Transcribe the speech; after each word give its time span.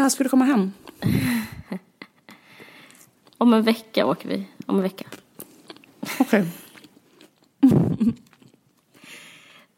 När 0.00 0.08
ska 0.08 0.24
du 0.24 0.30
komma 0.30 0.44
hem? 0.44 0.72
Om 3.38 3.54
en 3.54 3.62
vecka 3.62 4.06
åker 4.06 4.28
vi. 4.28 4.46
Om 4.66 4.76
en 4.76 4.82
vecka. 4.82 5.04
Okej. 6.20 6.46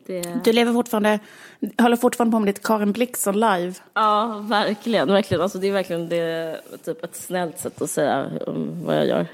Det... 0.06 0.44
Du 0.44 0.52
lever 0.52 0.72
fortfarande, 0.72 1.18
håller 1.78 1.96
fortfarande 1.96 2.34
på 2.34 2.38
med 2.38 2.54
ditt 2.54 2.62
Karin 2.62 2.92
Blixen 2.92 3.34
live. 3.34 3.74
Ja, 3.94 4.44
verkligen. 4.48 5.08
verkligen. 5.08 5.42
Alltså, 5.42 5.58
det 5.58 5.68
är 5.68 5.72
verkligen 5.72 6.08
det, 6.08 6.60
typ 6.84 7.04
ett 7.04 7.16
snällt 7.16 7.58
sätt 7.58 7.82
att 7.82 7.90
säga 7.90 8.30
vad 8.84 8.96
jag 8.96 9.06
gör. 9.06 9.26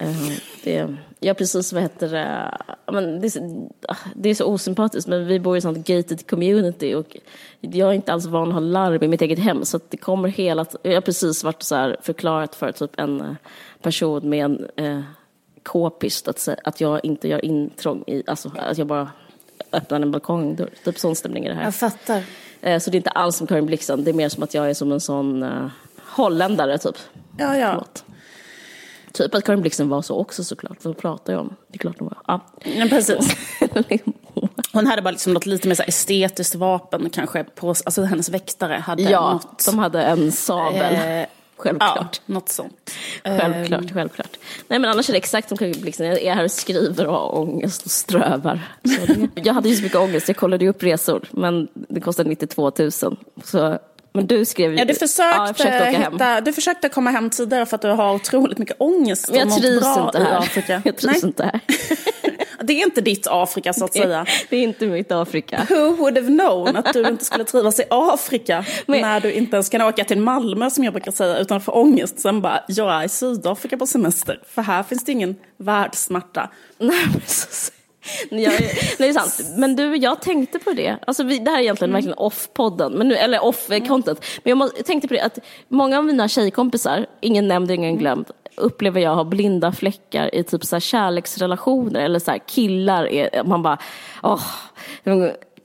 Eh, 0.00 0.32
det, 0.64 0.96
ja, 1.20 1.34
precis 1.34 1.72
vad 1.72 1.82
heter 1.82 2.08
det, 2.08 2.58
men 2.92 3.20
det, 3.20 3.26
är 3.26 3.30
så, 3.30 3.70
ah, 3.88 3.96
det 4.14 4.28
är 4.28 4.34
så 4.34 4.44
osympatiskt 4.44 5.08
men 5.08 5.26
vi 5.26 5.40
bor 5.40 5.56
i 5.56 5.58
ett 5.58 5.62
sånt 5.62 5.86
gated 5.86 6.26
community 6.26 6.94
och 6.94 7.16
jag 7.60 7.88
är 7.88 7.92
inte 7.92 8.12
alls 8.12 8.26
van 8.26 8.48
att 8.48 8.54
ha 8.54 8.60
larm 8.60 9.02
i 9.02 9.08
mitt 9.08 9.22
eget 9.22 9.38
hem 9.38 9.64
så 9.64 9.80
det 9.88 9.96
kommer 9.96 10.28
hela, 10.28 10.66
jag 10.82 10.94
har 10.94 11.00
precis 11.00 11.44
varit 11.44 11.62
så 11.62 11.96
förklarat 12.02 12.54
för 12.54 12.72
typ 12.72 13.00
en 13.00 13.20
eh, 13.20 13.34
person 13.82 14.28
med 14.28 14.44
en 14.44 14.68
eh, 14.76 15.00
k-pist 15.62 16.28
att, 16.28 16.48
att 16.64 16.80
jag 16.80 17.04
inte 17.04 17.28
gör 17.28 17.44
intrång 17.44 18.04
i, 18.06 18.22
alltså 18.26 18.52
att 18.56 18.78
jag 18.78 18.86
bara 18.86 19.10
öppnar 19.72 20.00
en 20.00 20.10
balkongdörr, 20.10 20.70
typ 20.84 20.98
sån 20.98 21.16
stämning 21.16 21.44
är 21.44 21.48
det 21.48 21.56
här. 21.56 21.64
Jag 21.64 21.74
fattar. 21.74 22.22
Eh, 22.60 22.78
så 22.78 22.90
det 22.90 22.94
är 22.94 22.98
inte 22.98 23.10
alls 23.10 23.36
som 23.36 23.46
Karin 23.46 23.66
Blixen, 23.66 24.04
det 24.04 24.10
är 24.10 24.14
mer 24.14 24.28
som 24.28 24.42
att 24.42 24.54
jag 24.54 24.70
är 24.70 24.74
som 24.74 24.92
en 24.92 25.00
sån 25.00 25.42
uh, 25.42 25.68
holländare 26.02 26.78
typ. 26.78 26.96
Ja, 27.38 27.56
ja. 27.56 27.70
Förlåt. 27.70 28.04
Typ 29.12 29.34
att 29.34 29.44
Karin 29.44 29.60
Blixen 29.60 29.88
var 29.88 30.02
så 30.02 30.16
också 30.16 30.44
såklart, 30.44 30.84
vad 30.84 30.98
pratar 30.98 31.32
jag 31.32 31.40
om? 31.40 31.56
Det 31.68 31.76
är 31.76 31.78
klart 31.78 31.96
hon 31.98 32.08
var. 32.08 32.18
Ja. 32.26 32.40
ja 32.62 32.86
precis. 32.88 33.36
Hon 34.72 34.86
hade 34.86 35.02
bara 35.02 35.10
liksom 35.10 35.34
något 35.34 35.46
lite 35.46 35.68
mer 35.68 35.74
så 35.74 35.82
estetiskt 35.82 36.54
vapen 36.54 37.10
kanske 37.10 37.44
på, 37.44 37.68
alltså 37.68 38.02
hennes 38.02 38.28
väktare 38.28 38.74
hade 38.74 39.02
ja, 39.02 39.32
något. 39.32 39.66
de 39.66 39.78
hade 39.78 40.02
en 40.02 40.32
sabel. 40.32 40.94
Eh, 40.94 41.26
självklart. 41.56 42.20
Ja, 42.26 42.34
något 42.34 42.48
sånt. 42.48 42.90
Självklart, 43.24 43.80
um. 43.80 43.88
självklart. 43.88 44.36
Nej 44.68 44.78
men 44.78 44.90
annars 44.90 45.08
är 45.08 45.12
det 45.12 45.18
exakt 45.18 45.48
som 45.48 45.58
Karin 45.58 45.80
Blixen, 45.80 46.06
jag 46.06 46.22
är 46.22 46.34
här 46.34 46.44
och 46.44 46.50
skriver 46.50 47.06
och 47.06 47.14
har 47.14 47.38
ångest 47.38 47.84
och 47.84 47.90
strövar. 47.90 48.60
jag 49.34 49.54
hade 49.54 49.68
ju 49.68 49.76
så 49.76 49.82
mycket 49.82 49.98
ångest, 49.98 50.28
jag 50.28 50.36
kollade 50.36 50.64
ju 50.64 50.70
upp 50.70 50.82
resor, 50.82 51.28
men 51.30 51.68
det 51.74 52.00
kostade 52.00 52.28
92 52.28 52.72
000. 52.78 52.90
Så 53.44 53.78
men 54.12 54.26
du 54.26 54.44
skrev 54.44 54.72
ju... 54.72 54.78
Ja, 54.78 54.84
du 54.84 54.94
försökte, 54.94 55.64
ja, 55.66 56.10
hitta, 56.10 56.40
du 56.40 56.52
försökte 56.52 56.88
komma 56.88 57.10
hem 57.10 57.30
tidigare 57.30 57.66
för 57.66 57.74
att 57.74 57.82
du 57.82 57.88
har 57.88 58.14
otroligt 58.14 58.58
mycket 58.58 58.76
ångest. 58.78 59.30
Men 59.30 59.38
jag 59.38 59.58
trivs 59.58 59.96
inte 59.96 60.18
här. 60.18 60.38
Afrika. 60.38 60.82
Jag 60.84 60.96
trivs 60.96 61.22
Nej. 61.22 61.30
inte 61.30 61.44
här. 61.44 61.60
Det 62.62 62.72
är 62.72 62.84
inte 62.84 63.00
ditt 63.00 63.26
Afrika 63.30 63.72
så 63.72 63.84
att 63.84 63.92
säga. 63.92 64.26
Det 64.50 64.56
är 64.56 64.62
inte 64.62 64.86
mitt 64.86 65.12
Afrika. 65.12 65.66
Who 65.68 65.96
would 65.96 66.16
have 66.16 66.26
known 66.26 66.76
att 66.76 66.92
du 66.92 67.08
inte 67.08 67.24
skulle 67.24 67.44
trivas 67.44 67.80
i 67.80 67.84
Afrika 67.90 68.64
Men... 68.86 69.00
när 69.00 69.20
du 69.20 69.32
inte 69.32 69.56
ens 69.56 69.68
kan 69.68 69.82
åka 69.82 70.04
till 70.04 70.18
Malmö 70.18 70.70
som 70.70 70.84
jag 70.84 70.92
brukar 70.92 71.12
säga 71.12 71.38
utan 71.38 71.60
få 71.60 71.72
ångest. 71.72 72.20
Sen 72.20 72.40
bara, 72.40 72.64
jag 72.68 72.94
är 72.94 73.04
i 73.04 73.08
Sydafrika 73.08 73.76
på 73.76 73.86
semester 73.86 74.40
för 74.48 74.62
här 74.62 74.82
finns 74.82 75.04
det 75.04 75.12
ingen 75.12 75.36
världssmärta. 75.56 76.50
Nej, 76.78 77.06
precis. 77.14 77.72
Nej, 78.30 78.74
det 78.98 79.08
är 79.08 79.12
sant. 79.12 79.58
Men 79.58 79.76
du, 79.76 79.96
jag 79.96 80.22
tänkte 80.22 80.58
på 80.58 80.72
det. 80.72 80.96
Alltså, 81.06 81.22
vi, 81.22 81.38
det 81.38 81.50
här 81.50 81.58
är 81.58 81.62
egentligen 81.62 81.90
mm. 81.90 81.94
verkligen 81.94 82.18
off-podden, 82.18 82.90
men 82.98 83.08
nu, 83.08 83.14
eller 83.14 83.38
off-content. 83.38 84.24
Men 84.42 84.50
jag, 84.50 84.58
må, 84.58 84.70
jag, 84.76 84.86
tänkte 84.86 85.08
på 85.08 85.14
det 85.14 85.20
att 85.20 85.38
många 85.68 85.98
av 85.98 86.04
mina 86.04 86.28
tjejkompisar, 86.28 87.06
ingen 87.20 87.48
nämnd, 87.48 87.70
ingen 87.70 87.90
mm. 87.90 87.98
glömd, 87.98 88.30
upplever 88.56 89.00
jag 89.00 89.14
har 89.14 89.24
blinda 89.24 89.72
fläckar 89.72 90.34
i 90.34 90.42
typ 90.42 90.64
så 90.64 90.76
här 90.76 90.80
kärleksrelationer 90.80 92.00
eller 92.00 92.18
så 92.18 92.30
här 92.30 92.38
killar. 92.38 93.12
Är, 93.12 93.44
man 93.44 93.62
bara, 93.62 93.78
åh, 94.22 94.42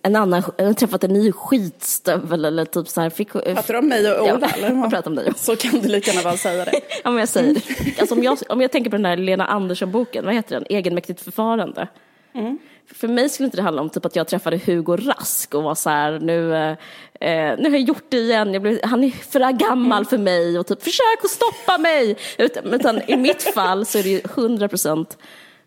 en 0.06 0.16
annan, 0.16 0.44
jag 0.58 0.66
har 0.66 0.73
träffat 0.73 1.04
en 1.04 1.14
ny 1.14 1.31
skitstövel 1.31 2.45
eller 2.45 2.66
typ 2.66 2.88
så 2.88 3.02
här. 3.02 3.09
Fick, 3.09 3.31
pratar 3.31 3.73
du 3.73 3.80
om 3.80 3.88
mig 3.88 4.11
och 4.11 4.23
Ola? 4.23 4.50
Ja, 4.61 4.67
jag 4.67 4.89
pratar 4.89 5.11
om 5.11 5.16
dig. 5.16 5.34
Så 5.36 5.56
kan 5.56 5.80
du 5.80 5.88
lika 5.88 6.11
gärna 6.11 6.23
bara 6.23 6.38
säga 6.38 6.66
det. 6.66 6.72
ja, 7.04 7.11
men 7.11 7.20
jag 7.20 7.30
säger 7.30 7.54
det. 7.54 8.00
Alltså, 8.00 8.16
om, 8.16 8.23
jag, 8.23 8.38
om 8.50 8.61
jag 8.61 8.72
tänker 8.72 8.89
på 8.89 8.95
den 8.95 9.06
här 9.06 9.17
Lena 9.17 9.45
Andersson-boken, 9.45 10.26
vad 10.26 10.34
heter 10.34 10.56
den? 10.56 10.66
Egenmäktigt 10.70 11.22
förfarande. 11.22 11.88
Mm. 12.33 12.58
För 12.88 13.08
mig 13.08 13.30
skulle 13.30 13.45
inte 13.45 13.58
det 13.58 13.64
handla 13.64 13.82
om 13.82 13.89
typ 13.89 14.05
att 14.05 14.16
jag 14.16 14.27
träffade 14.27 14.58
Hugo 14.58 14.95
Rask 14.95 15.54
och 15.54 15.64
var 15.64 15.76
så 15.76 15.89
här, 15.89 16.20
nu, 16.20 16.55
eh, 16.55 17.58
nu 17.58 17.64
har 17.64 17.77
jag 17.77 17.82
gjort 17.82 18.05
det 18.10 18.17
igen, 18.17 18.54
jag 18.54 18.61
blev, 18.61 18.80
han 18.83 19.04
är 19.04 19.10
för 19.10 19.52
gammal 19.52 19.98
mm. 19.98 20.05
för 20.05 20.17
mig 20.17 20.60
och 20.60 20.67
typ 20.67 20.83
försök 20.83 21.23
att 21.23 21.30
stoppa 21.30 21.77
mig. 21.77 22.17
Utan, 22.38 22.73
utan 22.73 23.02
i 23.08 23.17
mitt 23.17 23.43
fall 23.43 23.86
så 23.86 23.98
är 23.98 24.04
det 24.04 24.10
ju 24.10 24.22
100 24.36 24.67
procent 24.67 25.17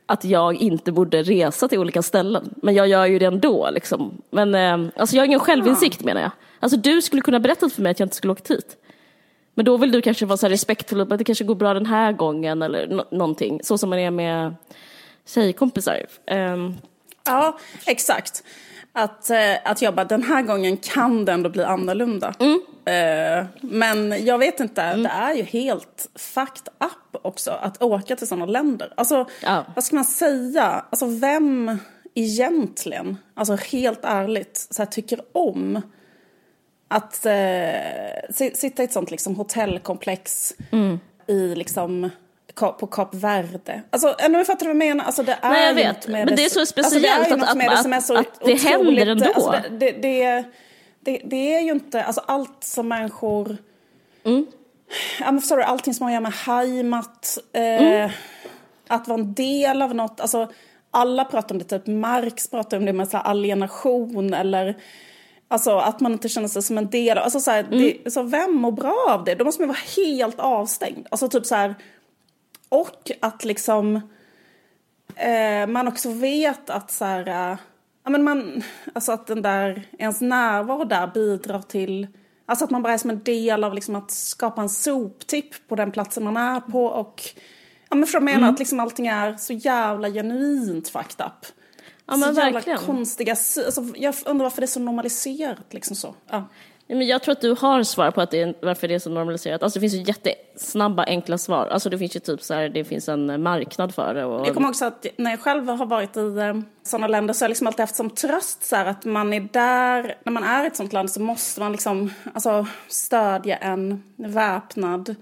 att 0.07 0.25
jag 0.25 0.55
inte 0.55 0.93
borde 0.93 1.23
resa 1.23 1.69
till 1.69 1.79
olika 1.79 2.03
ställen. 2.03 2.55
Men 2.63 2.75
jag 2.75 2.89
gör 2.89 3.07
ju 3.07 3.19
det 3.19 3.27
ändå. 3.27 3.71
Liksom. 3.71 4.23
Men 4.31 4.55
eh, 4.55 4.91
alltså 4.97 5.17
jag 5.17 5.23
har 5.23 5.27
ingen 5.27 5.41
självinsikt 5.41 6.05
menar 6.05 6.21
jag. 6.21 6.31
Alltså 6.61 6.79
du 6.79 7.03
skulle 7.03 7.23
kunna 7.23 7.41
berätta 7.41 7.69
för 7.69 7.83
mig 7.83 7.91
att 7.91 8.01
jag 8.01 8.07
inte 8.07 8.17
skulle 8.17 8.33
åkt 8.33 8.51
hit. 8.51 8.77
Men 9.55 9.65
då 9.65 9.77
vill 9.77 9.93
du 9.93 10.03
kanske 10.03 10.27
vara 10.27 10.37
så 10.37 10.47
här 10.47 10.51
respektfull, 10.51 11.01
att 11.01 11.19
det 11.19 11.25
kanske 11.25 11.45
går 11.45 11.55
bra 11.55 11.75
den 11.75 11.87
här 11.87 12.13
gången 12.13 12.63
eller 12.63 12.87
no 12.87 13.05
någonting. 13.11 13.61
Så 13.63 13.79
som 13.79 13.91
man 13.91 13.99
är 13.99 14.11
med 14.11 14.55
tjejkompisar. 15.27 16.07
Um. 16.31 16.77
Ja, 17.25 17.59
exakt. 17.87 18.43
Att, 18.93 19.31
eh, 19.31 19.55
att 19.65 19.83
jobba 19.83 20.05
den 20.05 20.23
här 20.23 20.43
gången 20.43 20.77
kan 20.77 21.25
det 21.25 21.33
ändå 21.33 21.51
bli 21.51 21.65
annorlunda. 21.65 22.35
Mm. 22.39 22.61
Uh, 22.89 23.47
men 23.61 24.25
jag 24.25 24.39
vet 24.39 24.61
inte, 24.61 24.83
mm. 24.83 25.03
det 25.03 25.09
är 25.09 25.35
ju 25.35 25.43
helt 25.43 26.09
fucked 26.15 26.69
up 26.81 27.25
också 27.25 27.51
att 27.51 27.83
åka 27.83 28.17
till 28.17 28.27
sådana 28.27 28.47
länder. 28.47 28.93
Alltså, 28.97 29.27
ja. 29.43 29.65
vad 29.75 29.85
ska 29.85 29.97
man 29.97 30.05
säga? 30.05 30.85
Alltså 30.91 31.07
vem 31.07 31.79
egentligen, 32.15 33.17
alltså 33.35 33.55
helt 33.55 34.01
ärligt, 34.03 34.67
så 34.71 34.83
här, 34.83 34.87
tycker 34.87 35.21
om 35.33 35.83
att 36.89 37.27
uh, 37.27 38.35
sitta 38.55 38.83
i 38.83 38.85
ett 38.85 38.93
sånt 38.93 39.11
liksom 39.11 39.37
hotellkomplex 39.37 40.55
mm. 40.73 41.01
i 41.27 41.55
liksom 41.55 42.11
på 42.57 42.87
Kap 42.87 43.15
Verde. 43.15 43.83
Alltså, 43.91 44.17
nu 44.29 44.45
fattar 44.45 44.67
du 44.67 44.73
vad 44.73 44.87
jag 44.87 44.89
menar? 44.89 45.05
Alltså, 45.05 45.23
det 45.23 45.39
är 45.43 45.51
Nej, 45.51 45.67
jag 45.67 45.75
vet. 45.75 46.09
Men 46.09 46.27
det 46.27 46.45
är 46.45 46.49
så 46.49 46.67
speciellt 46.67 47.19
alltså, 47.19 47.35
det 47.35 47.65
är 47.65 47.71
att, 47.71 47.87
att, 47.87 48.11
att, 48.11 48.17
att, 48.17 48.45
det 48.45 48.55
händer 48.55 49.07
ändå. 49.07 49.25
Alltså, 49.25 49.55
det, 49.71 49.91
det, 49.91 50.45
det, 51.01 51.21
det, 51.25 51.55
är 51.55 51.61
ju 51.61 51.71
inte, 51.71 52.05
alltså 52.05 52.23
allt 52.27 52.65
som 52.65 52.89
människor... 52.89 53.57
Mm. 54.25 54.47
Förstår 55.41 55.57
du, 55.57 55.63
allting 55.63 55.95
som 55.95 56.05
har 56.05 56.11
att 56.11 56.15
göra 56.15 56.21
med 56.21 56.33
heimat, 56.33 57.39
eh, 57.53 57.63
mm. 57.63 58.11
att 58.89 59.09
vara 59.09 59.21
en 59.21 59.35
del 59.35 59.83
av 59.83 59.95
något. 59.95 60.21
Alltså, 60.21 60.49
alla 60.91 61.25
pratar 61.25 61.55
om 61.55 61.59
det, 61.59 61.65
typ 61.65 61.87
Marx 61.87 62.51
pratar 62.51 62.77
om 62.77 62.85
det 62.85 62.93
med 62.93 63.09
så 63.09 63.17
alienation 63.17 64.35
eller 64.35 64.77
Alltså 65.49 65.77
att 65.77 66.01
man 66.01 66.13
inte 66.13 66.29
känner 66.29 66.49
sig 66.49 66.63
som 66.63 66.79
en 66.79 66.91
del 66.91 67.19
av, 67.19 67.25
alltså 67.25 67.41
så, 67.41 67.51
här, 67.51 67.65
mm. 67.65 67.79
det, 67.79 68.11
så 68.11 68.23
vem 68.23 68.55
mår 68.55 68.73
bra 68.73 69.07
av 69.09 69.25
det? 69.25 69.35
Då 69.35 69.45
måste 69.45 69.63
man 69.63 69.69
vara 69.69 69.79
helt 69.97 70.41
avstängd. 70.41 71.07
Alltså 71.11 71.29
typ 71.29 71.47
så 71.47 71.55
här, 71.55 71.75
och 72.69 73.11
att 73.21 73.45
liksom 73.45 73.97
eh, 75.17 75.67
man 75.67 75.89
också 75.89 76.11
vet 76.11 76.71
att 76.71 76.91
så 76.91 77.05
här, 77.05 77.29
eh, 77.29 77.59
ja, 78.05 78.11
men 78.11 78.25
man, 78.25 78.63
alltså 78.95 79.13
att 79.13 79.27
den 79.27 79.43
där, 79.43 79.89
ens 79.99 80.21
närvaro 80.21 80.85
där 80.85 81.07
bidrar 81.07 81.63
till 81.63 82.07
Alltså 82.49 82.65
att 82.65 82.71
man 82.71 82.83
bara 82.83 82.93
är 82.93 82.99
som 82.99 83.11
en 83.11 83.23
del 83.23 83.65
av 83.65 83.75
liksom 83.75 83.97
att 83.97 84.11
skapa 84.11 84.63
en 84.63 84.69
soptipp 84.69 85.69
på 85.69 85.77
den 85.77 85.93
platsen 85.93 86.25
man 86.25 86.37
är 86.37 86.61
på 86.61 86.85
och 86.85 87.23
Ja 87.89 87.97
men 87.97 88.07
för 88.07 88.19
att 88.19 88.25
mena 88.25 88.39
mm. 88.39 88.51
att 88.51 88.59
liksom 88.59 88.81
allting 88.81 89.07
är 89.07 89.37
så 89.37 89.53
jävla 89.53 90.11
genuint 90.11 90.89
fucked 90.89 91.27
up. 91.27 91.47
Ja 92.07 92.17
men 92.17 92.35
så 92.35 92.41
verkligen. 92.41 92.79
jävla 92.79 92.87
konstiga, 92.87 93.33
alltså, 93.33 93.83
jag 93.97 94.15
undrar 94.27 94.45
varför 94.45 94.61
det 94.61 94.65
är 94.65 94.67
så 94.67 94.81
normaliserat 94.81 95.75
liksom 95.75 95.97
så. 95.97 96.15
Ja. 96.29 96.49
Men 96.89 97.07
jag 97.07 97.23
tror 97.23 97.33
att 97.33 97.41
du 97.41 97.55
har 97.59 97.83
svar 97.83 98.11
på 98.11 98.21
att 98.21 98.31
det 98.31 98.41
är, 98.41 98.55
varför 98.63 98.89
det 98.89 98.95
är 98.95 98.99
så 98.99 99.11
normaliserat. 99.11 99.63
Alltså 99.63 99.79
det 99.79 99.81
finns 99.81 99.95
ju 99.95 100.03
jättesnabba, 100.03 101.05
enkla 101.05 101.39
svar. 101.39 101.67
Alltså 101.67 101.91
det 101.91 101.99
finns 101.99 102.17
ju 102.17 102.21
typ 102.21 102.43
så 102.43 102.55
här, 102.55 102.69
det 102.69 102.85
finns 102.85 103.09
en 103.09 103.43
marknad 103.43 103.95
för 103.95 104.15
det. 104.15 104.25
Och... 104.25 104.47
Jag 104.47 104.55
kommer 104.55 104.69
också 104.69 104.85
att 104.85 105.07
när 105.17 105.31
jag 105.31 105.41
själv 105.41 105.69
har 105.69 105.87
varit 105.87 106.17
i 106.17 106.21
eh, 106.21 106.55
sådana 106.83 107.07
länder 107.07 107.35
så 107.35 107.43
har 107.43 107.47
jag 107.47 107.51
liksom 107.51 107.67
alltid 107.67 107.81
haft 107.81 107.97
som 107.97 108.11
tröst 108.11 108.65
så 108.65 108.77
här, 108.77 108.87
att 108.87 109.05
man 109.05 109.33
är 109.33 109.41
där, 109.41 110.17
när 110.25 110.33
man 110.33 110.45
är 110.45 110.65
i 110.65 110.67
ett 110.67 110.77
sådant 110.77 110.93
land 110.93 111.11
så 111.11 111.21
måste 111.21 111.61
man 111.61 111.73
liksom 111.73 112.13
alltså, 112.35 112.67
stödja 112.89 113.57
en 113.57 114.03
väpnad 114.17 115.15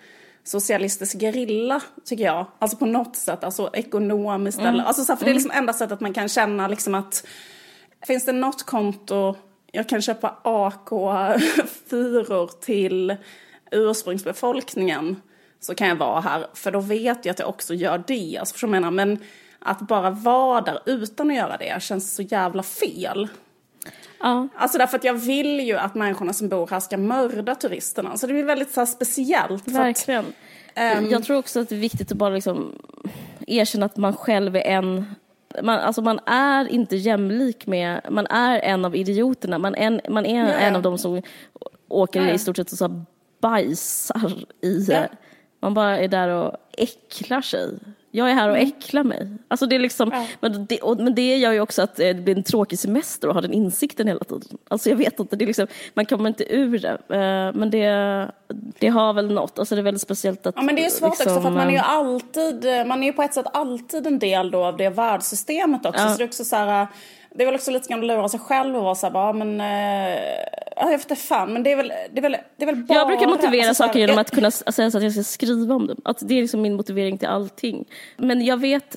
socialistisk 0.44 1.20
gerilla, 1.20 1.80
tycker 2.04 2.24
jag. 2.24 2.46
Alltså 2.58 2.76
på 2.76 2.86
något 2.86 3.16
sätt, 3.16 3.44
alltså 3.44 3.70
ekonomiskt 3.72 4.58
mm. 4.58 4.74
eller, 4.74 4.84
alltså 4.84 5.04
så 5.04 5.12
här, 5.12 5.16
för 5.16 5.24
mm. 5.24 5.32
det 5.32 5.32
är 5.32 5.42
liksom 5.42 5.58
enda 5.58 5.72
sättet 5.72 6.00
man 6.00 6.14
kan 6.14 6.28
känna 6.28 6.68
liksom 6.68 6.94
att 6.94 7.26
finns 8.06 8.24
det 8.24 8.32
något 8.32 8.62
konto 8.62 9.36
jag 9.74 9.88
kan 9.88 10.02
köpa 10.02 10.36
AK4 10.44 12.48
till 12.60 13.16
ursprungsbefolkningen 13.70 15.22
så 15.60 15.74
kan 15.74 15.88
jag 15.88 15.96
vara 15.96 16.20
här. 16.20 16.46
För 16.54 16.70
då 16.70 16.80
vet 16.80 17.24
jag 17.24 17.32
att 17.32 17.38
jag 17.38 17.48
också 17.48 17.74
gör 17.74 18.04
det. 18.06 18.36
Alltså, 18.40 18.54
jag 18.60 18.70
menar, 18.70 18.90
men 18.90 19.18
att 19.58 19.80
bara 19.80 20.10
vara 20.10 20.60
där 20.60 20.78
utan 20.86 21.30
att 21.30 21.36
göra 21.36 21.56
det 21.56 21.82
känns 21.82 22.14
så 22.14 22.22
jävla 22.22 22.62
fel. 22.62 23.28
Ja. 24.20 24.48
Alltså 24.56 24.78
därför 24.78 24.96
att 24.96 25.04
jag 25.04 25.14
vill 25.14 25.60
ju 25.60 25.76
att 25.76 25.94
människorna 25.94 26.32
som 26.32 26.48
bor 26.48 26.66
här 26.66 26.80
ska 26.80 26.96
mörda 26.96 27.54
turisterna. 27.54 28.16
Så 28.16 28.26
det 28.26 28.32
blir 28.32 28.44
väldigt 28.44 28.72
så 28.72 28.86
speciellt. 28.86 29.68
Verkligen. 29.68 30.24
Att, 30.74 30.98
um, 30.98 31.10
jag 31.10 31.24
tror 31.24 31.38
också 31.38 31.60
att 31.60 31.68
det 31.68 31.74
är 31.74 31.80
viktigt 31.80 32.12
att 32.12 32.18
bara 32.18 32.34
liksom 32.34 32.72
erkänna 33.46 33.86
att 33.86 33.96
man 33.96 34.16
själv 34.16 34.56
är 34.56 34.60
en 34.60 35.14
man, 35.62 35.78
alltså 35.78 36.02
man 36.02 36.20
är 36.26 36.68
inte 36.68 36.96
jämlik 36.96 37.66
med, 37.66 38.00
man 38.10 38.26
är 38.26 38.58
en 38.58 38.84
av 38.84 38.96
idioterna, 38.96 39.58
man, 39.58 39.74
en, 39.74 40.00
man 40.08 40.26
är 40.26 40.46
yeah. 40.46 40.64
en 40.64 40.76
av 40.76 40.82
de 40.82 40.98
som 40.98 41.22
åker 41.88 42.32
i 42.32 42.38
stort 42.38 42.56
sett 42.56 42.72
och 42.72 42.78
så 42.78 43.04
bajsar 43.40 44.32
i, 44.62 44.86
ja. 44.90 45.06
Man 45.64 45.74
bara 45.74 45.98
är 45.98 46.08
där 46.08 46.28
och 46.28 46.56
äcklar 46.72 47.40
sig. 47.40 47.70
Jag 48.10 48.30
är 48.30 48.34
här 48.34 48.48
och 48.48 48.56
mm. 48.56 48.68
äcklar 48.68 49.04
mig. 49.04 49.28
Alltså 49.48 49.66
det 49.66 49.76
är 49.76 49.80
liksom, 49.80 50.10
ja. 50.12 50.26
men, 50.40 50.66
det, 50.66 50.80
och, 50.80 50.98
men 50.98 51.14
det 51.14 51.36
gör 51.36 51.52
ju 51.52 51.60
också 51.60 51.82
att 51.82 51.96
det 51.96 52.14
blir 52.14 52.36
en 52.36 52.42
tråkig 52.42 52.78
semester 52.78 53.28
att 53.28 53.34
ha 53.34 53.40
den 53.40 53.52
insikten 53.52 54.06
hela 54.06 54.24
tiden. 54.24 54.58
Alltså 54.68 54.88
jag 54.88 54.96
vet 54.96 55.20
inte, 55.20 55.36
det 55.36 55.44
är 55.44 55.46
liksom, 55.46 55.66
man 55.94 56.06
kommer 56.06 56.28
inte 56.28 56.54
ur 56.54 56.78
det. 56.78 56.92
Uh, 56.92 57.58
men 57.58 57.70
det, 57.70 58.30
det 58.78 58.88
har 58.88 59.12
väl 59.12 59.32
något, 59.32 59.58
alltså 59.58 59.74
det 59.74 59.80
är 59.80 59.82
väldigt 59.82 60.02
speciellt 60.02 60.46
att... 60.46 60.54
Ja 60.56 60.62
men 60.62 60.74
det 60.74 60.84
är 60.84 60.90
svårt 60.90 61.10
liksom, 61.10 61.32
också 61.32 61.40
för 61.40 61.48
att 61.48 61.56
man 61.56 61.68
är 61.68 61.72
ju 61.72 61.78
alltid, 61.78 62.66
man 62.86 63.02
är 63.02 63.06
ju 63.06 63.12
på 63.12 63.22
ett 63.22 63.34
sätt 63.34 63.46
alltid 63.52 64.06
en 64.06 64.18
del 64.18 64.50
då 64.50 64.64
av 64.64 64.76
det 64.76 64.88
världssystemet 64.88 65.86
också. 65.86 66.02
Ja. 66.02 66.10
Så 66.10 66.18
det 66.18 66.24
är 66.24 66.28
också 66.28 66.44
så 66.44 66.56
här, 66.56 66.86
det 67.36 67.42
är 67.42 67.46
väl 67.46 67.54
också 67.54 67.70
lite 67.70 67.88
grann 67.88 68.00
att 68.00 68.06
lura 68.06 68.28
sig 68.28 68.40
själv 68.40 68.76
och 68.76 68.82
vara 68.82 68.94
så 68.94 69.06
här 69.06 69.12
bara, 69.12 69.32
men 69.32 69.60
eh, 69.60 70.18
jag 70.76 70.86
vet 70.86 71.00
inte 71.00 71.16
fan, 71.16 71.52
men 71.52 71.62
det 71.62 71.72
är 71.72 71.76
väl, 71.76 71.92
det 72.12 72.20
är 72.20 72.22
väl, 72.22 72.36
det 72.56 72.64
är 72.64 72.66
väl 72.66 72.76
bara... 72.76 72.98
Jag 72.98 73.06
brukar 73.06 73.26
motivera 73.26 73.68
alltså, 73.68 73.82
saker 73.82 73.98
genom 73.98 74.18
att 74.18 74.30
kunna 74.30 74.50
säga 74.50 74.90
så 74.90 74.98
att 74.98 75.04
jag 75.04 75.12
ska 75.12 75.22
skriva 75.22 75.74
om 75.74 75.86
dem. 75.86 76.00
Att 76.04 76.18
det 76.28 76.34
är 76.34 76.40
liksom 76.40 76.62
min 76.62 76.74
motivering 76.74 77.18
till 77.18 77.28
allting. 77.28 77.84
Men 78.16 78.44
jag 78.44 78.56
vet, 78.56 78.96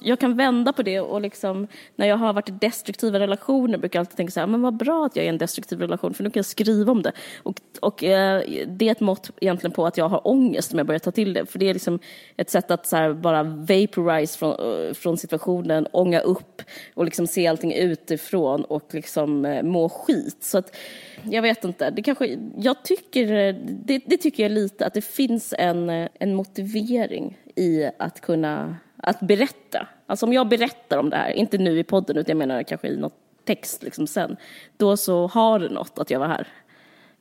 jag 0.00 0.18
kan 0.18 0.36
vända 0.36 0.72
på 0.72 0.82
det 0.82 1.00
och 1.00 1.20
liksom, 1.20 1.66
när 1.96 2.06
jag 2.06 2.16
har 2.16 2.32
varit 2.32 2.48
i 2.48 2.52
destruktiva 2.52 3.18
relationer 3.18 3.78
brukar 3.78 3.98
jag 3.98 4.02
alltid 4.02 4.16
tänka 4.16 4.30
så 4.30 4.40
här, 4.40 4.46
men 4.46 4.62
vad 4.62 4.76
bra 4.76 5.06
att 5.06 5.16
jag 5.16 5.22
är 5.22 5.26
i 5.26 5.28
en 5.28 5.38
destruktiv 5.38 5.80
relation 5.80 6.14
för 6.14 6.24
nu 6.24 6.30
kan 6.30 6.38
jag 6.38 6.46
skriva 6.46 6.92
om 6.92 7.02
det. 7.02 7.12
Och, 7.42 7.60
och 7.80 8.04
eh, 8.04 8.42
det 8.66 8.88
är 8.88 8.92
ett 8.92 9.00
mått 9.00 9.30
egentligen 9.40 9.72
på 9.72 9.86
att 9.86 9.96
jag 9.96 10.08
har 10.08 10.28
ångest 10.28 10.72
om 10.72 10.78
jag 10.78 10.86
börjar 10.86 10.98
ta 10.98 11.10
till 11.10 11.32
det. 11.32 11.46
För 11.46 11.58
det 11.58 11.68
är 11.68 11.74
liksom 11.74 11.98
ett 12.36 12.50
sätt 12.50 12.70
att 12.70 12.86
så 12.86 12.96
här, 12.96 13.12
bara 13.12 13.42
vaporize 13.42 14.38
från, 14.38 14.50
eh, 14.50 14.94
från 14.94 15.16
situationen, 15.18 15.86
ånga 15.92 16.20
upp 16.20 16.62
och 16.94 17.04
liksom 17.04 17.26
se 17.26 17.46
allting 17.46 17.65
utifrån 17.72 18.64
och 18.64 18.94
liksom 18.94 19.44
eh, 19.44 19.62
må 19.62 19.88
skit. 19.88 20.36
Så 20.40 20.58
att 20.58 20.76
jag 21.22 21.42
vet 21.42 21.64
inte, 21.64 21.90
det 21.90 22.02
kanske, 22.02 22.38
jag 22.56 22.82
tycker, 22.82 23.32
eh, 23.32 23.54
det, 23.84 24.02
det, 24.06 24.16
tycker 24.16 24.42
jag 24.42 24.52
lite 24.52 24.86
att 24.86 24.94
det 24.94 25.04
finns 25.04 25.54
en, 25.58 25.90
eh, 25.90 26.08
en 26.14 26.34
motivering 26.34 27.38
i 27.56 27.90
att 27.98 28.20
kunna, 28.20 28.76
att 28.96 29.20
berätta. 29.20 29.88
Alltså 30.06 30.26
om 30.26 30.32
jag 30.32 30.48
berättar 30.48 30.98
om 30.98 31.10
det 31.10 31.16
här, 31.16 31.30
inte 31.30 31.58
nu 31.58 31.78
i 31.78 31.84
podden 31.84 32.16
utan 32.16 32.38
jag 32.38 32.48
menar 32.48 32.62
kanske 32.62 32.88
i 32.88 32.96
något 32.96 33.14
text 33.44 33.82
liksom 33.82 34.06
sen, 34.06 34.36
då 34.76 34.96
så 34.96 35.26
har 35.26 35.58
det 35.58 35.68
något 35.68 35.98
att 35.98 36.10
jag 36.10 36.20
var 36.20 36.28
här. 36.28 36.48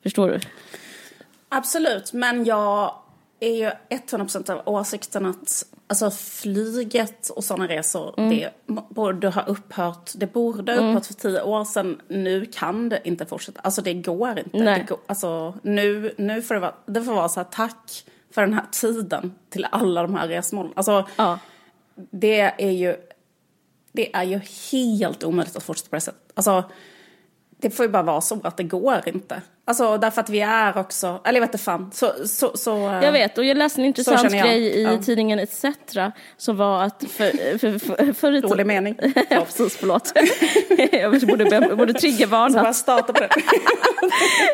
Förstår 0.04 0.30
du? 0.30 0.40
Absolut, 1.50 2.14
men 2.14 2.46
jag 2.46 2.94
är 3.40 3.56
ju 3.56 3.72
100% 3.90 4.52
av 4.52 4.62
åsikten 4.76 5.26
att 5.26 5.66
alltså, 5.88 6.12
flyget 6.12 7.30
och 7.30 7.44
sådana 7.44 7.68
resor, 7.68 8.14
mm. 8.18 8.30
det 8.30 8.52
borde 8.90 9.30
ha 9.30 9.42
upphört. 9.42 10.12
Det 10.16 10.34
borde 10.34 10.72
ha 10.72 10.80
mm. 10.80 10.92
upphört 10.92 11.06
för 11.06 11.14
tio 11.14 11.42
år 11.42 11.66
sedan. 11.66 12.02
Nu 12.08 12.46
kan 12.46 12.90
det 12.90 13.02
inte 13.04 13.26
fortsätta. 13.26 13.62
Alltså 13.62 13.82
det 13.82 13.94
går 13.94 14.40
inte. 14.40 14.58
Nej. 14.58 14.80
Det 14.80 14.86
går, 14.86 15.00
alltså, 15.08 15.54
nu, 15.62 16.14
nu 16.18 16.42
får 16.42 16.56
det 16.56 16.62
vara, 16.62 16.76
det 16.86 17.04
får 17.04 17.14
vara 17.14 17.30
så 17.30 17.40
här, 17.40 17.48
tack 17.52 18.06
för 18.32 18.42
den 18.42 18.54
här 18.54 18.66
tiden 18.72 19.34
till 19.50 19.68
alla 19.72 20.02
de 20.02 20.16
här 20.16 20.28
resmålen. 20.28 20.74
Alltså, 20.76 21.08
ja. 21.16 21.40
det 21.96 22.42
är 22.42 22.72
ju, 22.72 22.96
det 23.92 24.16
är 24.16 24.24
ju 24.24 24.42
helt 24.72 25.24
omöjligt 25.24 25.56
att 25.56 25.64
fortsätta 25.64 25.90
på 25.90 25.96
det 25.96 26.02
sättet. 26.02 26.32
Alltså, 26.34 26.64
det 27.66 27.72
får 27.72 27.86
ju 27.86 27.92
bara 27.92 28.04
vara 28.04 28.22
så 28.22 28.40
att 28.44 28.58
det 28.58 28.64
går 28.64 29.02
inte. 29.06 29.42
Alltså 29.66 29.98
därför 29.98 30.22
att 30.22 30.30
vi 30.30 30.42
är 30.42 30.78
också, 30.78 31.22
eller 31.26 31.40
jag 31.40 31.42
vet 31.42 31.54
inte 31.54 31.64
fan. 31.64 31.92
Så, 31.94 32.12
så, 32.28 32.58
så, 32.58 33.00
jag 33.04 33.12
vet 33.12 33.38
och 33.38 33.46
jag 33.46 33.58
läste 33.58 33.82
en 33.82 33.86
intressant 33.86 34.32
grej 34.32 34.62
i 34.62 34.84
ja. 34.84 34.98
tidningen 34.98 35.40
ETC 35.40 35.66
som 36.38 36.58
var 36.58 36.84
att 36.84 37.04
för, 37.10 37.58
för, 37.58 37.80
för, 37.80 38.14
för 38.14 38.42
Dålig 38.42 38.66
mening. 38.66 38.98
ja 39.30 39.42
precis, 39.46 39.78
förlåt. 39.78 40.14
jag 40.92 41.28
borde, 41.28 41.76
borde 41.76 41.94
triggervarna. 41.94 42.50
Så 42.50 42.60
bara 42.60 42.74
starta 42.74 43.14
på 43.14 43.20
det. 43.20 43.30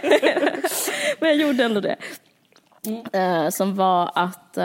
Men 1.20 1.30
jag 1.30 1.36
gjorde 1.36 1.64
ändå 1.64 1.80
det. 1.80 1.96
Mm. 2.86 3.44
Uh, 3.44 3.50
som 3.50 3.76
var 3.76 4.12
att, 4.16 4.58
uh, 4.58 4.64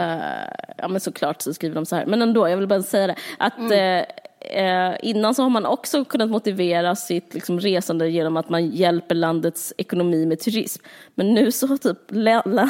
ja 0.77 0.87
men 0.87 0.99
såklart 0.99 1.41
så 1.41 1.53
skriver 1.53 1.75
de 1.75 1.85
så 1.85 1.95
här, 1.95 2.05
men 2.05 2.21
ändå, 2.21 2.49
jag 2.49 2.57
vill 2.57 2.67
bara 2.67 2.83
säga 2.83 3.07
det, 3.07 3.15
att 3.37 3.57
mm. 3.57 3.99
uh, 3.99 4.05
Eh, 4.49 4.95
innan 5.01 5.35
så 5.35 5.43
har 5.43 5.49
man 5.49 5.65
också 5.65 6.05
kunnat 6.05 6.29
motivera 6.29 6.95
sitt 6.95 7.33
liksom, 7.33 7.59
resande 7.59 8.09
genom 8.09 8.37
att 8.37 8.49
man 8.49 8.67
hjälper 8.67 9.15
landets 9.15 9.73
ekonomi 9.77 10.25
med 10.25 10.39
turism. 10.39 10.83
Men 11.15 11.33
nu 11.33 11.51
så 11.51 11.67
har 11.67 11.77
typ 11.77 11.97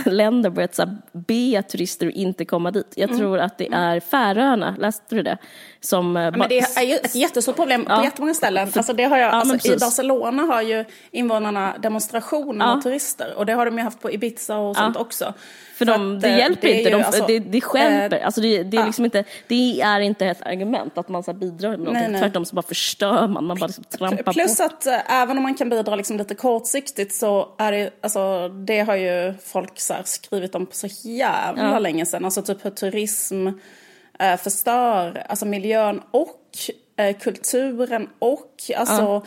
länder 0.05 0.49
börjat 0.49 0.75
så 0.75 0.81
här, 0.81 0.97
be 1.11 1.63
turister 1.63 2.07
att 2.07 2.13
inte 2.13 2.45
komma 2.45 2.71
dit. 2.71 2.93
Jag 2.95 3.09
mm. 3.09 3.19
tror 3.19 3.39
att 3.39 3.57
det 3.57 3.67
är 3.71 3.99
Färöarna, 3.99 4.75
läste 4.79 5.15
du 5.15 5.23
det? 5.23 5.37
Som, 5.87 6.17
eh, 6.17 6.23
ja, 6.23 6.31
men 6.31 6.49
det 6.49 6.59
är 6.59 6.83
ju 6.83 6.95
ett 6.95 7.15
jättestort 7.15 7.55
problem 7.55 7.85
på 7.85 7.91
ja. 7.91 8.03
jättemånga 8.03 8.33
ställen. 8.33 8.71
Alltså 8.75 8.93
det 8.93 9.03
har 9.03 9.17
jag, 9.17 9.27
ja, 9.27 9.31
alltså, 9.31 9.73
I 9.73 9.77
Barcelona 9.77 10.43
har 10.43 10.61
ju 10.61 10.85
invånarna 11.11 11.77
demonstrationer 11.77 12.65
ja. 12.65 12.75
mot 12.75 12.83
turister 12.83 13.33
och 13.37 13.45
det 13.45 13.53
har 13.53 13.65
de 13.65 13.77
ju 13.77 13.83
haft 13.83 14.01
på 14.01 14.11
Ibiza 14.11 14.57
och 14.57 14.75
sånt 14.75 14.97
också. 14.97 15.33
För, 15.75 15.85
de, 15.85 16.19
det 16.19 16.29
hjälper 16.29 16.67
det 16.67 16.77
inte, 16.77 16.89
de, 16.89 17.03
alltså, 17.03 17.25
det, 17.27 17.39
det 17.39 17.61
skälper. 17.61 18.17
Äh, 18.17 18.25
alltså 18.25 18.41
det, 18.41 18.63
det, 18.63 18.77
är 18.77 18.85
liksom 18.85 19.05
inte, 19.05 19.23
det 19.47 19.81
är 19.81 19.99
inte 19.99 20.25
ett 20.25 20.41
argument 20.41 20.97
att 20.97 21.09
man 21.09 21.23
så 21.23 21.33
bidrar 21.33 21.69
med 21.69 21.79
någonting. 21.79 22.01
Nej, 22.01 22.11
nej. 22.11 22.21
Tvärtom 22.21 22.45
så 22.45 22.55
bara 22.55 22.61
förstör 22.61 23.27
man, 23.27 23.45
man 23.45 23.57
bara 23.59 23.67
liksom 23.67 23.83
trampar 23.83 24.33
Plus 24.33 24.57
på. 24.57 24.63
att 24.63 24.87
äh, 24.87 25.13
även 25.21 25.37
om 25.37 25.43
man 25.43 25.55
kan 25.55 25.69
bidra 25.69 25.95
liksom 25.95 26.17
lite 26.17 26.35
kortsiktigt 26.35 27.13
så 27.13 27.49
är 27.57 27.71
det, 27.71 27.89
alltså, 28.01 28.49
det 28.49 28.79
har 28.79 28.95
ju 28.95 29.33
folk 29.43 29.79
så 29.79 29.93
skrivit 30.03 30.55
om 30.55 30.65
på 30.65 30.75
så 30.75 30.87
jävla 31.01 31.79
länge 31.79 32.05
sedan. 32.05 32.25
Alltså 32.25 32.41
typ 32.41 32.65
hur 32.65 32.71
turism 32.71 33.47
äh, 34.19 34.37
förstör 34.37 35.23
alltså 35.29 35.45
miljön 35.45 36.01
och 36.11 36.41
kulturen 37.19 38.09
och 38.19 38.71
alltså 38.75 39.01
ja 39.01 39.21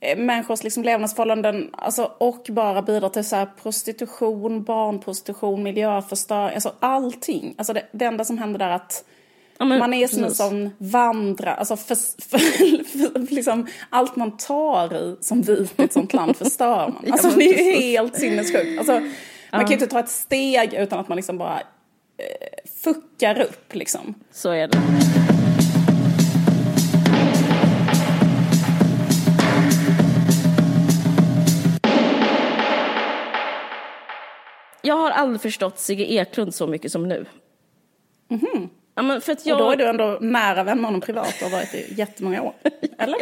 Eh, 0.00 0.18
människors 0.18 0.64
liksom 0.64 0.82
levnadsförhållanden 0.82 1.70
alltså, 1.72 2.12
och 2.18 2.46
bara 2.48 2.82
bidrar 2.82 3.08
till 3.08 3.24
så 3.24 3.36
här, 3.36 3.48
prostitution, 3.62 4.62
barnprostitution, 4.62 5.62
miljöförstöring, 5.62 6.54
alltså 6.54 6.72
allting. 6.80 7.54
Alltså 7.58 7.72
det, 7.72 7.82
det 7.92 8.04
enda 8.04 8.24
som 8.24 8.38
händer 8.38 8.58
där 8.58 8.68
är 8.68 8.74
att 8.74 9.04
ja, 9.58 9.64
men, 9.64 9.78
man 9.78 9.94
är 9.94 10.08
som 10.08 10.24
en 10.24 10.34
sån 10.34 10.70
vandra, 10.78 11.54
alltså 11.54 11.76
för, 11.76 11.94
för, 12.22 12.38
för, 12.38 13.34
liksom, 13.34 13.66
allt 13.90 14.16
man 14.16 14.36
tar 14.36 14.94
i 14.94 15.16
som 15.20 15.42
vit 15.42 15.80
i 15.80 15.82
ett 15.82 15.92
sånt 15.92 16.12
land 16.12 16.36
förstör 16.36 16.88
man. 16.88 17.04
Alltså 17.12 17.28
det 17.28 17.44
är 17.44 17.64
ju 17.64 17.80
helt 17.80 18.16
sinnessjukt. 18.16 18.78
Alltså, 18.78 18.92
man 18.92 19.10
ja. 19.50 19.58
kan 19.58 19.68
ju 19.68 19.74
inte 19.74 19.86
ta 19.86 20.00
ett 20.00 20.08
steg 20.08 20.74
utan 20.74 20.98
att 20.98 21.08
man 21.08 21.16
liksom 21.16 21.38
bara 21.38 21.60
eh, 21.60 21.66
fuckar 22.82 23.40
upp 23.40 23.74
liksom. 23.74 24.14
Så 24.30 24.50
är 24.50 24.68
det. 24.68 24.78
jag 34.86 34.96
har 34.96 35.10
aldrig 35.10 35.40
förstått 35.40 35.78
Sigge 35.78 36.04
Eklund 36.04 36.54
så 36.54 36.66
mycket 36.66 36.92
som 36.92 37.08
nu. 37.08 37.26
Mm-hmm. 38.28 38.68
Ja, 38.94 39.02
men 39.02 39.20
för 39.20 39.32
att 39.32 39.46
jag... 39.46 39.60
Och 39.60 39.66
då 39.66 39.70
är 39.70 39.76
du 39.76 39.86
ändå 39.88 40.18
nära 40.20 40.64
vän 40.64 40.78
med 40.78 40.84
honom 40.84 41.00
privat 41.00 41.34
och 41.42 41.50
har 41.50 41.56
varit 41.56 41.74
i 41.74 41.94
jättemånga 41.96 42.42
år. 42.42 42.54
Eller? 42.98 43.18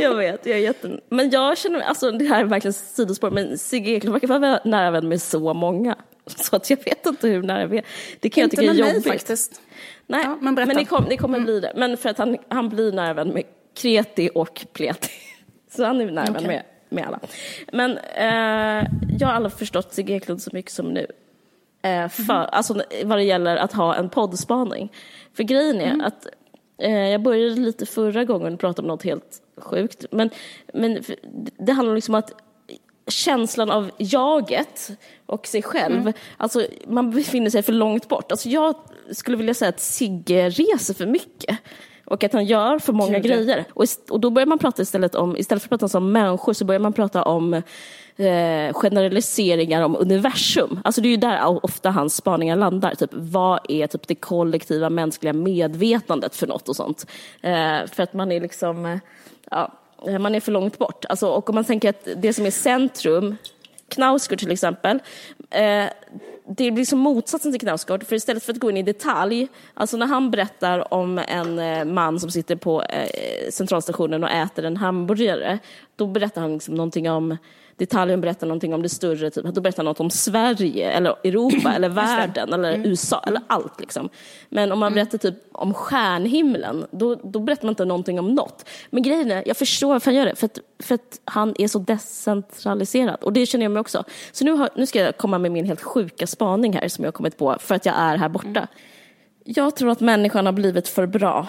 jag 0.00 0.14
vet, 0.14 0.46
jag 0.46 0.58
är 0.58 0.62
jätte... 0.62 1.00
Men 1.08 1.30
jag 1.30 1.58
känner, 1.58 1.80
alltså 1.80 2.10
det 2.10 2.24
här 2.24 2.40
är 2.40 2.44
verkligen 2.44 2.72
sidospår, 2.72 3.30
men 3.30 3.58
Sigge 3.58 3.90
Eklund 3.90 4.12
verkar 4.12 4.28
vara 4.28 4.60
nära 4.64 4.90
vän 4.90 5.08
med 5.08 5.22
så 5.22 5.54
många. 5.54 5.96
Så 6.44 6.56
att 6.56 6.70
jag 6.70 6.84
vet 6.84 7.06
inte 7.06 7.28
hur 7.28 7.42
nära 7.42 7.66
vi 7.66 7.78
är. 7.78 7.84
Det 8.20 8.30
kan 8.30 8.44
inte 8.44 8.56
jag 8.56 8.74
tycka 8.74 8.84
är 8.84 8.88
jobbigt. 8.88 9.06
Mig, 9.06 9.18
faktiskt. 9.18 9.60
Nej, 10.06 10.22
ja, 10.24 10.38
men, 10.40 10.54
men 10.54 10.68
det, 10.68 10.84
kom, 10.84 11.04
det 11.08 11.16
kommer 11.16 11.38
mm. 11.38 11.44
bli 11.44 11.60
det. 11.60 11.72
Men 11.76 11.96
för 11.96 12.08
att 12.08 12.18
han, 12.18 12.36
han 12.48 12.68
blir 12.68 12.92
nära 12.92 13.14
vän 13.14 13.28
med 13.28 13.42
Kreti 13.74 14.30
och 14.34 14.66
Pleti. 14.72 15.10
Så 15.70 15.84
han 15.84 16.00
är 16.00 16.10
nära 16.10 16.24
vän 16.24 16.36
okay. 16.36 16.46
med 16.46 16.62
med 16.90 17.06
alla. 17.06 17.20
Men 17.72 17.98
eh, 17.98 18.88
jag 19.18 19.28
har 19.28 19.34
aldrig 19.34 19.52
förstått 19.52 19.92
Sigge 19.92 20.12
Eklund 20.12 20.42
så 20.42 20.50
mycket 20.52 20.72
som 20.72 20.86
nu. 20.86 21.06
Eh, 21.82 22.08
för, 22.08 22.22
mm. 22.22 22.46
Alltså 22.52 22.82
vad 23.04 23.18
det 23.18 23.24
gäller 23.24 23.56
att 23.56 23.72
ha 23.72 23.94
en 23.94 24.10
poddspaning. 24.10 24.92
För 25.34 25.42
grejen 25.42 25.80
är 25.80 25.86
mm. 25.86 26.00
att 26.00 26.26
eh, 26.78 27.08
jag 27.08 27.22
började 27.22 27.60
lite 27.60 27.86
förra 27.86 28.24
gången 28.24 28.58
prata 28.58 28.82
om 28.82 28.88
något 28.88 29.02
helt 29.02 29.42
sjukt. 29.56 30.04
Men, 30.10 30.30
men 30.74 31.02
det 31.58 31.72
handlar 31.72 31.94
liksom 31.94 32.14
om 32.14 32.18
att 32.18 32.32
känslan 33.10 33.70
av 33.70 33.90
jaget 33.98 34.90
och 35.26 35.46
sig 35.46 35.62
själv, 35.62 36.00
mm. 36.00 36.12
alltså 36.36 36.66
man 36.86 37.10
befinner 37.10 37.50
sig 37.50 37.62
för 37.62 37.72
långt 37.72 38.08
bort. 38.08 38.32
Alltså 38.32 38.48
jag 38.48 38.74
skulle 39.12 39.36
vilja 39.36 39.54
säga 39.54 39.68
att 39.68 39.80
Sigge 39.80 40.48
reser 40.48 40.94
för 40.94 41.06
mycket 41.06 41.58
och 42.10 42.24
att 42.24 42.32
han 42.32 42.44
gör 42.44 42.78
för 42.78 42.92
många 42.92 43.20
Kul. 43.20 43.30
grejer. 43.30 43.64
Och, 43.74 43.84
och 44.10 44.20
då 44.20 44.30
börjar 44.30 44.46
man 44.46 44.58
prata 44.58 44.82
istället 44.82 45.14
om, 45.14 45.36
istället 45.36 45.62
för 45.62 45.74
att 45.74 45.80
prata 45.80 45.98
om 45.98 46.12
människor 46.12 46.52
så 46.52 46.64
börjar 46.64 46.80
man 46.80 46.92
prata 46.92 47.22
om 47.22 47.54
eh, 47.54 48.72
generaliseringar 48.72 49.82
om 49.82 49.96
universum. 49.96 50.80
Alltså 50.84 51.00
det 51.00 51.08
är 51.08 51.10
ju 51.10 51.16
där 51.16 51.64
ofta 51.64 51.90
hans 51.90 52.16
spaningar 52.16 52.56
landar. 52.56 52.94
Typ, 52.94 53.10
vad 53.12 53.60
är 53.68 53.86
typ 53.86 54.08
det 54.08 54.14
kollektiva 54.14 54.90
mänskliga 54.90 55.32
medvetandet 55.32 56.36
för 56.36 56.46
något 56.46 56.68
och 56.68 56.76
sånt? 56.76 57.06
Eh, 57.40 57.86
för 57.92 58.02
att 58.02 58.14
man 58.14 58.32
är 58.32 58.40
liksom, 58.40 58.86
eh, 58.86 58.98
ja, 59.50 59.72
Eh, 60.06 60.18
man 60.18 60.34
är 60.34 60.40
för 60.40 60.52
långt 60.52 60.78
bort. 60.78 61.04
Alltså, 61.08 61.28
och 61.28 61.48
om 61.48 61.54
man 61.54 61.64
tänker 61.64 61.88
att 61.88 62.08
det 62.16 62.32
som 62.32 62.46
är 62.46 62.50
centrum 62.50 63.36
Knausgård 63.88 64.38
till 64.38 64.50
exempel, 64.50 64.98
eh, 65.50 65.84
det 66.64 66.70
blir 66.70 66.84
som 66.84 66.98
motsatsen 66.98 67.52
till 67.52 67.60
Knausgård, 67.60 68.06
för 68.06 68.16
istället 68.16 68.42
för 68.42 68.52
att 68.52 68.58
gå 68.58 68.70
in 68.70 68.76
i 68.76 68.82
detalj, 68.82 69.48
alltså 69.74 69.96
när 69.96 70.06
han 70.06 70.30
berättar 70.30 70.94
om 70.94 71.18
en 71.18 71.58
eh, 71.58 71.84
man 71.84 72.20
som 72.20 72.30
sitter 72.30 72.56
på 72.56 72.82
eh, 72.82 73.50
centralstationen 73.50 74.24
och 74.24 74.30
äter 74.30 74.64
en 74.64 74.76
hamburgare, 74.76 75.58
då 75.96 76.06
berättar 76.06 76.40
han 76.40 76.52
liksom 76.52 76.74
någonting 76.74 77.10
om 77.10 77.36
detaljen 77.80 78.20
berättar 78.20 78.46
någonting 78.46 78.74
om 78.74 78.82
det 78.82 78.88
större, 78.88 79.30
typ, 79.30 79.44
då 79.44 79.60
berättar 79.60 79.78
han 79.78 79.84
något 79.84 80.00
om 80.00 80.10
Sverige, 80.10 80.90
eller 80.90 81.16
Europa, 81.24 81.72
eller 81.76 81.88
världen, 81.88 82.52
eller 82.52 82.70
Mm. 82.74 82.90
USA, 82.90 83.24
eller 83.26 83.42
allt 83.46 83.80
liksom. 83.80 84.08
Men 84.48 84.72
om 84.72 84.78
man 84.78 84.94
berättar 84.94 85.18
typ 85.18 85.34
om 85.52 85.74
stjärnhimlen, 85.74 86.86
då, 86.90 87.14
då 87.14 87.38
berättar 87.38 87.64
man 87.64 87.72
inte 87.72 87.84
någonting 87.84 88.18
om 88.18 88.34
något. 88.34 88.68
Men 88.90 89.02
grejen 89.02 89.30
är, 89.30 89.42
jag 89.46 89.56
förstår 89.56 89.88
varför 89.88 90.10
han 90.10 90.14
gör 90.14 90.26
det, 90.26 90.34
för 90.34 90.46
att, 90.46 90.58
för 90.78 90.94
att 90.94 91.20
han 91.24 91.54
är 91.58 91.68
så 91.68 91.78
decentraliserad. 91.78 93.16
Och 93.22 93.32
det 93.32 93.46
känner 93.46 93.64
jag 93.64 93.72
mig 93.72 93.80
också. 93.80 94.04
Så 94.32 94.44
nu, 94.44 94.52
har, 94.52 94.68
nu 94.74 94.86
ska 94.86 95.00
jag 95.00 95.16
komma 95.16 95.38
med 95.38 95.52
min 95.52 95.64
helt 95.64 95.82
sjuka 95.82 96.26
spaning 96.26 96.49
här, 96.56 96.88
som 96.88 97.04
jag 97.04 97.14
kommit 97.14 97.36
på, 97.38 97.56
för 97.60 97.74
att 97.74 97.86
jag 97.86 97.94
är 97.98 98.16
här 98.16 98.28
borta. 98.28 98.68
Jag 99.44 99.76
tror 99.76 99.90
att 99.90 100.00
människan 100.00 100.46
har 100.46 100.52
blivit 100.52 100.88
för 100.88 101.06
bra. 101.06 101.46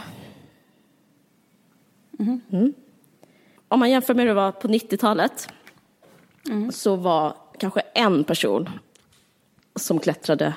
Mm. 2.20 2.74
Om 3.68 3.80
man 3.80 3.90
jämför 3.90 4.14
med 4.14 4.24
hur 4.24 4.28
det 4.28 4.34
var 4.34 4.52
på 4.52 4.68
90-talet, 4.68 5.50
så 6.72 6.96
var 6.96 7.36
kanske 7.60 7.82
en 7.94 8.24
person 8.24 8.70
som 9.76 10.00
klättrade 10.00 10.54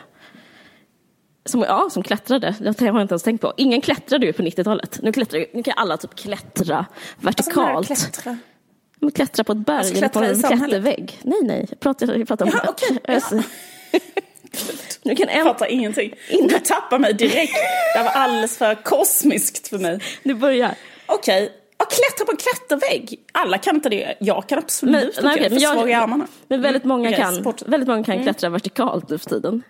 som, 1.44 1.60
ja, 1.62 1.88
som 1.90 2.02
klättrade. 2.02 2.54
Det 2.60 2.80
har 2.80 2.86
jag 2.86 3.02
inte 3.02 3.12
ens 3.12 3.22
tänkt 3.22 3.40
på. 3.40 3.52
Ingen 3.56 3.80
klättrade 3.80 4.26
ju 4.26 4.32
på 4.32 4.42
90-talet. 4.42 4.98
Nu, 5.02 5.12
klättrar, 5.12 5.46
nu 5.52 5.62
kan 5.62 5.74
alla 5.76 5.96
typ 5.96 6.14
klättra 6.14 6.76
Alltså, 6.76 7.26
vertikalt. 7.26 7.86
klättra. 7.86 8.38
Men 8.98 9.10
klättra 9.10 9.44
på 9.44 9.52
ett 9.52 9.58
berg 9.58 9.76
Alltså, 9.76 9.94
eller 9.94 10.08
på 10.08 10.18
klättra 10.18 10.48
en 10.48 10.58
klättervägg. 10.58 11.20
Nej, 11.22 11.38
nej. 11.42 11.66
Jag 11.70 11.80
pratar, 11.80 12.14
jag 12.14 12.28
pratar 12.28 12.46
om 12.46 12.52
Ja, 12.54 12.60
okej, 12.68 12.98
ja. 13.04 13.42
Nu 15.02 15.14
kan 15.14 15.28
Jag 15.28 15.36
en... 15.38 15.44
fattar 15.44 15.66
ingenting. 15.66 16.14
Du 16.48 16.58
tappar 16.58 16.98
mig 16.98 17.14
direkt. 17.14 17.54
Det 17.96 18.02
var 18.02 18.10
alldeles 18.10 18.58
för 18.58 18.74
kosmiskt 18.74 19.68
för 19.68 19.78
mig. 19.78 20.00
Nu 20.22 20.34
börjar. 20.34 20.74
Okej, 21.06 21.52
ja, 21.78 21.84
klättra 21.84 22.24
på 22.24 22.32
en 22.32 22.36
klättervägg. 22.36 23.20
Alla 23.32 23.58
kan 23.58 23.74
inte 23.74 23.88
det. 23.88 24.14
Jag 24.20 24.48
kan 24.48 24.58
absolut 24.58 24.92
Men, 24.92 25.04
inte 25.06 25.22
nej, 25.22 25.34
okej, 25.34 25.48
det. 25.48 25.56
Jag 25.56 25.74
svag 25.74 25.88
i 25.88 25.92
jag, 25.92 26.02
armarna. 26.02 26.26
men 26.48 26.62
väldigt 26.62 26.84
många 26.84 27.08
Okej, 27.08 27.20
kan, 27.20 27.34
sport. 27.34 27.62
väldigt 27.66 27.88
många 27.88 28.04
kan 28.04 28.22
klättra 28.22 28.48
vertikalt 28.48 29.08
nu 29.08 29.18
för 29.18 29.30
tiden. 29.30 29.62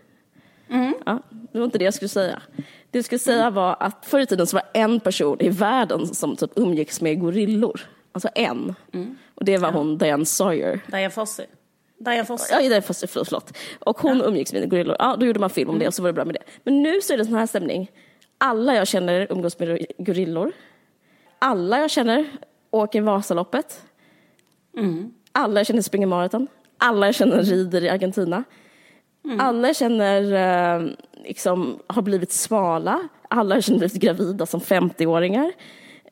Ja, 1.07 1.19
det 1.53 1.59
var 1.59 1.65
inte 1.65 1.79
det 1.79 1.85
jag 1.85 1.95
skulle 1.95 2.09
säga. 2.09 2.43
Det 2.91 2.99
jag 2.99 3.05
skulle 3.05 3.19
säga 3.19 3.51
var 3.51 3.77
att 3.81 4.07
förr 4.07 4.21
i 4.21 4.27
tiden 4.27 4.47
så 4.47 4.57
var 4.57 4.65
en 4.75 5.01
person 5.01 5.41
i 5.41 5.49
världen 5.49 6.15
som 6.15 6.37
typ 6.37 6.51
umgicks 6.57 7.01
med 7.01 7.21
gorillor. 7.21 7.81
Alltså 8.13 8.29
en. 8.35 8.75
Och 9.35 9.45
det 9.45 9.59
var 9.59 9.73
hon 9.73 9.99
Diane 9.99 10.27
Sawyer. 10.27 10.81
Diane 10.87 11.11
Fossey. 11.11 11.47
Diane 11.99 12.25
Fossey. 12.25 12.69
Ja, 12.69 12.77
är 12.77 12.81
fast, 12.81 13.11
förlåt. 13.11 13.57
Och 13.79 13.99
hon 13.99 14.23
umgicks 14.23 14.53
med 14.53 14.71
gorillor. 14.71 14.97
Ja, 14.99 15.17
då 15.21 15.27
gjorde 15.27 15.41
man 15.41 15.51
film 15.51 15.71
om 15.71 15.79
det 15.79 15.87
och 15.87 15.95
så 15.95 16.03
var 16.03 16.09
det 16.09 16.13
bra 16.13 16.25
med 16.25 16.35
det. 16.35 16.43
Men 16.65 16.83
nu 16.83 17.01
så 17.01 17.13
är 17.13 17.19
det 17.19 17.25
sån 17.25 17.35
här 17.35 17.47
stämning. 17.47 17.91
Alla 18.39 18.75
jag 18.75 18.87
känner 18.87 19.33
umgås 19.33 19.59
med 19.59 19.87
gorillor. 19.99 20.53
Alla 21.39 21.79
jag 21.79 21.91
känner 21.91 22.27
åker 22.71 23.01
Vasaloppet. 23.01 23.83
Alla 25.33 25.61
jag 25.61 25.67
känner 25.67 25.83
springer 25.83 26.07
maraton. 26.07 26.47
Alla 26.79 27.07
jag 27.07 27.15
känner 27.15 27.43
rider 27.43 27.85
i 27.85 27.89
Argentina. 27.89 28.45
Alla 29.39 29.69
jag 29.69 29.77
känner 29.77 30.33
eh, 30.33 30.87
liksom, 31.25 31.79
har 31.87 32.03
blivit 32.03 32.33
smala. 32.33 33.09
Alla 33.29 33.55
jag 33.55 33.65
känner 33.65 33.79
blivit 33.79 34.03
gravida 34.03 34.47
som 34.47 34.61
50-åringar. 34.61 35.53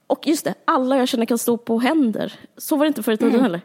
Och 0.07 0.27
just 0.27 0.45
det, 0.45 0.55
alla 0.65 0.97
jag 0.97 1.09
känner 1.09 1.27
kan 1.27 1.39
stå 1.39 1.57
på 1.57 1.79
händer. 1.79 2.33
Så 2.57 2.77
var 2.77 2.85
det 2.85 2.89
inte 2.89 3.03
förr 3.03 3.13
i 3.13 3.17
tiden 3.17 3.41
heller. 3.41 3.61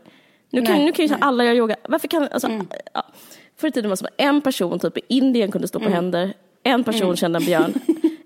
Nu 0.50 0.66
kan, 0.66 0.76
Nej, 0.76 0.86
nu 0.86 0.92
kan 0.92 1.06
ju 1.06 1.16
alla 1.22 1.44
göra 1.44 1.56
yoga. 1.56 1.76
Varför 1.84 2.08
kan, 2.08 2.28
alltså, 2.32 2.50
ja. 2.94 3.04
Förr 3.58 3.68
i 3.68 3.72
tiden 3.72 3.90
var 3.90 3.94
det 3.94 3.98
som 3.98 4.08
en 4.18 4.42
person 4.42 4.80
typ 4.80 4.98
i 4.98 5.02
Indien 5.08 5.52
kunde 5.52 5.68
stå 5.68 5.80
på 5.80 5.90
händer. 5.90 6.34
En 6.64 6.84
person 6.84 7.18
kände 7.18 7.40
en 7.40 7.46
björn. 7.46 7.74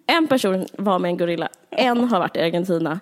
En 0.07 0.27
person 0.27 0.65
var 0.77 0.99
med 0.99 1.09
en 1.09 1.17
gorilla. 1.17 1.49
En 1.69 2.03
har 2.03 2.19
varit 2.19 2.37
i 2.37 2.39
Argentina. 2.39 2.99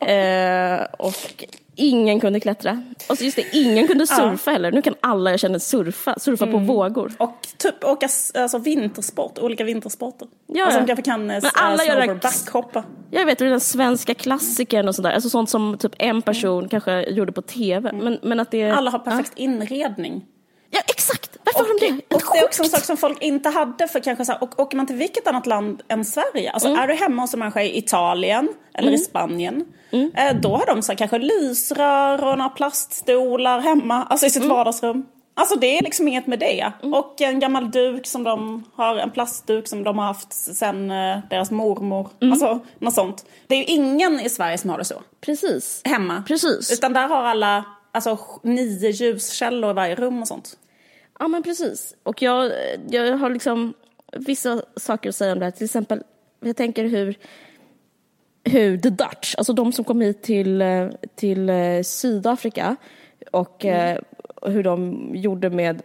Eh, 0.00 0.86
och 0.98 1.44
ingen 1.76 2.20
kunde 2.20 2.40
klättra. 2.40 2.82
Och 3.08 3.18
så 3.18 3.24
just 3.24 3.36
det, 3.36 3.44
ingen 3.52 3.86
kunde 3.86 4.06
surfa 4.06 4.50
heller. 4.50 4.72
Nu 4.72 4.82
kan 4.82 4.94
alla 5.00 5.30
jag 5.30 5.40
känner 5.40 5.58
surfa, 5.58 6.18
surfa 6.18 6.46
på 6.46 6.58
vågor. 6.58 7.12
Och 7.18 7.48
typ 7.56 7.84
åka 7.84 8.08
alltså, 8.34 8.58
vintersport, 8.58 9.38
olika 9.38 9.64
vintersporter. 9.64 10.28
Ja, 10.46 10.64
alltså 10.64 10.78
ja. 10.78 10.82
de 10.82 10.86
kanske 10.86 11.02
kan 11.02 11.30
eh, 11.30 11.38
Men 11.42 11.50
alla 11.54 11.84
gör 11.84 11.96
det- 11.96 12.02
snowboard, 12.02 12.22
backhoppa. 12.22 12.84
Jag 13.10 13.26
vet, 13.26 13.38
den 13.38 13.60
svenska 13.60 14.14
klassikern 14.14 14.88
och 14.88 14.94
sådär. 14.94 15.10
Alltså 15.12 15.30
sånt 15.30 15.50
som 15.50 15.78
typ 15.78 15.92
en 15.98 16.22
person 16.22 16.68
kanske 16.68 17.02
gjorde 17.10 17.32
på 17.32 17.42
tv. 17.42 17.92
Men, 17.92 18.18
men 18.22 18.40
att 18.40 18.50
det... 18.50 18.70
Alla 18.70 18.90
har 18.90 18.98
perfekt 18.98 19.32
inredning. 19.36 20.24
Ja, 20.70 20.80
exakt! 20.86 21.36
Varför 21.44 21.58
har 21.58 21.80
de 21.80 21.86
det? 21.86 22.14
Och 22.16 22.22
det 22.32 22.38
är 22.38 22.44
också 22.44 22.62
en 22.62 22.68
sak 22.68 22.84
som 22.84 22.96
folk 22.96 23.22
inte 23.22 23.48
hade 23.48 23.88
för 23.88 24.00
kanske 24.00 24.24
så 24.24 24.32
här, 24.32 24.42
och 24.42 24.60
åker 24.60 24.76
man 24.76 24.86
till 24.86 24.96
vilket 24.96 25.26
annat 25.26 25.46
land 25.46 25.82
än 25.88 26.04
Sverige, 26.04 26.50
alltså 26.52 26.68
Mm. 26.68 26.80
är 26.80 26.88
du 26.88 26.94
hemma 26.94 27.22
hos 27.22 27.34
en 27.34 27.40
människa 27.40 27.62
i 27.62 27.78
Italien 27.78 28.48
eller 28.74 28.92
i 28.92 28.98
Spanien, 28.98 29.64
Mm. 29.92 30.10
eh, 30.16 30.40
då 30.40 30.56
har 30.56 30.66
de 30.66 30.82
så 30.82 30.92
här, 30.92 30.96
kanske 30.98 31.18
lysrör 31.18 32.24
och 32.24 32.38
några 32.38 32.48
plaststolar 32.50 33.60
hemma, 33.60 34.04
alltså 34.04 34.26
i 34.26 34.30
sitt 34.30 34.42
Mm. 34.44 34.56
vardagsrum. 34.56 35.06
Alltså 35.34 35.58
det 35.58 35.78
är 35.78 35.82
liksom 35.82 36.08
inget 36.08 36.26
med 36.26 36.38
det. 36.38 36.72
Och 36.82 37.20
en 37.20 37.40
gammal 37.40 37.70
duk 37.70 38.06
som 38.06 38.24
de 38.24 38.64
har, 38.74 38.96
en 38.96 39.10
plastduk 39.10 39.68
som 39.68 39.84
de 39.84 39.98
har 39.98 40.04
haft 40.06 40.32
sen 40.32 40.90
eh, 40.90 41.18
deras 41.30 41.50
mormor. 41.50 42.08
Mm. 42.22 42.32
Alltså 42.32 42.60
något 42.78 42.94
sånt. 42.94 43.24
Det 43.46 43.54
är 43.54 43.58
ju 43.58 43.64
ingen 43.64 44.20
i 44.20 44.28
Sverige 44.30 44.58
som 44.58 44.70
har 44.70 44.78
det 44.78 44.84
så. 44.84 45.02
Precis. 45.20 45.80
Hemma. 45.84 46.22
Precis. 46.28 46.72
Utan 46.72 46.92
där 46.92 47.08
har 47.08 47.22
alla 47.22 47.64
alltså, 47.92 48.18
nio 48.42 48.90
ljuskällor 48.90 49.70
i 49.70 49.74
varje 49.74 49.94
rum 49.94 50.22
och 50.22 50.28
sånt. 50.28 50.58
Ja, 51.18 51.28
men 51.28 51.42
precis. 51.42 51.96
Och 52.02 52.22
jag, 52.22 52.52
jag 52.90 53.16
har 53.16 53.30
liksom 53.30 53.74
vissa 54.12 54.62
saker 54.76 55.08
att 55.08 55.14
säga 55.14 55.32
om 55.32 55.38
det 55.38 55.44
här. 55.44 55.52
Till 55.52 55.64
exempel, 55.64 56.02
jag 56.40 56.56
tänker 56.56 56.84
hur, 56.84 57.14
hur 58.44 58.78
the 58.78 58.90
Dutch, 58.90 59.34
alltså 59.38 59.52
de 59.52 59.72
som 59.72 59.84
kom 59.84 60.00
hit 60.00 60.22
till, 60.22 60.62
till 61.14 61.50
eh, 61.50 61.82
Sydafrika 61.82 62.76
och 63.32 63.64
eh, 63.64 63.98
hur 64.42 64.62
de 64.62 65.10
gjorde 65.14 65.50
med 65.50 65.82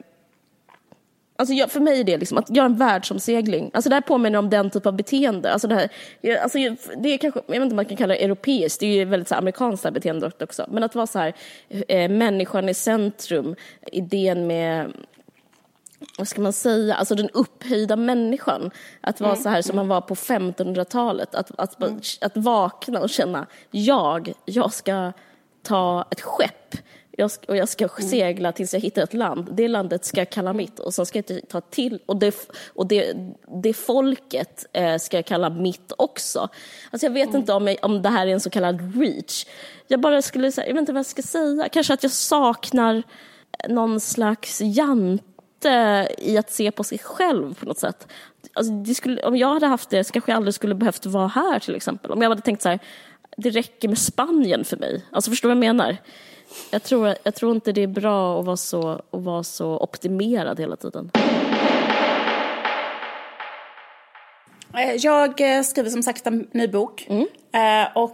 Alltså 1.38 1.54
jag, 1.54 1.72
för 1.72 1.80
mig 1.80 2.00
är 2.00 2.04
det 2.04 2.18
liksom 2.18 2.38
att 2.38 2.50
göra 2.50 2.65
en 2.65 2.77
världsomsegling. 2.77 3.72
Alltså 3.74 3.89
det 3.89 3.96
här 3.96 4.01
påminner 4.01 4.39
om 4.39 4.50
den 4.50 4.70
typ 4.70 4.86
av 4.86 4.94
beteende. 4.94 5.54
Alltså 5.54 5.68
det, 5.68 5.75
här, 5.75 5.89
alltså 6.38 6.58
det 6.98 7.13
är 7.13 7.18
kanske, 7.18 7.39
jag 7.48 7.54
vet 7.54 7.62
inte 7.62 7.74
om 7.74 7.75
man 7.75 7.86
kan 7.86 7.98
kalla 7.98 8.13
det 8.13 8.24
europeiskt, 8.24 8.80
det 8.80 8.86
är 8.86 8.96
ju 8.96 9.06
väldigt 9.06 9.27
så 9.27 9.36
här, 9.36 9.42
amerikanskt 9.42 9.84
det 9.84 9.89
här 9.89 9.94
beteendet 9.94 10.42
också. 10.42 10.65
Men 10.72 10.84
att 10.84 10.96
vara 10.96 11.08
så 11.08 11.20
här, 11.20 11.34
eh, 11.88 12.10
människan 12.10 12.70
i 12.70 12.74
centrum, 12.74 13.56
idén 13.92 14.48
med 14.48 14.94
vad 16.18 16.27
ska 16.27 16.42
man 16.42 16.54
säga, 16.54 16.96
alltså 16.96 17.15
den 17.15 17.30
upphöjda 17.30 17.96
människan. 17.96 18.72
Att 19.01 19.22
vara 19.22 19.36
så 19.36 19.50
här 19.50 19.62
som 19.62 19.75
man 19.75 19.88
var 19.88 20.01
på 20.01 20.15
1500-talet. 20.15 21.36
Att, 21.36 21.51
att, 21.60 21.84
att 22.22 22.38
vakna 22.38 23.00
och 23.00 23.10
känna, 23.10 23.46
jag, 23.72 24.34
jag 24.46 24.74
ska 24.74 25.12
ta 25.63 26.06
ett 26.12 26.22
skepp 26.22 26.75
jag 27.17 27.31
ska, 27.31 27.48
och 27.48 27.57
jag 27.57 27.69
ska 27.69 27.88
segla 27.88 28.51
tills 28.51 28.74
jag 28.74 28.81
hittar 28.81 29.03
ett 29.03 29.13
land. 29.13 29.50
Det 29.51 29.67
landet 29.67 30.05
ska 30.05 30.22
jag 30.22 30.29
kalla 30.29 30.53
mitt 30.53 30.79
och 30.79 30.93
sen 30.93 31.05
ska 31.05 31.24
jag 31.27 31.50
ta 31.50 31.62
till 31.62 32.00
och 32.05 32.19
det, 32.19 32.36
och 32.74 32.88
det, 32.88 33.13
det 33.63 33.74
folket 33.74 34.65
eh, 34.74 34.98
ska 34.98 35.17
jag 35.17 35.25
kalla 35.25 35.50
mitt 35.50 35.91
också. 35.98 36.50
Alltså 36.91 37.05
jag 37.05 37.13
vet 37.13 37.34
inte 37.34 37.53
om, 37.53 37.67
jag, 37.67 37.77
om 37.81 38.01
det 38.01 38.10
här 38.10 38.27
är 38.27 38.31
en 38.31 38.39
så 38.39 38.50
kallad 38.50 38.95
reach. 38.95 39.45
Jag 39.88 40.00
bara 40.00 40.22
skulle 40.22 40.51
säga, 40.51 40.67
jag 40.67 40.74
vet 40.74 40.79
inte 40.79 40.93
vad 40.93 41.00
jag 41.00 41.05
ska 41.05 41.22
säga. 41.22 41.69
Kanske 41.69 41.93
att 41.93 42.03
jag 42.03 42.12
saknar 42.12 43.03
någon 43.69 44.00
slags 44.00 44.62
jante 44.62 46.07
i 46.17 46.38
att 46.38 46.51
se 46.51 46.72
på 46.72 46.84
sig 46.84 46.98
själv 46.98 47.53
på 47.53 47.65
något 47.65 47.77
sätt. 47.77 48.07
Alltså 48.53 48.93
skulle, 48.93 49.24
om 49.24 49.38
jag 49.38 49.53
hade 49.53 49.67
haft 49.67 49.89
det 49.89 50.03
så 50.03 50.13
kanske 50.13 50.31
jag 50.31 50.38
aldrig 50.38 50.53
skulle 50.53 50.75
behövt 50.75 51.05
vara 51.05 51.27
här 51.27 51.60
till 51.60 51.75
exempel. 51.75 52.12
Om 52.12 52.22
jag 52.22 52.29
hade 52.29 52.41
tänkt 52.41 52.62
så 52.62 52.69
här, 52.69 52.79
det 53.38 53.50
räcker 53.50 53.88
med 53.88 53.98
Spanien 53.98 54.65
för 54.65 54.77
mig. 54.77 55.05
Alltså 55.12 55.31
förstår 55.31 55.50
du 55.50 55.55
vad 55.55 55.65
jag 55.65 55.75
menar? 55.75 55.98
Jag 56.71 56.83
tror, 56.83 57.13
jag 57.24 57.35
tror 57.35 57.51
inte 57.55 57.71
det 57.71 57.81
är 57.83 57.88
bra 57.88 58.39
att 58.39 58.45
vara, 58.45 58.57
så, 58.57 58.89
att 58.89 59.01
vara 59.21 59.43
så 59.43 59.77
optimerad 59.77 60.59
hela 60.59 60.75
tiden. 60.75 61.12
Eh, 64.77 64.95
Jag 64.95 65.57
eh, 65.57 65.62
skriver 65.63 65.89
som 65.89 66.03
sagt 66.03 66.27
en 66.27 66.47
ny 66.51 66.67
bok. 66.67 67.07
Eh, 67.09 67.97
Och 67.97 68.13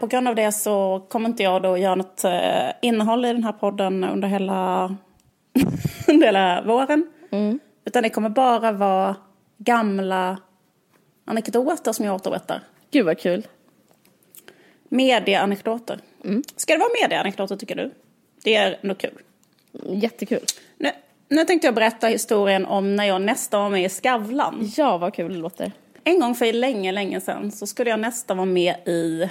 på 0.00 0.06
grund 0.06 0.28
av 0.28 0.34
det 0.34 0.52
så 0.52 1.06
kommer 1.10 1.28
inte 1.28 1.42
jag 1.42 1.62
då 1.62 1.76
göra 1.78 1.94
något 1.94 2.24
eh, 2.24 2.70
innehåll 2.82 3.24
i 3.24 3.32
den 3.32 3.44
här 3.44 3.52
podden 3.52 4.04
under 4.04 4.28
hela, 4.28 4.84
under 6.08 6.26
hela 6.26 6.62
våren. 6.62 7.06
Utan 7.84 8.02
det 8.02 8.10
kommer 8.10 8.28
bara 8.28 8.72
vara 8.72 9.16
gamla 9.58 10.38
anekdoter 11.24 11.92
som 11.92 12.04
jag 12.04 12.14
återberättar. 12.14 12.60
Gud 12.90 13.06
vad 13.06 13.18
kul. 13.18 13.46
Medieanekdoter. 14.92 16.00
Ska 16.56 16.72
det 16.72 16.78
vara 16.78 16.90
medieanekdoter 17.02 17.56
tycker 17.56 17.76
du? 17.76 17.90
Det 18.42 18.54
är 18.54 18.78
nog 18.82 18.98
kul. 18.98 19.18
Jättekul. 19.86 20.44
Nu, 20.78 20.90
nu 21.28 21.44
tänkte 21.44 21.66
jag 21.66 21.74
berätta 21.74 22.06
historien 22.06 22.66
om 22.66 22.96
när 22.96 23.04
jag 23.04 23.22
nästan 23.22 23.62
var 23.62 23.70
med 23.70 23.84
i 23.84 23.88
Skavlan. 23.88 24.72
Ja, 24.76 24.98
vad 24.98 25.14
kul 25.14 25.32
det 25.32 25.38
låter. 25.38 25.72
En 26.04 26.20
gång 26.20 26.34
för 26.34 26.52
länge, 26.52 26.92
länge 26.92 27.20
sedan 27.20 27.52
så 27.52 27.66
skulle 27.66 27.90
jag 27.90 28.00
nästan 28.00 28.36
vara 28.36 28.46
med 28.46 28.74
i 28.88 29.30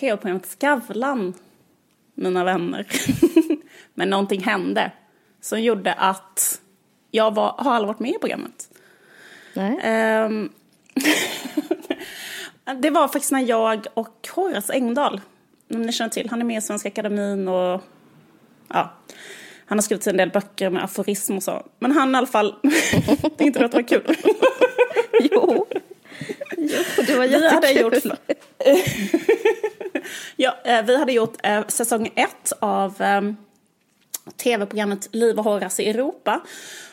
tv-programmet 0.00 0.46
Skavlan, 0.46 1.34
mina 2.14 2.44
vänner. 2.44 2.86
Men 3.94 4.10
någonting 4.10 4.42
hände 4.42 4.90
som 5.40 5.62
gjorde 5.62 5.92
att 5.92 6.60
jag 7.10 7.34
var, 7.34 7.54
har 7.58 7.74
aldrig 7.74 7.88
varit 7.88 8.00
med 8.00 8.10
i 8.10 8.18
programmet. 8.18 8.70
Nej. 9.54 9.78
Ehm, 9.82 10.52
det 12.74 12.90
var 12.90 13.08
faktiskt 13.08 13.32
när 13.32 13.40
jag 13.40 13.86
och 13.94 14.28
Horace 14.34 14.72
Engdahl, 14.72 15.20
om 15.74 15.82
ni 15.82 15.92
känner 15.92 16.10
till, 16.10 16.30
han 16.30 16.40
är 16.40 16.44
med 16.44 16.58
i 16.58 16.60
Svenska 16.60 16.88
Akademin 16.88 17.48
och 17.48 17.82
ja, 18.68 18.92
han 19.66 19.78
har 19.78 19.82
skrivit 19.82 20.06
en 20.06 20.16
del 20.16 20.30
böcker 20.30 20.70
med 20.70 20.84
aforism 20.84 21.36
och 21.36 21.42
så. 21.42 21.66
Men 21.78 21.92
han 21.92 22.14
i 22.14 22.18
alla 22.18 22.26
fall, 22.26 22.54
tänkte 23.36 23.58
du 23.60 23.64
att 23.64 23.72
det 23.72 23.76
var 23.78 23.88
kul? 23.88 24.16
Jo. 25.20 25.66
jo, 26.56 26.78
det 27.06 27.16
var 27.16 27.26
Vi 27.28 27.48
hade 27.48 27.70
jättekul. 27.72 28.02
gjort, 28.04 28.18
ja, 30.36 30.56
eh, 30.64 30.82
vi 30.84 30.96
hade 30.96 31.12
gjort 31.12 31.34
eh, 31.42 31.66
säsong 31.66 32.10
ett 32.16 32.52
av 32.60 33.02
eh, 33.02 33.20
tv-programmet 34.36 35.08
Liv 35.12 35.38
och 35.38 35.44
Horace 35.44 35.82
i 35.82 35.90
Europa. 35.90 36.40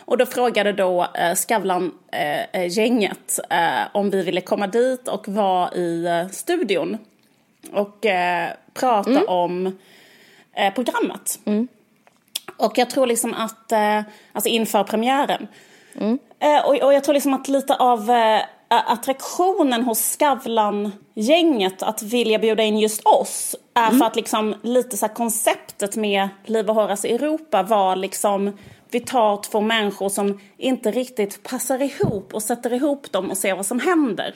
Och 0.06 0.18
då 0.18 0.26
frågade 0.26 0.74
då 0.74 1.08
eh, 1.14 1.36
Skavlan-gänget 1.36 3.40
eh, 3.50 3.82
om 3.92 4.10
vi 4.10 4.24
ville 4.24 4.42
komma 4.42 4.68
dit 4.68 5.08
och 5.08 5.28
vara 5.28 5.74
i 5.74 6.06
eh, 6.06 6.28
studion 6.28 6.98
och 7.72 8.06
eh, 8.06 8.50
prata 8.74 9.10
om 9.28 9.78
eh, 10.54 10.74
programmet. 10.74 11.40
Och 12.58 12.78
jag 12.78 12.90
tror 12.90 13.08
liksom 13.08 13.34
att, 13.34 13.72
eh, 13.72 14.02
alltså 14.32 14.50
inför 14.50 14.84
premiären. 14.84 15.48
Eh, 16.40 16.66
och, 16.66 16.84
och 16.84 16.94
jag 16.94 17.04
tror 17.04 17.14
liksom 17.14 17.34
att 17.34 17.48
lite 17.48 17.76
av 17.76 18.10
eh, 18.10 18.42
attraktionen 18.82 19.84
hos 19.84 20.00
Skavlan-gänget 20.00 21.84
att 21.84 22.02
vilja 22.02 22.40
bjuda 22.40 22.64
in 22.64 22.80
just 22.80 23.02
oss 23.06 23.56
är 23.74 23.92
för 24.00 24.06
att 24.06 24.16
liksom 24.16 24.56
lite 24.62 24.98
så 24.98 25.08
konceptet 25.08 25.96
med 25.96 26.30
Liv 26.46 26.70
och 26.70 26.76
Horace 26.76 27.08
i 27.08 27.16
Europa 27.16 27.64
var 27.64 27.96
liksom 27.96 28.58
vi 28.90 29.00
tar 29.00 29.38
två 29.38 29.62
människor 29.62 30.10
som 30.10 30.40
inte 30.58 30.92
riktigt 30.92 31.44
passar 31.44 31.82
ihop 31.82 32.34
och 32.34 32.44
sätter 32.44 32.74
ihop 32.74 33.12
dem 33.12 33.32
och 33.32 33.38
ser 33.38 33.56
vad 33.56 33.66
som 33.66 33.80
händer. 33.80 34.34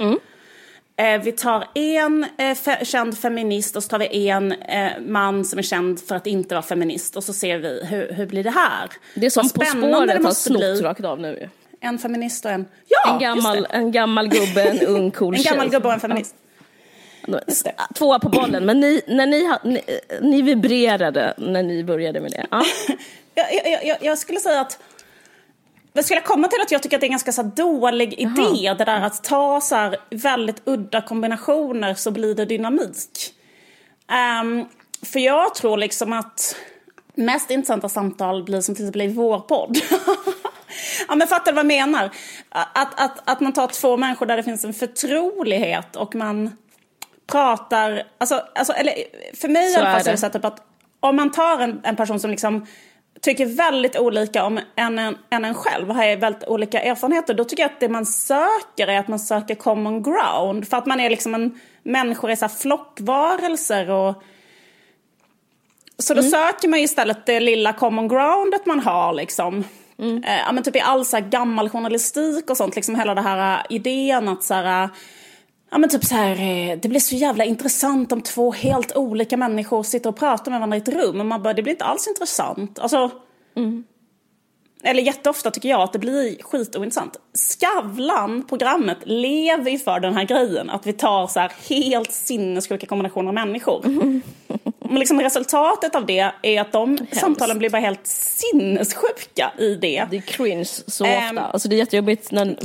Eh, 0.97 1.21
vi 1.21 1.31
tar 1.31 1.67
en 1.75 2.23
eh, 2.37 2.43
fe- 2.43 2.83
känd 2.85 3.17
feminist 3.17 3.75
och 3.75 3.83
så 3.83 3.89
tar 3.89 3.99
vi 3.99 4.27
en 4.29 4.51
eh, 4.51 4.91
man 5.07 5.45
som 5.45 5.59
är 5.59 5.63
känd 5.63 5.99
för 5.99 6.15
att 6.15 6.27
inte 6.27 6.55
vara 6.55 6.63
feminist 6.63 7.15
och 7.15 7.23
så 7.23 7.33
ser 7.33 7.57
vi 7.57 7.85
hur, 7.85 8.13
hur 8.13 8.25
blir 8.25 8.43
det 8.43 8.49
här. 8.49 8.89
Det 9.15 9.25
är 9.25 9.29
som 9.29 9.49
På 9.49 9.65
spåret 9.65 10.23
har 10.23 10.31
snott 10.31 10.81
rakt 10.81 11.05
av 11.05 11.19
nu. 11.19 11.49
En 11.81 11.99
feminist 11.99 12.45
och 12.45 12.51
en... 12.51 12.65
Ja, 12.87 13.13
En 13.13 13.19
gammal, 13.19 13.67
en 13.69 13.91
gammal 13.91 14.27
gubbe, 14.27 14.63
en 14.63 14.81
ung 14.81 15.11
cool 15.11 15.35
En 15.35 15.41
gammal 15.41 15.69
gubbe 15.69 15.87
och 15.87 15.93
en 15.93 15.99
feminist. 15.99 16.35
Tvåa 17.95 18.19
på 18.19 18.29
bollen, 18.29 18.65
men 18.65 18.79
ni, 18.79 19.01
när 19.07 19.25
ni, 19.25 19.49
ni, 19.63 19.81
ni 20.21 20.41
vibrerade 20.41 21.33
när 21.37 21.63
ni 21.63 21.83
började 21.83 22.21
med 22.21 22.31
det. 22.31 22.45
Ja. 22.51 22.63
Jag, 23.35 23.83
jag, 23.83 23.97
jag, 24.01 24.17
skulle 24.17 24.39
säga 24.39 24.61
att... 24.61 24.79
Jag 25.93 26.05
skulle 26.05 26.21
komma 26.21 26.47
till 26.47 26.61
att 26.61 26.71
jag 26.71 26.83
tycker 26.83 26.97
att 26.97 27.01
det 27.01 27.05
är 27.05 27.07
en 27.07 27.11
ganska 27.11 27.31
så 27.31 27.43
dålig 27.43 28.13
idé 28.13 28.73
det 28.77 28.85
där 28.85 29.01
att 29.01 29.23
ta 29.23 29.61
så 29.61 29.75
här 29.75 29.97
väldigt 30.09 30.61
udda 30.65 31.01
kombinationer 31.01 31.93
så 31.93 32.11
blir 32.11 32.35
det 32.35 32.45
dynamik. 32.45 33.33
Ehm, 34.11 34.65
för 35.01 35.19
jag 35.19 35.55
tror 35.55 35.77
liksom 35.77 36.13
att 36.13 36.55
mest 37.15 37.51
intressanta 37.51 37.89
samtal 37.89 38.43
blir 38.43 38.61
som 38.61 38.75
till 38.75 38.85
exempel 38.85 39.01
i 39.01 39.07
vår 39.07 39.39
podd. 39.39 39.77
ja 41.07 41.15
men 41.15 41.27
fattar 41.27 41.51
du 41.51 41.55
vad 41.55 41.65
jag 41.65 41.67
menar? 41.67 42.09
Att, 42.49 42.99
att, 43.01 43.29
att 43.29 43.39
man 43.39 43.53
tar 43.53 43.67
två 43.67 43.97
människor 43.97 44.25
där 44.25 44.37
det 44.37 44.43
finns 44.43 44.65
en 44.65 44.73
förtrolighet 44.73 45.95
och 45.95 46.15
man 46.15 46.57
pratar, 47.27 48.03
alltså, 48.17 48.43
alltså 48.55 48.73
eller 48.73 48.93
för 49.35 49.47
mig 49.47 49.69
i 49.69 49.73
Så 49.73 49.79
alla 49.79 49.89
fall 49.89 49.99
är 49.99 50.03
så 50.03 50.09
är 50.09 50.29
det 50.31 50.41
så 50.41 50.47
att, 50.47 50.61
om 50.99 51.15
man 51.15 51.31
tar 51.31 51.59
en, 51.59 51.81
en 51.83 51.95
person 51.95 52.19
som 52.19 52.31
liksom 52.31 52.65
tycker 53.21 53.45
väldigt 53.45 53.97
olika 53.97 54.43
om 54.43 54.59
en, 54.75 54.99
en, 54.99 55.17
än 55.29 55.45
en 55.45 55.53
själv 55.55 55.89
och 55.89 55.95
har 55.95 56.15
väldigt 56.15 56.43
olika 56.43 56.81
erfarenheter 56.81 57.33
då 57.33 57.43
tycker 57.43 57.63
jag 57.63 57.71
att 57.71 57.79
det 57.79 57.89
man 57.89 58.05
söker 58.05 58.87
är 58.87 58.99
att 58.99 59.07
man 59.07 59.19
söker 59.19 59.55
common 59.55 60.03
ground 60.03 60.67
för 60.67 60.77
att 60.77 60.85
man 60.85 60.99
är 60.99 61.09
liksom 61.09 61.35
en 61.35 61.59
människor 61.83 62.31
är 62.31 62.35
så 62.35 62.49
flockvarelser 62.49 63.89
och 63.89 64.23
så 65.97 66.13
då 66.13 66.23
söker 66.23 66.67
man 66.67 66.79
istället 66.79 67.25
det 67.25 67.39
lilla 67.39 67.73
common 67.73 68.07
groundet 68.07 68.65
man 68.65 68.79
har 68.79 69.13
liksom. 69.13 69.63
Eh, 69.99 70.39
ja, 70.45 70.51
men 70.51 70.63
typ 70.63 70.75
i 70.75 70.79
all 70.79 71.05
så 71.05 71.17
här 71.17 71.29
gammal 71.29 71.69
journalistik 71.69 72.49
och 72.49 72.57
sånt, 72.57 72.75
liksom 72.75 72.95
hela 72.95 73.15
det 73.15 73.21
här 73.21 73.59
eh, 73.59 73.75
idén 73.75 74.27
att 74.27 74.43
så 74.43 74.53
här, 74.53 74.83
eh, 74.83 74.89
ja 75.71 75.77
men 75.77 75.89
typ 75.89 76.05
så 76.05 76.15
här, 76.15 76.31
eh, 76.31 76.77
det 76.79 76.89
blir 76.89 76.99
så 76.99 77.15
jävla 77.15 77.45
intressant 77.45 78.11
om 78.11 78.21
två 78.21 78.51
helt 78.51 78.95
olika 78.95 79.37
människor 79.37 79.83
sitter 79.83 80.09
och 80.09 80.17
pratar 80.17 80.51
med 80.51 80.59
varandra 80.59 80.77
i 80.77 80.81
ett 80.81 80.89
rum. 80.89 81.27
Man 81.27 81.43
bara, 81.43 81.53
det 81.53 81.63
blir 81.63 81.73
inte 81.73 81.85
alls 81.85 82.07
intressant. 82.07 82.79
Alltså, 82.79 83.11
eller 84.83 85.01
jätteofta 85.03 85.51
tycker 85.51 85.69
jag 85.69 85.81
att 85.81 85.93
det 85.93 85.99
blir 85.99 86.43
skitointressant. 86.43 87.17
Skavlan, 87.33 88.43
programmet, 88.49 88.97
lever 89.03 89.71
ju 89.71 89.79
för 89.79 89.99
den 89.99 90.13
här 90.13 90.23
grejen. 90.23 90.69
Att 90.69 90.87
vi 90.87 90.93
tar 90.93 91.27
så 91.27 91.39
här 91.39 91.51
helt 91.69 92.11
sinnessjuka 92.11 92.85
kombinationer 92.85 93.27
av 93.27 93.33
människor. 93.33 93.81
Men 94.89 94.99
liksom 94.99 95.21
resultatet 95.21 95.95
av 95.95 96.05
det 96.05 96.31
är 96.41 96.61
att 96.61 96.71
de 96.71 96.97
samtalen 97.11 97.57
blir 97.59 97.69
bara 97.69 97.81
helt 97.81 98.07
sinnessjuka 98.07 99.51
i 99.57 99.75
det. 99.75 100.05
Det 100.11 100.17
är 100.17 100.21
cringe 100.21 100.65
så 100.65 101.05
Ehm. 101.05 101.37
ofta. 101.37 101.47
Alltså 101.47 101.69
det 101.69 101.75
är 101.75 101.77
jättejobbigt 101.77 102.31
när, 102.31 102.57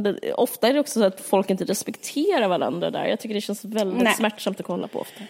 det, 0.00 0.32
ofta 0.32 0.68
är 0.68 0.74
det 0.74 0.80
också 0.80 1.00
så 1.00 1.06
att 1.06 1.20
folk 1.20 1.50
inte 1.50 1.64
respekterar 1.64 2.48
varandra 2.48 2.90
där. 2.90 3.04
Jag 3.06 3.20
tycker 3.20 3.34
det 3.34 3.40
känns 3.40 3.64
väldigt 3.64 4.02
Nej. 4.02 4.14
smärtsamt 4.14 4.60
att 4.60 4.66
kolla 4.66 4.88
på 4.88 4.98
ofta. 5.00 5.20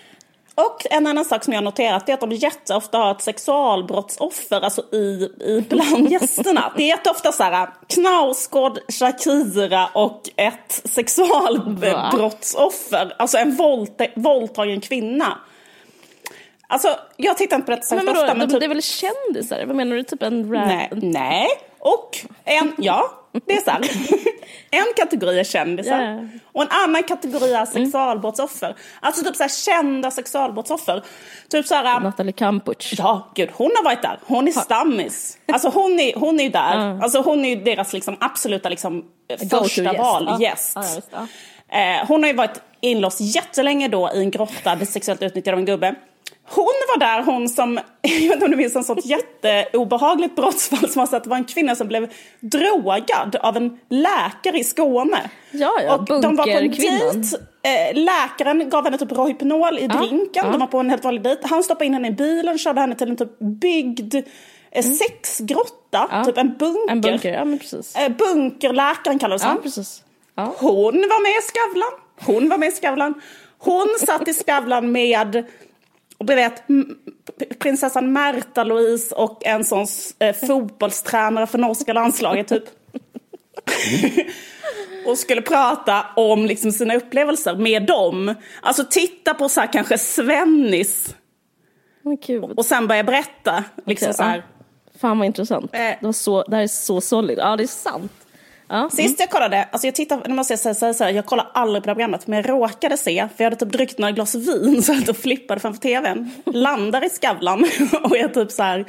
Och 0.54 0.86
en 0.90 1.06
annan 1.06 1.24
sak 1.24 1.44
som 1.44 1.52
jag 1.54 1.64
noterat 1.64 2.08
är 2.08 2.14
att 2.14 2.20
de 2.20 2.32
jätteofta 2.32 2.98
har 2.98 3.10
ett 3.10 3.22
sexualbrottsoffer 3.22 4.60
alltså 4.60 4.82
i, 4.92 5.28
i 5.40 5.64
bland 5.68 6.10
gästerna. 6.12 6.72
Det 6.76 6.82
är 6.82 6.86
jätteofta 6.88 7.32
så 7.32 7.42
här 7.42 7.68
Knausgård, 7.88 8.78
Shakira 8.88 9.88
och 9.94 10.20
ett 10.36 10.80
sexualbrottsoffer. 10.84 13.14
Alltså 13.18 13.38
en 13.38 13.56
våldta- 13.56 14.12
våldtagen 14.16 14.80
kvinna. 14.80 15.38
Alltså 16.66 16.96
jag 17.16 17.38
tittar 17.38 17.56
inte 17.56 17.66
på 17.66 17.70
detta 17.70 17.82
särskilt 17.86 18.10
ofta. 18.10 18.34
Men 18.34 18.50
typ, 18.50 18.60
det 18.60 18.66
är 18.66 18.68
väl 18.68 18.82
kändisar? 18.82 19.64
Vad 19.66 19.76
menar 19.76 19.96
du? 19.96 20.02
Typ 20.02 20.22
en 20.22 20.52
rap? 20.54 20.66
nej, 20.68 20.88
nej. 20.92 21.48
Och 21.78 22.18
en, 22.44 22.74
ja, 22.78 23.10
det 23.46 23.52
är 23.52 23.60
så 23.60 23.70
här. 23.70 23.80
En 24.70 24.86
kategori 24.96 25.38
är 25.38 25.44
kändisar. 25.44 26.02
Mm. 26.02 26.40
och 26.52 26.62
en 26.62 26.68
annan 26.70 27.02
kategori 27.02 27.52
är 27.52 27.64
sexualbrottsoffer. 27.66 28.76
Alltså 29.00 29.24
typ 29.24 29.36
så 29.36 29.42
här 29.42 29.48
kända 29.64 30.10
sexualbrottsoffer. 30.10 31.02
Typ 31.48 31.66
så 31.66 31.74
här, 31.74 32.00
Nathalie 32.00 32.32
Kampusch. 32.32 32.94
Ja, 32.98 33.32
gud, 33.34 33.50
hon 33.52 33.70
har 33.76 33.84
varit 33.84 34.02
där. 34.02 34.18
Hon 34.26 34.48
är 34.48 34.52
stammis. 34.52 35.38
Alltså 35.52 35.68
hon 35.68 36.00
är, 36.00 36.14
hon 36.14 36.40
är 36.40 36.50
där. 36.50 37.02
Alltså 37.02 37.20
hon 37.20 37.44
är 37.44 37.48
ju 37.48 37.64
deras 37.64 37.92
liksom 37.92 38.16
absoluta 38.20 38.68
liksom 38.68 39.04
första 39.38 39.58
Go-to-gäst. 39.58 39.98
val, 39.98 40.42
gäst. 40.42 40.72
Ja, 40.74 40.80
visst, 40.80 41.08
ja. 41.10 41.26
Eh, 41.78 42.06
hon 42.08 42.22
har 42.22 42.30
ju 42.30 42.36
varit 42.36 42.60
inlåst 42.80 43.20
jättelänge 43.20 43.88
då 43.88 44.10
i 44.14 44.18
en 44.18 44.30
grotta, 44.30 44.76
blev 44.76 44.86
sexuellt 44.86 45.22
utnyttjad 45.22 45.52
av 45.52 45.58
en 45.58 45.64
gubbe. 45.64 45.94
Hon 46.54 46.64
var 46.88 46.98
där, 46.98 47.22
hon 47.22 47.48
som, 47.48 47.80
jag 48.02 48.10
vet 48.10 48.32
inte 48.32 48.44
om 48.44 48.50
du 48.50 48.56
minns 48.56 48.76
en 48.76 48.84
sånt 48.84 49.04
jätteobehagligt 49.06 50.36
brottsfall 50.36 50.88
som 50.90 51.00
var 51.00 51.06
så 51.06 51.16
att 51.16 51.24
det 51.24 51.30
var 51.30 51.36
en 51.36 51.44
kvinna 51.44 51.76
som 51.76 51.88
blev 51.88 52.12
drogad 52.40 53.36
av 53.40 53.56
en 53.56 53.78
läkare 53.88 54.58
i 54.58 54.64
Skåne. 54.64 55.30
Ja, 55.50 55.72
ja, 55.86 55.94
och 55.94 56.04
de 56.22 56.36
var 56.36 56.44
på 56.44 56.50
en 56.50 56.70
dejt. 56.70 57.36
Eh, 57.64 57.94
läkaren 58.02 58.70
gav 58.70 58.84
henne 58.84 58.98
typ 58.98 59.12
Rohypnol 59.12 59.78
i 59.78 59.86
drinken. 59.86 60.52
De 60.52 60.60
var 60.60 60.66
på 60.66 60.78
en 60.78 60.90
helt 60.90 61.04
vanlig 61.04 61.22
dejt. 61.22 61.48
Han 61.48 61.62
stoppade 61.62 61.84
in 61.86 61.94
henne 61.94 62.08
i 62.08 62.12
bilen 62.12 62.54
och 62.54 62.58
körde 62.58 62.80
henne 62.80 62.94
till 62.94 63.10
en 63.10 63.16
typ 63.16 63.38
byggd 63.38 64.14
eh, 64.70 64.84
sexgrotta. 64.84 66.08
Ja. 66.10 66.24
Typ 66.24 66.38
en 66.38 66.56
bunker. 66.56 66.92
En 66.92 67.00
bunker, 67.00 67.32
ja 67.32 67.44
men 67.44 67.58
precis. 67.58 67.96
Eh, 67.96 68.08
bunkerläkaren 68.12 69.18
kallades 69.18 69.42
Ja, 69.42 69.48
han. 69.48 69.62
precis. 69.62 70.02
Ja. 70.34 70.54
Hon 70.58 70.94
var 70.94 71.22
med 71.22 71.30
i 71.30 71.42
Skavlan. 71.42 71.92
Hon 72.20 72.48
var 72.48 72.58
med 72.58 72.68
i 72.68 72.72
Skavlan. 72.72 73.14
Hon 73.58 73.88
satt 74.06 74.28
i 74.28 74.32
Skavlan 74.32 74.92
med, 74.92 75.44
du 76.26 76.34
vet, 76.34 76.62
prinsessan 77.58 78.12
Märta 78.12 78.64
Louise 78.64 79.14
och 79.14 79.46
en 79.46 79.64
sån 79.64 79.86
eh, 80.18 80.36
fotbollstränare 80.36 81.46
för 81.46 81.58
norska 81.58 81.92
landslaget 81.92 82.48
typ. 82.48 82.64
och 85.06 85.18
skulle 85.18 85.42
prata 85.42 86.06
om 86.16 86.46
liksom 86.46 86.72
sina 86.72 86.94
upplevelser 86.94 87.56
med 87.56 87.86
dem. 87.86 88.34
Alltså 88.60 88.84
titta 88.90 89.34
på 89.34 89.48
så 89.48 89.60
här 89.60 89.72
kanske 89.72 89.98
Svennis 89.98 91.16
gud. 92.26 92.44
och 92.44 92.64
sen 92.64 92.86
börja 92.86 93.04
berätta. 93.04 93.64
Liksom 93.86 94.06
Okej, 94.06 94.14
så 94.14 94.22
här. 94.22 94.44
Fan 94.98 95.18
vad 95.18 95.26
intressant. 95.26 95.74
Eh. 95.74 95.78
Det, 95.78 95.98
var 96.00 96.12
så, 96.12 96.42
det 96.42 96.56
här 96.56 96.62
är 96.62 96.66
så 96.66 97.00
solid. 97.00 97.38
Ja, 97.38 97.56
det 97.56 97.62
är 97.62 97.66
sant. 97.66 98.12
Ja. 98.72 98.90
Sist 98.90 99.20
jag 99.20 99.30
kollade, 99.30 99.68
alltså 99.72 99.86
jag 99.86 99.94
tittar, 99.94 100.22
nu 100.28 100.34
måste 100.34 100.52
jag 100.52 100.60
säga 100.60 100.94
så 100.94 101.04
här, 101.04 101.12
jag 101.12 101.26
kollar 101.26 101.50
aldrig 101.54 101.82
på 101.82 101.86
det 101.86 101.94
programmet, 101.94 102.26
men 102.26 102.36
jag 102.36 102.48
råkade 102.48 102.96
se, 102.96 103.28
för 103.36 103.44
jag 103.44 103.50
hade 103.50 103.56
typ 103.56 103.72
druckit 103.72 103.98
några 103.98 104.12
glas 104.12 104.34
vin 104.34 104.82
så 104.86 104.94
jag 105.06 105.16
flippade 105.16 105.60
framför 105.60 105.80
tvn. 105.80 106.30
Landar 106.44 107.04
i 107.04 107.08
Skavlan 107.10 107.60
och 108.04 108.16
är 108.16 108.28
typ 108.28 108.50
så 108.50 108.62
här 108.62 108.84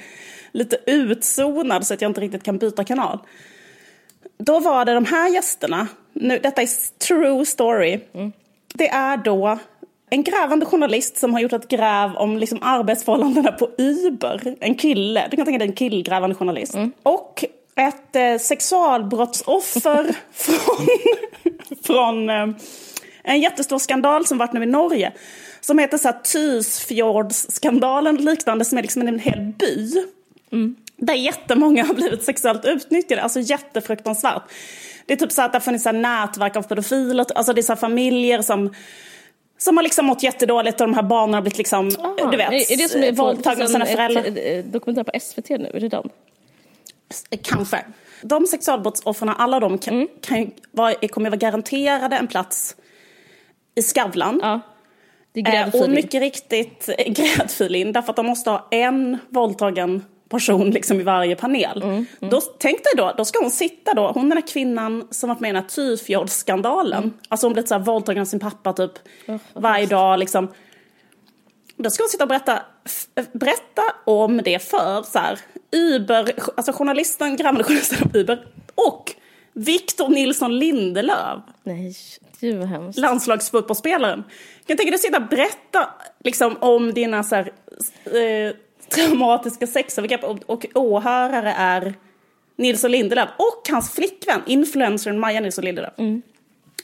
lite 0.51 0.77
utzonad 0.85 1.87
så 1.87 1.93
att 1.93 2.01
jag 2.01 2.09
inte 2.09 2.21
riktigt 2.21 2.43
kan 2.43 2.57
byta 2.57 2.83
kanal. 2.83 3.19
Då 4.37 4.59
var 4.59 4.85
det 4.85 4.93
de 4.93 5.05
här 5.05 5.29
gästerna, 5.29 5.87
nu, 6.13 6.39
detta 6.39 6.61
är 6.61 6.97
true 7.07 7.45
story. 7.45 7.99
Det 8.73 8.89
är 8.89 9.17
då 9.17 9.59
en 10.09 10.23
grävande 10.23 10.65
journalist 10.65 11.17
som 11.17 11.33
har 11.33 11.39
gjort 11.39 11.53
ett 11.53 11.67
gräv 11.67 12.15
om 12.15 12.37
liksom 12.37 12.59
arbetsförhållandena 12.61 13.51
på 13.51 13.69
Uber. 13.77 14.55
En 14.59 14.75
kille, 14.75 15.27
du 15.31 15.37
kan 15.37 15.45
tänka 15.45 15.59
dig 15.59 15.67
en 15.67 15.75
killgrävande 15.75 16.35
journalist. 16.35 16.75
Och 17.03 17.45
ett 17.75 18.15
eh, 18.15 18.37
sexualbrottsoffer 18.37 20.15
från, 20.33 20.87
från 21.83 22.29
eh, 22.29 22.47
en 23.23 23.41
jättestor 23.41 23.79
skandal 23.79 24.25
som 24.25 24.37
varit 24.37 24.53
nu 24.53 24.63
i 24.63 24.65
Norge. 24.65 25.13
Som 25.61 25.79
heter 25.79 25.97
så 25.97 26.07
här 26.07 26.19
Tysfjordsskandalen 26.23 28.15
liknande 28.15 28.65
som 28.65 28.77
är 28.77 28.81
liksom 28.81 29.01
en 29.01 29.19
hel 29.19 29.53
by. 29.59 30.05
Mm. 30.51 30.75
Där 30.97 31.13
jättemånga 31.13 31.85
har 31.85 31.93
blivit 31.93 32.23
sexuellt 32.23 32.65
utnyttjade, 32.65 33.21
alltså 33.21 33.39
jättefruktansvärt. 33.39 34.43
Det 35.05 35.13
är 35.13 35.17
typ 35.17 35.31
så 35.31 35.41
att 35.41 35.51
det 35.51 35.55
har 35.55 35.61
funnits 35.63 35.83
så 35.83 35.91
nätverk 35.91 36.55
av 36.55 36.61
pedofiler, 36.61 37.25
alltså 37.35 37.53
det 37.53 37.61
är 37.61 37.63
så 37.63 37.75
familjer 37.75 38.41
som 38.41 38.73
som 39.57 39.77
har 39.77 39.83
liksom 39.83 40.05
mått 40.05 40.23
jättedåligt 40.23 40.81
och 40.81 40.87
de 40.87 40.93
här 40.93 41.03
barnen 41.03 41.33
har 41.33 41.41
blivit 41.41 41.57
liksom, 41.57 41.91
Aha, 41.99 42.31
du 42.31 42.37
vet, 42.37 42.71
är 42.71 42.77
det 42.77 42.89
som 42.89 43.03
är 43.03 43.11
våldtagna 43.11 43.63
av 43.63 43.67
sina 43.67 43.85
föräldrar. 43.85 44.23
Ett, 44.23 44.37
ett 44.37 44.73
dokumentär 44.73 45.03
på 45.03 45.19
SVT 45.19 45.49
nu, 45.49 45.71
är 45.73 45.79
det 45.79 45.89
dem? 45.89 46.09
Kanske. 47.41 47.85
De 48.21 48.47
sexualbrottsoffren, 48.47 49.29
alla 49.29 49.59
de 49.59 49.77
kan, 49.77 49.93
mm. 49.93 50.07
kan 50.21 50.51
vara, 50.71 50.93
kommer 51.07 51.29
vara 51.29 51.37
garanterade 51.37 52.15
en 52.15 52.27
plats 52.27 52.75
i 53.75 53.81
Skavlan. 53.81 54.39
Ja. 54.43 54.59
Eh, 55.35 55.75
Och 55.75 55.89
mycket 55.89 56.21
riktigt 56.21 56.89
gräddfil 57.07 57.75
in, 57.75 57.93
därför 57.93 58.09
att 58.09 58.15
de 58.15 58.25
måste 58.25 58.49
ha 58.49 58.67
en 58.71 59.17
våldtagen 59.29 60.03
person 60.29 60.71
liksom 60.71 60.99
i 60.99 61.03
varje 61.03 61.35
panel. 61.35 61.81
Mm, 61.83 61.93
mm. 61.95 62.05
Då, 62.19 62.41
tänk 62.41 62.83
dig 62.83 62.93
då, 62.97 63.13
då 63.17 63.25
ska 63.25 63.39
hon 63.39 63.51
sitta 63.51 63.93
då, 63.93 64.11
hon 64.11 64.29
den 64.29 64.37
här 64.37 64.47
kvinnan 64.47 65.07
som 65.11 65.29
varit 65.29 65.39
med 65.39 65.49
i 65.49 65.53
den 65.53 65.61
här 65.63 65.69
Tyfjordsskandalen. 65.69 67.03
Mm. 67.03 67.13
Alltså 67.29 67.47
hon 67.47 67.53
blivit 67.53 67.69
så 67.69 67.75
här 67.75 67.81
våldtagen 67.81 68.21
av 68.21 68.25
sin 68.25 68.39
pappa 68.39 68.73
typ 68.73 68.91
oh, 69.27 69.37
varje 69.53 69.85
dag 69.85 70.19
liksom. 70.19 70.47
Då 71.77 71.89
ska 71.89 72.03
hon 72.03 72.09
sitta 72.09 72.23
och 72.23 72.27
berätta, 72.27 72.61
berätta 73.31 73.81
om 74.05 74.41
det 74.43 74.59
för 74.59 75.01
så 75.03 75.19
här, 75.19 75.39
Uber, 75.73 76.33
alltså 76.57 76.71
journalisten, 76.71 77.35
gamla 77.35 77.63
journalisten 77.63 77.97
om 78.03 78.19
Uber 78.19 78.45
och 78.75 79.11
Victor 79.53 80.09
Nilsson 80.09 80.59
Lindelöf. 80.59 81.39
Nej, 81.63 81.95
gud 82.39 82.57
vad 82.57 82.67
hemskt. 82.67 82.99
Landslagsfotbollsspelaren. 82.99 84.23
Kan 84.65 84.77
tänka 84.77 84.91
dig 84.91 84.95
att 84.95 85.01
sitta 85.01 85.17
och 85.17 85.27
berätta 85.29 85.89
liksom, 86.23 86.57
om 86.59 86.93
dina 86.93 87.23
så 87.23 87.35
här, 87.35 87.51
eh, 88.05 88.55
traumatiska 88.89 89.67
sexövergrepp 89.67 90.23
och, 90.23 90.39
och 90.45 90.65
åhörare 90.75 91.53
är 91.57 91.93
Nilsson 92.55 92.91
Lindelöf 92.91 93.29
och 93.37 93.69
hans 93.71 93.91
flickvän, 93.91 94.41
influencern 94.45 95.19
Maja 95.19 95.41
Nilsson 95.41 95.65
Lindelöf. 95.65 95.93
Mm. 95.97 96.21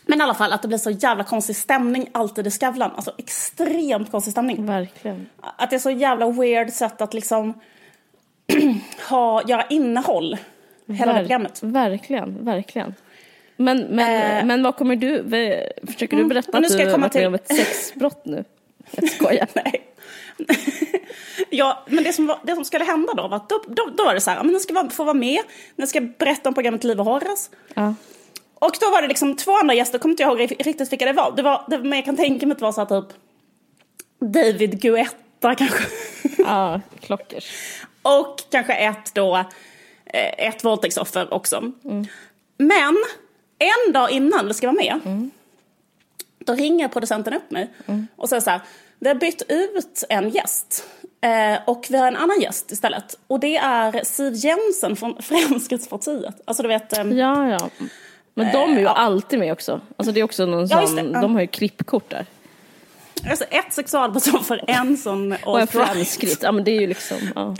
Men 0.05 0.19
i 0.19 0.23
alla 0.23 0.33
fall 0.33 0.53
att 0.53 0.61
det 0.61 0.67
blir 0.67 0.77
så 0.77 0.89
jävla 0.89 1.23
konstig 1.23 1.55
stämning 1.55 2.09
alltid 2.11 2.47
i 2.47 2.51
Skavlan. 2.51 2.91
Alltså 2.95 3.11
extremt 3.17 4.11
konstig 4.11 4.31
stämning. 4.31 4.65
Verkligen. 4.65 5.29
Att 5.41 5.69
det 5.69 5.75
är 5.75 5.79
så 5.79 5.91
jävla 5.91 6.31
weird 6.31 6.69
sätt 6.69 7.01
att 7.01 7.13
liksom 7.13 7.53
ha, 9.09 9.43
göra 9.47 9.65
innehåll 9.69 10.37
hela 10.87 11.13
Ver 11.13 11.19
programmet. 11.19 11.63
Verkligen, 11.63 12.45
verkligen. 12.45 12.93
Men, 13.55 13.79
men, 13.79 14.37
äh, 14.37 14.45
men 14.45 14.63
vad 14.63 14.75
kommer 14.75 14.95
du, 14.95 15.23
försöker 15.87 16.15
du 16.15 16.21
mm, 16.21 16.29
berätta 16.29 16.57
mm, 16.57 16.63
att 16.63 16.77
du 16.77 16.91
har 16.91 16.97
varit 16.97 17.13
med 17.13 17.27
om 17.27 17.33
ett 17.33 17.55
sexbrott 17.55 18.25
nu? 18.25 18.43
Jag 18.91 19.09
skojar. 19.09 19.47
Nej. 19.53 19.85
ja, 21.49 21.83
men 21.87 22.03
det 22.03 22.13
som, 22.13 22.27
var, 22.27 22.39
det 22.43 22.55
som 22.55 22.65
skulle 22.65 22.83
hända 22.83 23.13
då 23.13 23.27
var 23.27 23.37
att 23.37 23.49
då, 23.49 23.61
då, 23.67 23.89
då 23.97 24.05
var 24.05 24.13
det 24.13 24.21
så 24.21 24.29
här, 24.29 24.43
men 24.43 24.51
den 24.51 24.59
ska 24.59 24.89
få 24.89 25.03
vara 25.03 25.13
med, 25.13 25.39
den 25.75 25.87
ska 25.87 26.01
berätta 26.01 26.49
om 26.49 26.55
programmet 26.55 26.83
Liv 26.83 26.99
och 26.99 27.05
Horace. 27.05 27.49
Ja. 27.73 27.95
Och 28.53 28.77
då 28.81 28.89
var 28.89 29.01
det 29.01 29.07
liksom 29.07 29.35
två 29.35 29.51
andra 29.51 29.73
gäster, 29.73 29.99
kommer 29.99 30.13
inte 30.13 30.23
jag 30.23 30.39
ihåg 30.39 30.51
riktigt 30.59 30.91
vilka 30.91 31.05
det 31.05 31.13
var. 31.13 31.33
Det 31.35 31.41
var, 31.41 31.65
det, 31.67 31.77
men 31.77 31.91
jag 31.91 32.05
kan 32.05 32.17
tänka 32.17 32.45
mig 32.45 32.51
att 32.53 32.59
det 32.59 32.65
var 32.65 32.71
så 32.71 32.81
här 32.81 33.01
typ 33.01 33.17
David 34.19 34.81
Guetta 34.81 35.55
kanske. 35.55 35.83
Ja, 36.37 36.81
klockers. 36.99 37.45
Och 38.01 38.35
kanske 38.49 38.73
ett 38.73 39.13
då, 39.13 39.35
eh, 40.05 40.47
ett 40.47 40.63
våldtäktsoffer 40.63 41.33
också. 41.33 41.57
Mm. 41.57 42.07
Men 42.57 42.97
en 43.59 43.93
dag 43.93 44.11
innan 44.11 44.47
du 44.47 44.53
ska 44.53 44.67
vara 44.67 44.77
med, 44.77 44.99
mm. 45.05 45.31
då 46.39 46.53
ringer 46.53 46.87
producenten 46.87 47.33
upp 47.33 47.51
mig 47.51 47.69
mm. 47.85 48.07
och 48.15 48.29
säger 48.29 48.41
så 48.41 48.49
här, 48.49 48.61
vi 48.99 49.07
har 49.07 49.15
bytt 49.15 49.41
ut 49.47 50.03
en 50.09 50.29
gäst. 50.29 50.83
Eh, 51.21 51.59
och 51.65 51.85
vi 51.89 51.97
har 51.97 52.07
en 52.07 52.15
annan 52.15 52.41
gäst 52.41 52.71
istället. 52.71 53.19
Och 53.27 53.39
det 53.39 53.57
är 53.57 54.03
Siv 54.03 54.33
Jensen 54.35 54.95
från 54.95 55.21
Fremskrittspartiet. 55.21 56.41
Alltså 56.45 56.63
du 56.63 56.69
vet... 56.69 56.97
Eh, 56.97 57.03
ja, 57.03 57.49
ja. 57.49 57.69
Men 58.33 58.51
de 58.51 58.73
är 58.73 58.79
ju 58.79 58.85
eh, 58.85 58.99
alltid 58.99 59.39
med 59.39 59.53
också. 59.53 59.81
Alltså 59.97 60.11
det 60.11 60.19
är 60.19 60.23
också 60.23 60.45
någon 60.45 60.67
ja, 60.67 60.87
sån, 60.87 61.11
de 61.11 61.33
har 61.33 61.41
ju 61.41 61.47
klippkort 61.47 62.09
där. 62.09 62.25
Alltså 63.29 63.45
ett 63.45 63.73
sexualbrottsoffer, 63.73 64.63
en 64.67 64.97
sån... 64.97 65.35
Och 65.45 65.59
en 65.59 65.67
franskritt, 65.67 66.39
ja 66.41 66.51
men 66.51 66.63
det 66.63 66.71
är 66.71 66.81
ju 66.81 66.87
liksom... 66.87 67.17
Ja. 67.35 67.55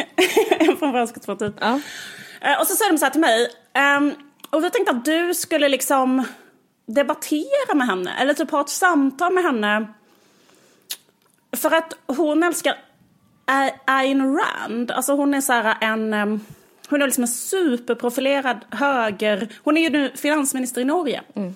en 0.60 0.78
från 0.80 0.92
Fremskrittspartiet. 0.92 1.54
Ja. 1.60 1.80
Eh, 2.42 2.60
och 2.62 2.68
så 2.68 2.76
säger 2.76 2.92
de 2.92 2.98
så 2.98 3.06
här 3.06 3.12
till 3.12 3.22
mig, 3.22 3.48
um, 3.98 4.14
och 4.50 4.64
vi 4.64 4.70
tänkte 4.70 4.92
att 4.92 5.06
du 5.06 5.34
skulle 5.34 5.70
liksom 5.70 6.24
debattera 6.86 7.76
med 7.76 7.88
henne, 7.88 8.14
eller 8.20 8.34
typ 8.34 8.52
ha 8.52 8.62
ett 8.62 8.70
samtal 8.70 9.34
med 9.34 9.44
henne 9.44 9.88
för 11.58 11.72
att 11.72 11.94
hon 12.08 12.44
älskar 12.44 12.76
Ayn 13.86 14.38
Rand. 14.38 14.92
Alltså 14.92 15.14
hon 15.14 15.34
är 15.34 15.42
så 15.42 15.54
här 15.54 15.78
en... 15.82 16.42
Hon 16.90 17.02
är 17.02 17.06
liksom 17.06 17.24
en 17.24 17.28
superprofilerad 17.28 18.58
höger... 18.70 19.50
Hon 19.64 19.78
är 19.78 19.82
ju 19.82 19.90
nu 19.90 20.12
finansminister 20.16 20.82
i 20.82 20.86
Norge. 20.86 21.22
Mm. 21.36 21.56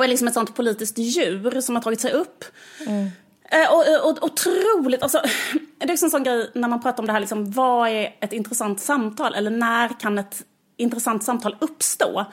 Och 0.00 0.04
är 0.04 0.08
liksom 0.08 0.28
ett 0.28 0.34
sånt 0.34 0.54
politiskt 0.54 0.98
djur 0.98 1.60
som 1.60 1.74
har 1.74 1.82
tagit 1.82 2.00
sig 2.00 2.12
upp. 2.12 2.44
Mm. 2.86 3.10
Eh, 3.50 3.72
och, 3.72 4.08
och, 4.08 4.24
otroligt, 4.24 5.02
alltså, 5.02 5.22
det 5.78 5.84
är 5.84 5.88
liksom 5.88 6.06
en 6.06 6.10
sån 6.10 6.22
grej 6.22 6.50
när 6.54 6.68
man 6.68 6.82
pratar 6.82 7.02
om 7.02 7.06
det 7.06 7.12
här, 7.12 7.20
liksom, 7.20 7.50
vad 7.50 7.88
är 7.88 8.16
ett 8.20 8.32
intressant 8.32 8.80
samtal? 8.80 9.34
Eller 9.34 9.50
när 9.50 10.00
kan 10.00 10.18
ett 10.18 10.42
intressant 10.76 11.24
samtal 11.24 11.56
uppstå? 11.60 12.26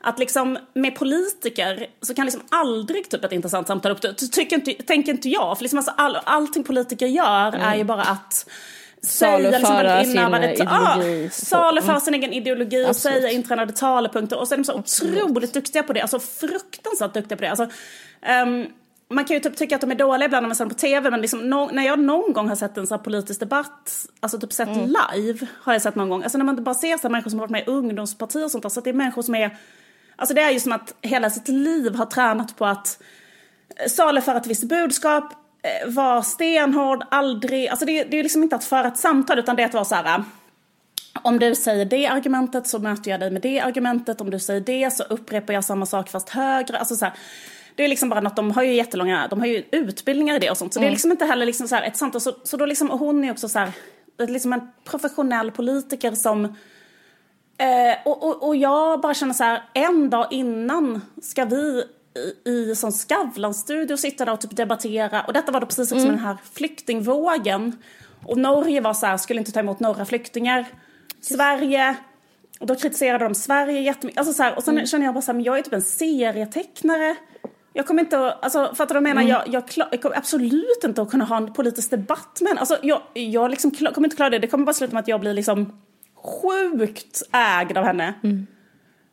att 0.00 0.18
liksom 0.18 0.58
med 0.74 0.96
politiker 0.96 1.86
så 2.02 2.14
kan 2.14 2.24
liksom 2.24 2.42
aldrig 2.48 3.10
typ 3.10 3.24
ett 3.24 3.32
intressant 3.32 3.66
samtal 3.66 3.92
uppstå. 3.92 4.12
Tycker 4.12 4.56
inte, 4.56 4.72
tänker 4.72 5.12
inte 5.12 5.28
jag. 5.28 5.58
För 5.58 5.64
liksom 5.64 5.78
alltså 5.78 5.92
all, 5.96 6.16
allting 6.24 6.64
politiker 6.64 7.06
gör 7.06 7.48
mm. 7.48 7.60
är 7.60 7.76
ju 7.76 7.84
bara 7.84 8.02
att 8.02 8.50
saluföra 9.02 10.00
liksom 10.02 10.32
sin 10.32 10.44
ideologi. 10.44 11.26
Ah, 11.26 11.30
saluföra 11.30 11.90
mm. 11.90 12.00
sin 12.00 12.14
egen 12.14 12.32
ideologi 12.32 12.86
och 12.90 12.96
säga 12.96 13.30
intränade 13.30 13.72
talepunkter. 13.72 14.38
Och 14.38 14.48
så 14.48 14.54
är 14.54 14.58
de 14.58 14.64
så 14.64 14.78
Absolut. 14.78 15.22
otroligt 15.22 15.54
duktiga 15.54 15.82
på 15.82 15.92
det. 15.92 16.00
Alltså 16.00 16.20
fruktansvärt 16.20 17.14
duktiga 17.14 17.36
på 17.36 17.42
det. 17.42 17.50
Alltså, 17.50 17.64
um, 18.44 18.66
man 19.10 19.24
kan 19.24 19.34
ju 19.34 19.40
typ 19.40 19.56
tycka 19.56 19.74
att 19.74 19.80
de 19.80 19.90
är 19.90 19.94
dåliga 19.94 20.26
ibland 20.26 20.42
när 20.42 20.48
man 20.48 20.56
ser 20.56 20.64
dem 20.64 20.68
på 20.68 20.74
tv, 20.74 21.10
men 21.10 21.20
liksom 21.20 21.50
no 21.50 21.70
när 21.72 21.86
jag 21.86 21.98
någon 21.98 22.32
gång 22.32 22.48
har 22.48 22.56
sett 22.56 22.78
en 22.78 22.86
sån 22.86 22.98
här 22.98 23.04
politisk 23.04 23.40
debatt, 23.40 24.06
alltså 24.20 24.38
typ 24.38 24.52
sett 24.52 24.68
mm. 24.68 24.94
live, 25.14 25.46
har 25.62 25.72
jag 25.72 25.82
sett 25.82 25.94
någon 25.94 26.08
gång. 26.08 26.22
Alltså 26.22 26.38
när 26.38 26.44
man 26.44 26.64
bara 26.64 26.74
ser 26.74 26.96
så 26.96 27.02
här 27.02 27.10
människor 27.10 27.30
som 27.30 27.38
har 27.38 27.46
varit 27.46 27.50
med 27.50 27.62
i 27.62 27.70
ungdomspartier 27.70 28.44
och 28.44 28.50
sånt 28.50 28.62
där, 28.62 28.68
så 28.68 28.80
att 28.80 28.84
det 28.84 28.90
är 28.90 28.94
människor 28.94 29.22
som 29.22 29.34
är 29.34 29.58
Alltså 30.16 30.34
det 30.34 30.40
är 30.40 30.50
ju 30.50 30.60
som 30.60 30.72
att 30.72 30.94
hela 31.02 31.30
sitt 31.30 31.48
liv 31.48 31.94
har 31.94 32.06
tränat 32.06 32.56
på 32.56 32.66
att 32.66 33.02
saluföra 33.88 34.36
ett 34.36 34.46
visst 34.46 34.64
budskap, 34.64 35.32
eh, 35.62 35.88
vara 35.90 36.22
stenhård, 36.22 37.04
aldrig, 37.10 37.68
alltså 37.68 37.86
det, 37.86 38.04
det 38.04 38.18
är 38.18 38.22
liksom 38.22 38.42
inte 38.42 38.56
att 38.56 38.64
föra 38.64 38.88
ett 38.88 38.98
samtal 38.98 39.38
utan 39.38 39.56
det 39.56 39.62
är 39.62 39.66
att 39.66 39.74
vara 39.74 39.84
så 39.84 39.94
här 39.94 40.24
om 41.22 41.38
du 41.38 41.54
säger 41.54 41.84
det 41.84 42.06
argumentet 42.06 42.66
så 42.66 42.78
möter 42.78 43.10
jag 43.10 43.20
dig 43.20 43.30
med 43.30 43.42
det 43.42 43.60
argumentet, 43.60 44.20
om 44.20 44.30
du 44.30 44.38
säger 44.38 44.60
det 44.60 44.90
så 44.90 45.02
upprepar 45.02 45.54
jag 45.54 45.64
samma 45.64 45.86
sak 45.86 46.08
fast 46.08 46.28
högre. 46.28 46.78
Alltså 46.78 46.96
så 46.96 47.04
här, 47.04 47.14
det 47.74 47.84
är 47.84 47.88
liksom 47.88 48.08
bara 48.08 48.20
något, 48.20 48.36
de 48.36 48.50
har 48.50 48.62
ju 48.62 48.74
jättelånga, 48.74 49.28
de 49.28 49.38
har 49.40 49.46
ju 49.46 49.64
utbildningar 49.72 50.36
i 50.36 50.38
det 50.38 50.50
och 50.50 50.56
sånt. 50.56 50.74
Så 50.74 50.80
mm. 50.80 50.82
det 50.82 50.86
är 50.86 50.88
mm. 50.88 50.94
liksom 50.94 51.10
inte 51.10 51.24
heller 51.24 51.46
liksom 51.46 51.68
så 51.68 51.74
här 51.74 51.82
ett 51.82 51.96
samtal. 51.96 52.20
Så, 52.20 52.34
så 52.44 52.56
då 52.56 52.66
liksom, 52.66 52.90
och 52.90 52.98
hon 52.98 53.24
är 53.24 53.30
också 53.30 53.48
så 53.48 53.58
här, 53.58 53.72
liksom 54.18 54.52
en 54.52 54.70
professionell 54.84 55.50
politiker 55.50 56.12
som 56.12 56.56
Eh, 57.60 57.96
och, 58.04 58.22
och, 58.22 58.48
och, 58.48 58.56
jag 58.56 59.00
bara 59.00 59.14
känner 59.14 59.32
så 59.32 59.44
här, 59.44 59.62
en 59.74 60.10
dag 60.10 60.26
innan 60.30 61.00
ska 61.22 61.44
vi 61.44 61.84
i, 62.44 62.50
i 62.50 62.74
sån 62.74 62.92
Skavlan-studio 62.92 63.96
sitta 63.96 64.24
där 64.24 64.32
och 64.32 64.40
typ 64.40 64.56
debattera. 64.56 65.22
Och 65.22 65.32
detta 65.32 65.52
var 65.52 65.60
då 65.60 65.66
precis 65.66 65.92
mm. 65.92 66.04
som 66.04 66.10
den 66.10 66.24
här 66.24 66.36
flyktingvågen. 66.52 67.76
Och 68.24 68.38
Norge 68.38 68.80
var 68.80 68.94
så 68.94 69.06
här, 69.06 69.16
skulle 69.16 69.40
inte 69.40 69.52
ta 69.52 69.60
emot 69.60 69.80
några 69.80 70.04
flyktingar. 70.04 70.66
Sverige, 71.20 71.96
och 72.60 72.66
då 72.66 72.74
kritiserade 72.74 73.24
de 73.24 73.34
Sverige 73.34 73.80
jättemycket. 73.80 74.18
Alltså 74.18 74.34
så 74.34 74.42
här, 74.42 74.56
och 74.56 74.62
sen 74.62 74.74
mm. 74.74 74.86
känner 74.86 75.04
jag 75.04 75.14
bara 75.14 75.22
så 75.22 75.30
här, 75.30 75.34
men 75.34 75.44
jag 75.44 75.58
är 75.58 75.62
typ 75.62 75.72
en 75.72 75.82
serietecknare. 75.82 77.16
Jag 77.72 77.86
kommer 77.86 78.02
inte 78.02 78.26
att, 78.26 78.44
alltså 78.44 78.74
fattar 78.74 78.94
du 78.94 79.00
vad 79.00 79.08
jag 79.08 79.16
menar? 79.16 79.22
Mm. 79.22 79.30
Jag, 79.30 79.48
jag, 79.48 79.68
klar, 79.68 79.88
jag, 79.90 80.02
kommer 80.02 80.16
absolut 80.16 80.84
inte 80.84 81.02
att 81.02 81.10
kunna 81.10 81.24
ha 81.24 81.36
en 81.36 81.52
politisk 81.52 81.90
debatt 81.90 82.38
med 82.40 82.48
henne. 82.48 82.60
Alltså 82.60 82.78
jag, 82.82 83.02
jag 83.14 83.50
liksom 83.50 83.70
kommer 83.70 84.06
inte 84.06 84.16
klara 84.16 84.30
det. 84.30 84.38
Det 84.38 84.46
kommer 84.46 84.64
bara 84.64 84.74
sluta 84.74 84.92
med 84.92 85.00
att 85.00 85.08
jag 85.08 85.20
blir 85.20 85.34
liksom 85.34 85.80
sjukt 86.14 87.22
ägd 87.32 87.78
av 87.78 87.84
henne. 87.84 88.14
Mm. 88.22 88.46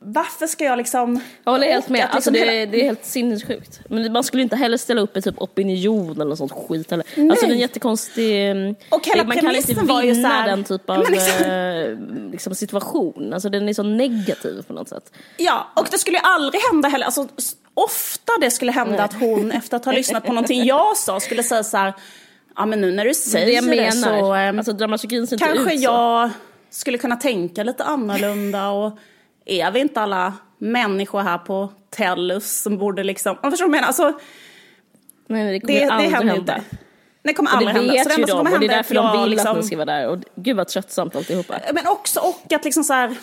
Varför 0.08 0.48
ska 0.48 0.64
jag 0.64 0.78
liksom... 0.78 1.20
Jag 1.44 1.52
håller 1.52 1.68
helt 1.68 1.90
med, 1.90 2.00
liksom 2.00 2.16
alltså 2.16 2.32
det, 2.32 2.40
hela... 2.40 2.72
det 2.72 2.82
är 2.82 2.86
helt 2.86 3.06
sinnessjukt. 3.06 3.80
Men 3.90 4.14
man 4.14 4.24
skulle 4.24 4.44
inte 4.44 4.56
heller 4.56 4.78
ställa 4.78 5.02
upp 5.02 5.18
i 5.18 5.22
typ 5.22 5.42
opinion 5.42 6.22
eller 6.22 6.36
sånt 6.36 6.52
skit 6.52 6.92
heller. 6.92 7.06
Nej. 7.16 7.30
Alltså 7.30 7.46
det 7.46 7.52
är 7.52 7.56
en 7.56 7.62
jättekonstig... 7.62 8.52
Mm, 8.52 8.76
och 8.90 9.08
hela 9.08 9.24
man 9.24 9.38
kan 9.38 9.56
inte 9.56 9.74
vinna 9.74 10.30
här... 10.30 10.48
den 10.48 10.64
typ 10.64 10.90
av 10.90 11.12
liksom... 11.12 11.52
Eh, 11.52 12.32
liksom 12.32 12.56
situation. 12.56 13.34
Alltså 13.34 13.50
den 13.50 13.70
är 13.70 13.74
så 13.74 13.84
negativ 13.84 14.64
på 14.68 14.74
något 14.74 14.90
sätt. 14.90 15.14
Ja, 15.38 15.68
och 15.76 15.88
det 15.92 15.98
skulle 15.98 16.18
ju 16.18 16.24
aldrig 16.24 16.62
hända 16.62 16.90
heller. 16.90 17.06
Alltså, 17.06 17.28
ofta 17.74 18.32
det 18.42 18.52
skulle 18.52 18.72
hända 18.72 18.92
Nej. 18.92 19.02
att 19.02 19.14
hon 19.14 19.52
efter 19.52 19.78
att 19.78 19.86
ha 19.86 19.92
lyssnat 19.92 20.26
på 20.26 20.34
någonting 20.34 20.66
jag 20.66 20.98
sa 20.98 21.20
skulle 21.20 21.44
säga 21.44 21.64
så 21.64 21.78
här 21.78 21.94
Ja 22.56 22.66
men 22.66 22.82
nu 22.82 22.92
när 22.92 23.06
du 23.06 23.14
säger 23.14 23.46
det, 23.46 23.52
jag 23.52 23.64
menar. 23.64 23.86
det 23.86 24.20
så... 24.20 24.34
Alltså 24.34 24.74
dramaturgin 24.74 25.28
ser 25.28 25.36
inte 25.36 25.60
ut 25.60 25.80
så. 25.80 25.84
jag 25.84 26.30
skulle 26.70 26.98
kunna 26.98 27.16
tänka 27.16 27.64
lite 27.64 27.84
annorlunda 27.84 28.70
och 28.70 28.98
är 29.46 29.72
vi 29.72 29.80
inte 29.80 30.02
alla 30.02 30.34
människor 30.58 31.20
här 31.20 31.38
på 31.38 31.70
Tellus 31.90 32.62
som 32.62 32.78
borde 32.78 33.04
liksom, 33.04 33.38
jag 33.44 33.52
förstår 33.52 33.66
vad 33.66 33.76
jag 33.76 33.82
menar? 33.82 33.88
Alltså, 33.88 34.20
Nej, 35.28 35.54
det 35.54 35.60
kommer 35.60 35.80
det, 35.80 36.04
det 36.04 36.16
hända. 36.16 36.36
Inte. 36.36 36.62
Det 37.24 37.34
kommer 37.34 37.52
aldrig 37.52 37.76
hända. 37.76 37.94
Det 37.94 38.10
vet 38.10 38.20
ju 38.20 38.24
de 38.24 38.40
och 38.40 38.60
det 38.60 38.66
är 38.66 38.70
därför 38.70 38.96
de 38.96 39.22
vill 39.22 39.30
liksom... 39.30 39.52
att 39.52 39.58
ni 39.58 39.64
ska 39.64 39.76
vara 39.76 39.86
där. 39.86 40.08
Och 40.10 40.20
gud 40.36 40.58
vad 40.58 40.68
tröttsamt 40.68 41.16
alltihopa. 41.16 41.60
Men 41.74 41.88
också 41.88 42.20
och 42.20 42.54
att 42.54 42.66
liksom 42.66 42.84
så 42.84 42.94
här, 42.94 43.16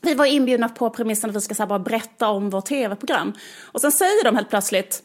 vi 0.00 0.14
var 0.14 0.26
inbjudna 0.26 0.68
på 0.68 0.90
premissen 0.90 1.30
att 1.30 1.36
vi 1.36 1.40
ska 1.40 1.54
så 1.54 1.66
bara 1.66 1.78
berätta 1.78 2.28
om 2.28 2.50
vårt 2.50 2.66
tv-program. 2.66 3.32
Och 3.72 3.80
sen 3.80 3.92
säger 3.92 4.24
de 4.24 4.36
helt 4.36 4.50
plötsligt, 4.50 5.02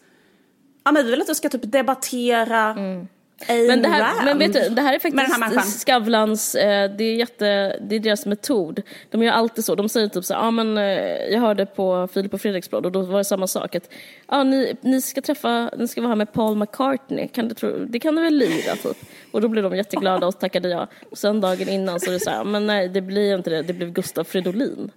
ja 0.86 0.92
men 0.92 1.06
vi 1.06 1.12
vill 1.12 1.22
att 1.22 1.28
du 1.28 1.36
ska 1.36 1.50
typ 1.50 1.72
debattera 1.72 2.62
mm. 2.70 3.08
Men 3.47 3.82
det, 3.82 3.88
här, 3.88 4.25
men 4.25 4.39
vet 4.39 4.54
du, 4.54 4.69
det 4.69 4.82
här 4.82 4.93
är 4.93 4.99
faktiskt 4.99 5.82
Skavlans, 5.82 6.56
eh, 6.56 6.91
det 6.91 7.04
är, 7.04 7.15
jätte, 7.15 7.78
det 7.82 7.95
är 7.95 7.99
deras 7.99 8.25
metod. 8.25 8.82
De 9.10 9.23
gör 9.23 9.32
alltid 9.32 9.65
så, 9.65 9.75
de 9.75 9.89
säger 9.89 10.08
typ 10.08 10.25
så 10.25 10.34
ja 10.34 10.39
ah, 10.39 10.52
men 10.52 10.78
eh, 10.78 10.84
jag 11.32 11.39
hörde 11.39 11.65
på 11.65 12.08
Filip 12.13 12.34
och 12.34 12.41
Fredriksblad 12.41 12.86
och 12.86 12.91
då 12.91 13.02
var 13.02 13.17
det 13.17 13.25
samma 13.25 13.47
sak 13.47 13.75
att 13.75 13.89
ah, 14.25 14.43
ni, 14.43 14.75
ni 14.82 15.02
ska 15.02 15.21
träffa, 15.21 15.71
ni 15.78 15.88
ska 15.88 16.02
vara 16.02 16.10
här 16.10 16.15
med 16.15 16.34
Paul 16.34 16.58
McCartney, 16.58 17.28
kan 17.28 17.47
du 17.47 17.56
tro, 17.56 17.86
det 17.86 17.99
kan 17.99 18.15
du 18.15 18.21
väl 18.21 18.34
lira 18.34 18.75
typ? 18.75 18.97
Och 19.32 19.41
då 19.41 19.47
blev 19.47 19.63
de 19.63 19.75
jätteglada 19.75 20.28
och 20.28 20.39
tackade 20.39 20.69
ja. 20.69 20.88
Och 21.10 21.17
sen 21.17 21.41
dagen 21.41 21.69
innan 21.69 21.99
så 21.99 22.10
är 22.10 22.13
det 22.13 22.19
så 22.19 22.30
här, 22.30 22.43
men 22.43 22.67
nej 22.67 22.89
det 22.89 23.02
blir 23.02 23.36
inte 23.36 23.49
det, 23.49 23.62
det 23.62 23.73
blev 23.73 23.91
Gustav 23.91 24.23
Fridolin. 24.23 24.91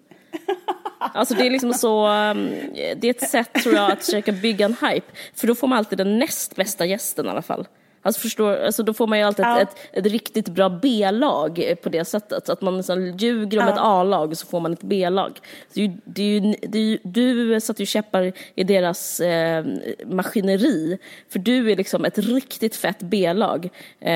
Alltså 1.14 1.34
det 1.34 1.46
är 1.46 1.50
liksom 1.50 1.74
så, 1.74 2.08
um, 2.08 2.50
det 2.96 3.04
är 3.04 3.10
ett 3.10 3.30
sätt 3.30 3.54
tror 3.54 3.74
jag 3.74 3.92
att 3.92 4.04
försöka 4.04 4.32
bygga 4.32 4.66
en 4.66 4.76
hype. 4.80 5.06
För 5.34 5.46
då 5.46 5.54
får 5.54 5.68
man 5.68 5.78
alltid 5.78 5.98
den 5.98 6.18
näst 6.18 6.56
bästa 6.56 6.86
gästen 6.86 7.26
i 7.26 7.28
alla 7.28 7.42
fall. 7.42 7.66
Alltså 8.02 8.20
förstår, 8.20 8.56
alltså 8.56 8.82
då 8.82 8.94
får 8.94 9.06
man 9.06 9.18
ju 9.18 9.24
alltid 9.24 9.44
ja. 9.44 9.60
ett, 9.60 9.68
ett, 9.68 10.06
ett, 10.06 10.12
riktigt 10.12 10.48
bra 10.48 10.68
B-lag 10.68 11.74
på 11.82 11.88
det 11.88 12.04
sättet. 12.04 12.46
Så 12.46 12.52
att 12.52 12.60
man 12.60 12.76
liksom 12.76 13.16
ljuger 13.18 13.58
om 13.58 13.66
ja. 13.66 13.72
ett 13.72 13.78
A-lag 13.80 14.36
så 14.36 14.46
får 14.46 14.60
man 14.60 14.72
ett 14.72 14.82
B-lag. 14.82 15.38
Är 15.74 15.98
det 16.04 16.22
är 16.22 16.98
du 17.02 17.60
satte 17.60 17.82
ju 17.82 17.86
käppar 17.86 18.32
i 18.54 18.64
deras 18.64 19.20
eh, 19.20 19.64
maskineri. 20.06 20.98
För 21.28 21.38
du 21.38 21.72
är 21.72 21.76
liksom 21.76 22.04
ett 22.04 22.18
riktigt 22.18 22.76
fett 22.76 22.98
B-lag. 22.98 23.64
Eh, 24.00 24.10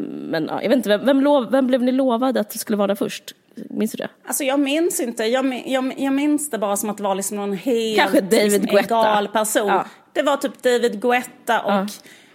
men 0.00 0.46
ja, 0.48 0.62
jag 0.62 0.68
vet 0.68 0.76
inte, 0.76 0.88
vem, 0.88 1.06
vem, 1.06 1.20
lov, 1.20 1.50
vem 1.50 1.66
blev 1.66 1.82
ni 1.82 1.92
lovade 1.92 2.40
att 2.40 2.50
det 2.50 2.58
skulle 2.58 2.76
vara 2.76 2.86
där 2.86 2.94
först? 2.94 3.34
Minns 3.54 3.92
du 3.92 3.96
det? 3.96 4.08
Alltså 4.24 4.44
jag 4.44 4.60
minns 4.60 5.00
inte. 5.00 5.24
Jag, 5.24 5.62
jag, 5.66 5.94
jag 5.96 6.12
minns 6.12 6.50
det 6.50 6.58
bara 6.58 6.76
som 6.76 6.90
att 6.90 6.96
det 6.96 7.02
var 7.02 7.14
liksom 7.14 7.36
någon 7.36 7.52
helt 7.52 7.98
Kanske 7.98 8.20
David 8.20 8.62
liksom, 8.62 8.78
egal 8.78 9.28
person. 9.28 9.68
Ja. 9.68 9.86
Det 10.12 10.22
var 10.22 10.36
typ 10.36 10.62
David 10.62 11.00
Guetta 11.00 11.60
och 11.60 11.88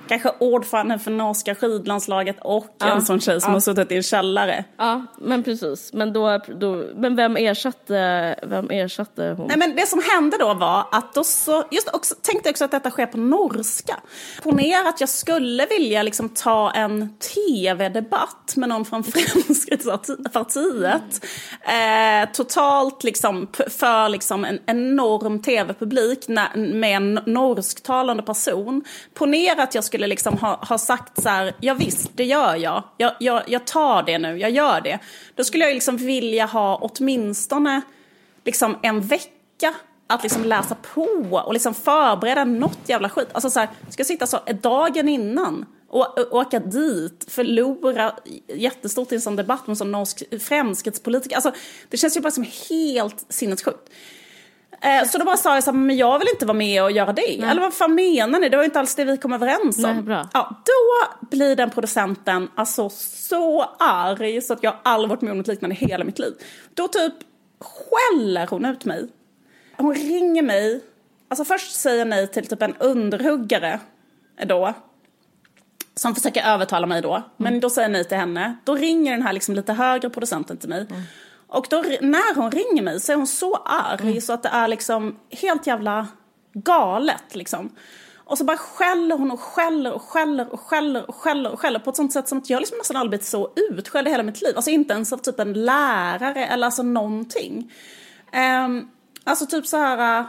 kanske 0.07 0.31
ordförande 0.39 0.99
för 0.99 1.11
norska 1.11 1.55
skidlandslaget 1.55 2.37
och 2.41 2.75
ja. 2.77 2.95
en 2.95 3.01
sån 3.01 3.19
tjej 3.19 3.41
som 3.41 3.49
ja. 3.49 3.55
har 3.55 3.59
suttit 3.59 3.91
i 3.91 3.95
en 3.95 4.03
källare. 4.03 4.65
Ja, 4.77 5.05
men 5.17 5.43
precis. 5.43 5.93
Men, 5.93 6.13
då, 6.13 6.39
då, 6.59 6.83
men 6.95 7.15
vem, 7.15 7.37
ersatte, 7.37 8.35
vem 8.43 8.69
ersatte 8.69 9.35
hon? 9.37 9.47
Nej, 9.47 9.57
men 9.57 9.75
det 9.75 9.87
som 9.87 10.01
hände 10.11 10.37
då 10.37 10.53
var 10.53 10.85
att 10.91 11.13
då 11.13 11.23
så, 11.23 11.63
just 11.71 11.95
också, 11.95 12.15
tänkte 12.21 12.49
också 12.49 12.65
att 12.65 12.71
detta 12.71 12.91
sker 12.91 13.05
på 13.05 13.17
norska. 13.17 13.99
Ponera 14.43 14.89
att 14.89 14.99
jag 14.99 15.09
skulle 15.09 15.65
vilja 15.65 16.03
liksom 16.03 16.29
ta 16.29 16.71
en 16.71 17.17
tv-debatt 17.17 18.53
med 18.55 18.69
någon 18.69 18.85
från 18.85 19.03
Fremskrittspartiet. 19.03 21.25
Eh, 21.61 22.29
totalt 22.33 23.03
liksom 23.03 23.47
för 23.69 24.09
liksom 24.09 24.45
en 24.45 24.59
enorm 24.65 25.41
tv-publik 25.41 26.27
med 26.55 26.95
en 26.95 27.19
norsktalande 27.25 28.23
person. 28.23 28.83
Ponera 29.13 29.63
att 29.63 29.75
jag 29.75 29.83
skulle 29.83 29.94
skulle 29.95 30.07
liksom 30.07 30.37
ha, 30.37 30.59
ha 30.69 30.77
sagt 30.77 31.21
så 31.21 31.29
här, 31.29 31.55
ja 31.59 31.73
visst, 31.73 32.09
det 32.15 32.25
gör 32.25 32.55
jag. 32.55 32.83
Jag, 32.97 33.13
jag. 33.19 33.43
jag 33.47 33.67
tar 33.67 34.03
det 34.03 34.17
nu, 34.17 34.37
jag 34.37 34.51
gör 34.51 34.81
det. 34.81 34.99
Då 35.35 35.43
skulle 35.43 35.65
jag 35.65 35.73
liksom 35.73 35.97
vilja 35.97 36.45
ha 36.45 36.75
åtminstone 36.75 37.81
liksom 38.45 38.77
en 38.81 39.01
vecka 39.01 39.73
att 40.07 40.23
liksom 40.23 40.43
läsa 40.43 40.75
på 40.93 41.07
och 41.45 41.53
liksom 41.53 41.73
förbereda 41.73 42.45
något 42.45 42.79
jävla 42.85 43.09
skit. 43.09 43.27
Alltså 43.31 43.49
så 43.49 43.59
här, 43.59 43.69
ska 43.89 43.99
jag 43.99 44.07
sitta 44.07 44.27
så 44.27 44.39
dagen 44.61 45.09
innan 45.09 45.65
och 45.87 46.33
åka 46.33 46.59
dit, 46.59 47.25
förlora 47.27 48.13
jättestort 48.47 49.11
i 49.11 49.15
en 49.15 49.21
sån 49.21 49.35
debatt 49.35 49.67
med 49.67 49.73
en 49.73 49.75
sån 49.75 49.91
norsk 49.91 50.23
fremskrittspolitiker. 50.41 51.35
Alltså, 51.35 51.51
det 51.89 51.97
känns 51.97 52.17
ju 52.17 52.21
bara 52.21 52.31
som 52.31 52.45
helt 52.69 53.25
sinnessjukt. 53.29 53.89
Eh, 54.81 55.07
så 55.07 55.17
då 55.17 55.25
bara 55.25 55.37
sa 55.37 55.53
jag 55.53 55.63
så 55.63 55.71
här, 55.71 55.77
men 55.77 55.97
jag 55.97 56.19
vill 56.19 56.27
inte 56.27 56.45
vara 56.45 56.57
med 56.57 56.83
och 56.83 56.91
göra 56.91 57.13
det. 57.13 57.35
Nej. 57.39 57.49
Eller 57.49 57.61
vad 57.61 57.73
fan 57.73 57.95
menar 57.95 58.39
ni? 58.39 58.49
Det 58.49 58.57
var 58.57 58.63
inte 58.63 58.79
alls 58.79 58.95
det 58.95 59.03
vi 59.03 59.17
kom 59.17 59.33
överens 59.33 59.83
om. 59.83 60.05
Nej. 60.05 60.23
Ja, 60.33 60.61
då 60.65 61.27
blir 61.27 61.55
den 61.55 61.69
producenten 61.69 62.49
alltså 62.55 62.89
så 62.89 63.61
arg 63.79 64.41
så 64.41 64.53
att 64.53 64.63
jag 64.63 64.73
aldrig 64.83 65.09
varit 65.09 65.21
med 65.21 65.31
om 65.31 65.37
något 65.37 65.47
liknande 65.47 65.75
i 65.75 65.79
hela 65.79 66.03
mitt 66.03 66.19
liv. 66.19 66.33
Då 66.73 66.87
typ 66.87 67.13
skäller 67.59 68.47
hon 68.47 68.65
ut 68.65 68.85
mig. 68.85 69.07
Hon 69.77 69.95
ringer 69.95 70.41
mig, 70.41 70.81
alltså 71.29 71.45
först 71.45 71.75
säger 71.75 72.05
nej 72.05 72.27
till 72.27 72.47
typ 72.47 72.61
en 72.61 72.75
underhuggare 72.79 73.79
då. 74.45 74.73
Som 75.95 76.15
försöker 76.15 76.43
övertala 76.43 76.87
mig 76.87 77.01
då. 77.01 77.13
Mm. 77.15 77.27
Men 77.37 77.59
då 77.59 77.69
säger 77.69 77.87
jag 77.87 77.91
nej 77.91 78.03
till 78.03 78.17
henne. 78.17 78.55
Då 78.63 78.75
ringer 78.75 79.11
den 79.11 79.21
här 79.21 79.33
liksom 79.33 79.55
lite 79.55 79.73
högre 79.73 80.09
producenten 80.09 80.57
till 80.57 80.69
mig. 80.69 80.87
Mm. 80.89 81.01
Och 81.47 81.67
då, 81.69 81.77
när 82.01 82.35
hon 82.35 82.51
ringer 82.51 82.81
mig 82.81 82.99
så 82.99 83.11
är 83.11 83.15
hon 83.15 83.27
så 83.27 83.55
arg 83.55 84.01
mm. 84.01 84.21
så 84.21 84.33
att 84.33 84.43
det 84.43 84.49
är 84.49 84.67
liksom 84.67 85.15
helt 85.29 85.67
jävla 85.67 86.07
galet 86.53 87.35
liksom. 87.35 87.71
Och 88.25 88.37
så 88.37 88.43
bara 88.43 88.57
skäller 88.57 89.17
hon 89.17 89.31
och 89.31 89.39
skäller 89.39 89.93
och 89.93 90.01
skäller 90.01 90.53
och 90.53 90.59
skäller 90.59 91.09
och 91.09 91.15
skäller 91.15 91.51
och 91.51 91.59
skäller 91.59 91.79
på 91.79 91.89
ett 91.89 91.95
sånt 91.95 92.13
sätt 92.13 92.27
som 92.27 92.37
att 92.37 92.49
jag 92.49 92.59
liksom 92.59 92.77
nästan 92.77 92.97
aldrig 92.97 93.09
blivit 93.09 93.25
så 93.25 93.53
utskälld 93.55 94.07
i 94.07 94.11
hela 94.11 94.23
mitt 94.23 94.41
liv. 94.41 94.53
Alltså 94.55 94.71
inte 94.71 94.93
ens 94.93 95.13
av 95.13 95.17
typ 95.17 95.39
en 95.39 95.53
lärare 95.53 96.45
eller 96.45 96.65
alltså 96.65 96.83
någonting. 96.83 97.73
Um, 98.65 98.89
alltså 99.23 99.45
typ 99.45 99.67
så 99.67 99.77
här 99.77 100.19
uh, 100.19 100.27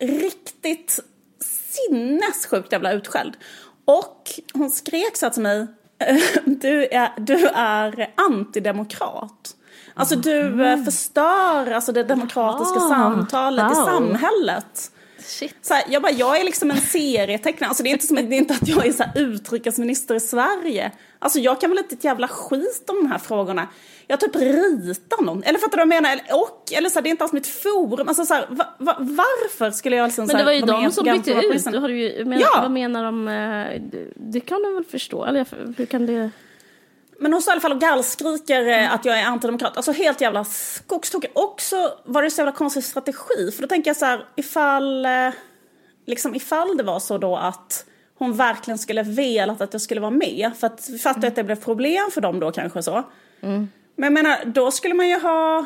riktigt 0.00 1.00
sinnessjukt 1.40 2.72
jävla 2.72 2.92
utskälld. 2.92 3.36
Och 3.84 4.30
hon 4.54 4.70
skrek 4.70 5.16
så 5.16 5.26
här 5.26 5.30
till 5.30 5.42
mig, 5.42 5.66
du 6.44 6.86
är, 6.86 7.12
du 7.16 7.46
är 7.54 8.14
antidemokrat. 8.16 9.56
Alltså 9.94 10.16
du 10.16 10.40
mm. 10.40 10.84
förstör 10.84 11.70
alltså, 11.70 11.92
det 11.92 12.02
demokratiska 12.02 12.78
ah, 12.80 12.88
samtalet 12.88 13.64
wow. 13.64 13.72
i 13.72 13.74
samhället. 13.74 14.90
Shit. 15.18 15.56
Så 15.62 15.74
här, 15.74 15.84
jag, 15.88 16.02
bara, 16.02 16.12
jag 16.12 16.40
är 16.40 16.44
liksom 16.44 16.70
en 16.70 16.80
serietecknare, 16.80 17.68
alltså, 17.68 17.82
det, 17.82 17.88
är 17.88 17.92
inte 17.92 18.06
som, 18.06 18.16
det 18.16 18.22
är 18.22 18.38
inte 18.38 18.54
att 18.54 18.68
jag 18.68 18.86
är 18.86 18.92
så 18.92 19.02
här, 19.02 19.12
utrikesminister 19.14 20.14
i 20.14 20.20
Sverige. 20.20 20.92
Alltså 21.18 21.38
jag 21.38 21.60
kan 21.60 21.70
väl 21.70 21.78
inte 21.78 21.94
ett 21.94 22.04
jävla 22.04 22.28
skit 22.28 22.84
om 22.90 22.96
de 22.96 23.06
här 23.06 23.18
frågorna. 23.18 23.68
Jag 24.06 24.20
typ 24.20 24.36
ritar 24.36 25.22
någon, 25.22 25.42
eller 25.42 25.58
fattar 25.58 25.78
du 25.78 25.84
vad 25.84 25.96
jag 25.96 26.02
menar? 26.02 26.20
Och, 26.32 26.72
eller 26.72 26.88
så 26.88 26.94
här, 26.94 27.02
det 27.02 27.08
är 27.08 27.10
inte 27.10 27.24
alls 27.24 27.32
mitt 27.32 27.46
forum. 27.46 28.08
Alltså, 28.08 28.24
så 28.24 28.34
här, 28.34 28.46
va, 28.48 28.66
va, 28.78 28.96
varför 28.98 29.70
skulle 29.70 29.96
jag 29.96 30.06
liksom, 30.06 30.26
Men 30.26 30.36
det 30.36 30.44
var 30.44 30.52
ju 30.52 30.60
de 30.60 30.90
som 30.90 31.04
bytte 31.04 31.32
ut, 31.32 31.64
du 31.64 31.78
har 31.78 31.88
ju, 31.88 32.24
men, 32.24 32.38
ja. 32.38 32.58
vad 32.62 32.70
menar 32.70 33.04
de? 33.04 33.28
Eh, 33.28 33.82
det 34.16 34.40
kan 34.40 34.62
du 34.62 34.74
väl 34.74 34.84
förstå? 34.84 35.24
Eller 35.24 35.46
hur 35.76 35.86
kan 35.86 36.06
det... 36.06 36.30
Men 37.22 37.32
hon 37.32 37.42
står 37.42 37.52
i 37.52 37.54
alla 37.54 37.60
fall 37.60 37.72
och 37.72 37.80
gallskriker 37.80 38.62
mm. 38.62 38.92
att 38.92 39.04
jag 39.04 39.20
är 39.20 39.24
antidemokrat. 39.24 39.76
Alltså 39.76 39.92
helt 39.92 40.20
jävla 40.20 40.44
skogstokig. 40.44 41.30
Också 41.34 41.92
var 42.04 42.22
det 42.22 42.30
så 42.30 42.40
jävla 42.40 42.52
konstig 42.52 42.84
strategi. 42.84 43.52
För 43.54 43.62
då 43.62 43.68
tänker 43.68 43.90
jag 43.90 43.96
så 43.96 44.04
här, 44.04 44.24
ifall, 44.36 45.04
eh, 45.04 45.28
liksom, 46.06 46.34
ifall 46.34 46.76
det 46.76 46.82
var 46.82 47.00
så 47.00 47.18
då 47.18 47.36
att 47.36 47.84
hon 48.18 48.36
verkligen 48.36 48.78
skulle 48.78 49.02
velat 49.02 49.60
att 49.60 49.72
jag 49.72 49.82
skulle 49.82 50.00
vara 50.00 50.10
med. 50.10 50.50
För 50.60 50.66
att 50.66 50.88
vi 50.88 50.98
fattar 50.98 51.18
mm. 51.18 51.28
att 51.28 51.36
det 51.36 51.44
blev 51.44 51.56
problem 51.56 52.10
för 52.10 52.20
dem 52.20 52.40
då 52.40 52.52
kanske 52.52 52.82
så. 52.82 53.02
Mm. 53.40 53.68
Men 53.96 54.04
jag 54.04 54.12
menar, 54.12 54.44
då 54.44 54.70
skulle 54.70 54.94
man 54.94 55.08
ju 55.08 55.20
ha 55.20 55.64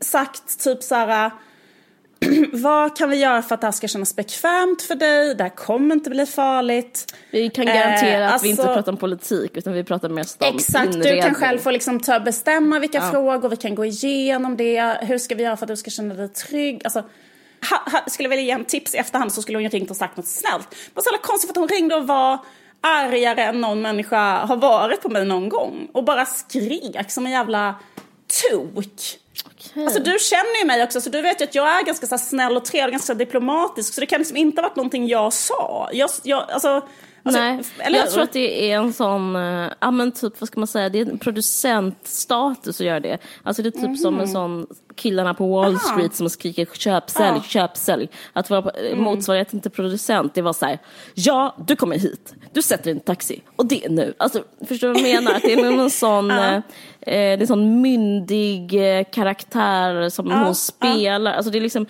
sagt 0.00 0.64
typ 0.64 0.82
så 0.82 0.94
här 0.94 1.30
vad 2.52 2.96
kan 2.96 3.10
vi 3.10 3.16
göra 3.16 3.42
för 3.42 3.54
att 3.54 3.60
det 3.60 3.66
här 3.66 3.72
ska 3.72 3.88
kännas 3.88 4.16
bekvämt 4.16 4.82
för 4.82 4.94
dig? 4.94 5.34
Det 5.34 5.42
här 5.42 5.50
kommer 5.50 5.94
inte 5.94 6.10
bli 6.10 6.26
farligt. 6.26 7.14
Vi 7.30 7.50
kan 7.50 7.66
garantera 7.66 8.24
eh, 8.24 8.34
att 8.34 8.42
vi 8.42 8.48
inte 8.48 8.62
alltså- 8.62 8.74
pratar 8.74 8.92
om 8.92 8.98
politik 8.98 9.56
utan 9.56 9.72
vi 9.72 9.84
pratar 9.84 10.08
mest 10.08 10.42
om 10.42 10.56
Exakt, 10.56 10.86
inredning. 10.86 11.14
du 11.14 11.22
kan 11.22 11.34
själv 11.34 11.58
få 11.58 11.70
liksom 11.70 12.00
ta, 12.00 12.20
bestämma 12.20 12.78
vilka 12.78 12.98
ja. 12.98 13.10
frågor, 13.10 13.48
vi 13.48 13.56
kan 13.56 13.74
gå 13.74 13.84
igenom 13.84 14.56
det. 14.56 14.98
Hur 15.00 15.18
ska 15.18 15.34
vi 15.34 15.42
göra 15.42 15.56
för 15.56 15.64
att 15.64 15.68
du 15.68 15.76
ska 15.76 15.90
känna 15.90 16.14
dig 16.14 16.28
trygg? 16.28 16.80
Alltså, 16.84 17.04
ha, 17.70 17.90
ha, 17.92 18.04
skulle 18.06 18.28
vilja 18.28 18.44
ge 18.44 18.50
en 18.50 18.64
tips 18.64 18.94
i 18.94 18.98
efterhand 18.98 19.32
så 19.32 19.42
skulle 19.42 19.58
hon 19.58 19.62
ju 19.62 19.68
ringt 19.68 19.90
och 19.90 19.96
sagt 19.96 20.16
något 20.16 20.26
snällt. 20.26 20.70
Det 20.70 20.76
var 20.94 21.02
så 21.02 21.08
jävla 21.08 21.26
konstigt 21.26 21.48
för 21.48 21.52
att 21.52 21.70
hon 21.70 21.78
ringde 21.78 21.94
och 21.94 22.06
var 22.06 22.38
argare 22.80 23.42
än 23.42 23.60
någon 23.60 23.82
människa 23.82 24.46
har 24.46 24.56
varit 24.56 25.02
på 25.02 25.08
mig 25.08 25.24
någon 25.24 25.48
gång. 25.48 25.88
Och 25.92 26.04
bara 26.04 26.24
skrek 26.26 27.10
som 27.10 27.26
en 27.26 27.32
jävla 27.32 27.74
tok. 28.50 28.84
Okay. 29.58 29.84
Alltså 29.84 30.02
du 30.02 30.16
känner 30.20 30.60
ju 30.60 30.66
mig 30.66 30.82
också 30.82 31.00
så 31.00 31.10
du 31.10 31.22
vet 31.22 31.40
ju 31.40 31.44
att 31.44 31.54
jag 31.54 31.80
är 31.80 31.84
ganska 31.84 32.06
så 32.06 32.18
snäll 32.18 32.56
och 32.56 32.64
trevlig, 32.64 32.92
ganska 32.92 33.14
diplomatisk 33.14 33.94
så 33.94 34.00
det 34.00 34.06
kan 34.06 34.18
liksom 34.18 34.36
inte 34.36 34.60
ha 34.60 34.68
varit 34.68 34.76
någonting 34.76 35.08
jag 35.08 35.32
sa. 35.32 35.88
Jag, 35.92 36.10
jag, 36.22 36.50
alltså, 36.50 36.82
Alltså, 37.22 37.40
Nej, 37.40 37.62
eller? 37.78 37.98
jag 37.98 38.10
tror 38.10 38.22
att 38.22 38.32
det 38.32 38.70
är 38.70 38.76
en 38.76 38.92
sån, 38.92 39.36
uh, 39.36 39.72
ja 39.80 39.90
men 39.90 40.12
typ 40.12 40.40
vad 40.40 40.48
ska 40.48 40.60
man 40.60 40.66
säga, 40.66 40.88
det 40.88 41.00
är 41.00 41.06
en 41.06 41.18
producentstatus 41.18 42.80
att 42.80 42.86
göra 42.86 43.00
det. 43.00 43.18
Alltså 43.42 43.62
det 43.62 43.68
är 43.68 43.70
typ 43.70 43.82
mm. 43.82 43.96
som 43.96 44.14
en 44.14 44.20
mhm. 44.20 44.32
sån 44.32 44.66
killarna 44.94 45.34
på 45.34 45.46
Wall 45.46 45.74
Aha. 45.74 45.78
Street 45.78 46.14
som 46.14 46.30
skriker 46.30 46.68
köp, 46.72 47.10
sälj, 47.10 47.36
ja. 47.36 47.42
köp, 47.42 47.76
sälj. 47.76 48.08
Att 48.32 48.50
vara 48.50 48.70
mm. 48.70 49.02
motsvarigheten 49.02 49.60
till 49.60 49.70
producent, 49.70 50.34
det 50.34 50.42
var 50.42 50.52
så 50.52 50.66
här, 50.66 50.78
ja 51.14 51.56
du 51.66 51.76
kommer 51.76 51.98
hit, 51.98 52.34
du 52.52 52.62
sätter 52.62 52.90
en 52.90 53.00
taxi 53.00 53.42
och 53.56 53.66
det 53.66 53.84
är 53.84 53.90
nu. 53.90 54.14
Alltså 54.18 54.42
förstår 54.68 54.88
du 54.88 54.94
vad 54.94 55.02
jag 55.02 55.14
menar? 55.14 55.36
Att 55.36 55.42
det 55.42 55.52
är 55.52 55.70
någon 55.70 55.90
sån, 55.90 56.28
ja. 56.30 56.62
Det 57.10 57.32
är 57.32 57.40
en 57.40 57.46
sån 57.46 57.80
myndig 57.80 58.74
eh, 58.98 59.04
karaktär 59.04 60.08
som 60.08 60.26
Ja, 60.30 60.36
hon 60.36 60.46
ja. 60.46 60.54
spelar. 60.54 61.32
Alltså 61.32 61.50
det 61.50 61.58
är 61.58 61.62
liksom, 61.62 61.86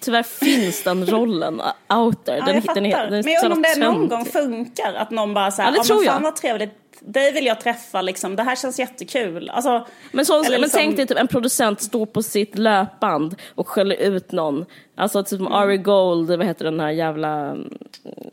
tyvärr 0.00 0.22
finns 0.22 0.82
den 0.84 1.06
rollen 1.06 1.60
out 1.94 2.24
there. 2.24 2.36
Ja, 2.38 2.44
Den, 2.46 2.54
jag 2.54 2.74
den, 2.74 2.74
den 2.74 2.92
är 2.92 3.10
Men 3.10 3.32
jag 3.32 3.40
så 3.40 3.46
undrar 3.48 3.56
om 3.56 3.80
det 3.80 3.86
någon 3.86 4.08
gång 4.08 4.24
funkar. 4.24 4.94
Att 4.94 5.10
någon 5.10 5.34
bara 5.34 5.50
säger, 5.50 5.68
Ja, 5.68 5.72
det 5.72 5.78
ja, 5.78 5.84
tror 5.84 6.04
jag. 6.04 6.12
fan 6.12 6.22
vad 6.22 6.36
trevligt. 6.36 6.70
Dig 7.00 7.32
vill 7.32 7.46
jag 7.46 7.60
träffa 7.60 8.02
liksom. 8.02 8.36
Det 8.36 8.42
här 8.42 8.56
känns 8.56 8.78
jättekul. 8.78 9.48
Alltså, 9.50 9.86
Men, 10.12 10.26
så, 10.26 10.38
eller 10.40 10.50
men 10.50 10.60
liksom- 10.60 10.78
tänk 10.80 10.96
dig 10.96 11.06
typ 11.06 11.18
en 11.18 11.28
producent 11.28 11.80
står 11.80 12.06
på 12.06 12.22
sitt 12.22 12.58
löpband 12.58 13.36
och 13.54 13.68
skäller 13.68 13.96
ut 13.96 14.32
någon. 14.32 14.64
Alltså 14.96 15.22
typ 15.24 15.40
Mm. 15.40 15.52
Ari 15.52 15.76
Gold, 15.76 16.28
vad 16.28 16.46
heter 16.46 16.64
den 16.64 16.80
här 16.80 16.90
jävla, 16.90 17.56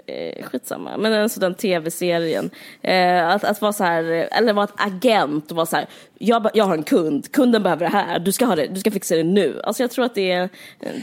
eh, 0.07 0.43
skitsamma, 0.45 0.97
men 0.97 1.13
alltså 1.23 1.39
den 1.39 1.55
tv-serien. 1.55 2.49
Eh, 2.81 3.27
att, 3.29 3.43
att 3.43 3.61
vara 3.61 3.73
så 3.73 3.83
här, 3.83 4.03
eller 4.31 4.53
vara 4.53 4.63
ett 4.65 4.73
agent 4.75 5.51
och 5.51 5.57
vara 5.57 5.65
så 5.65 5.75
här, 5.75 5.85
jag, 6.25 6.49
jag 6.53 6.65
har 6.65 6.73
en 6.73 6.83
kund, 6.83 7.31
kunden 7.31 7.63
behöver 7.63 7.85
det 7.85 7.91
här, 7.91 8.19
du 8.19 8.31
ska 8.31 8.45
ha 8.45 8.55
det, 8.55 8.67
du 8.67 8.79
ska 8.79 8.91
fixa 8.91 9.15
det 9.15 9.23
nu. 9.23 9.61
Alltså 9.63 9.83
jag 9.83 9.91
tror 9.91 10.05
att 10.05 10.15
det 10.15 10.31
är, 10.31 10.49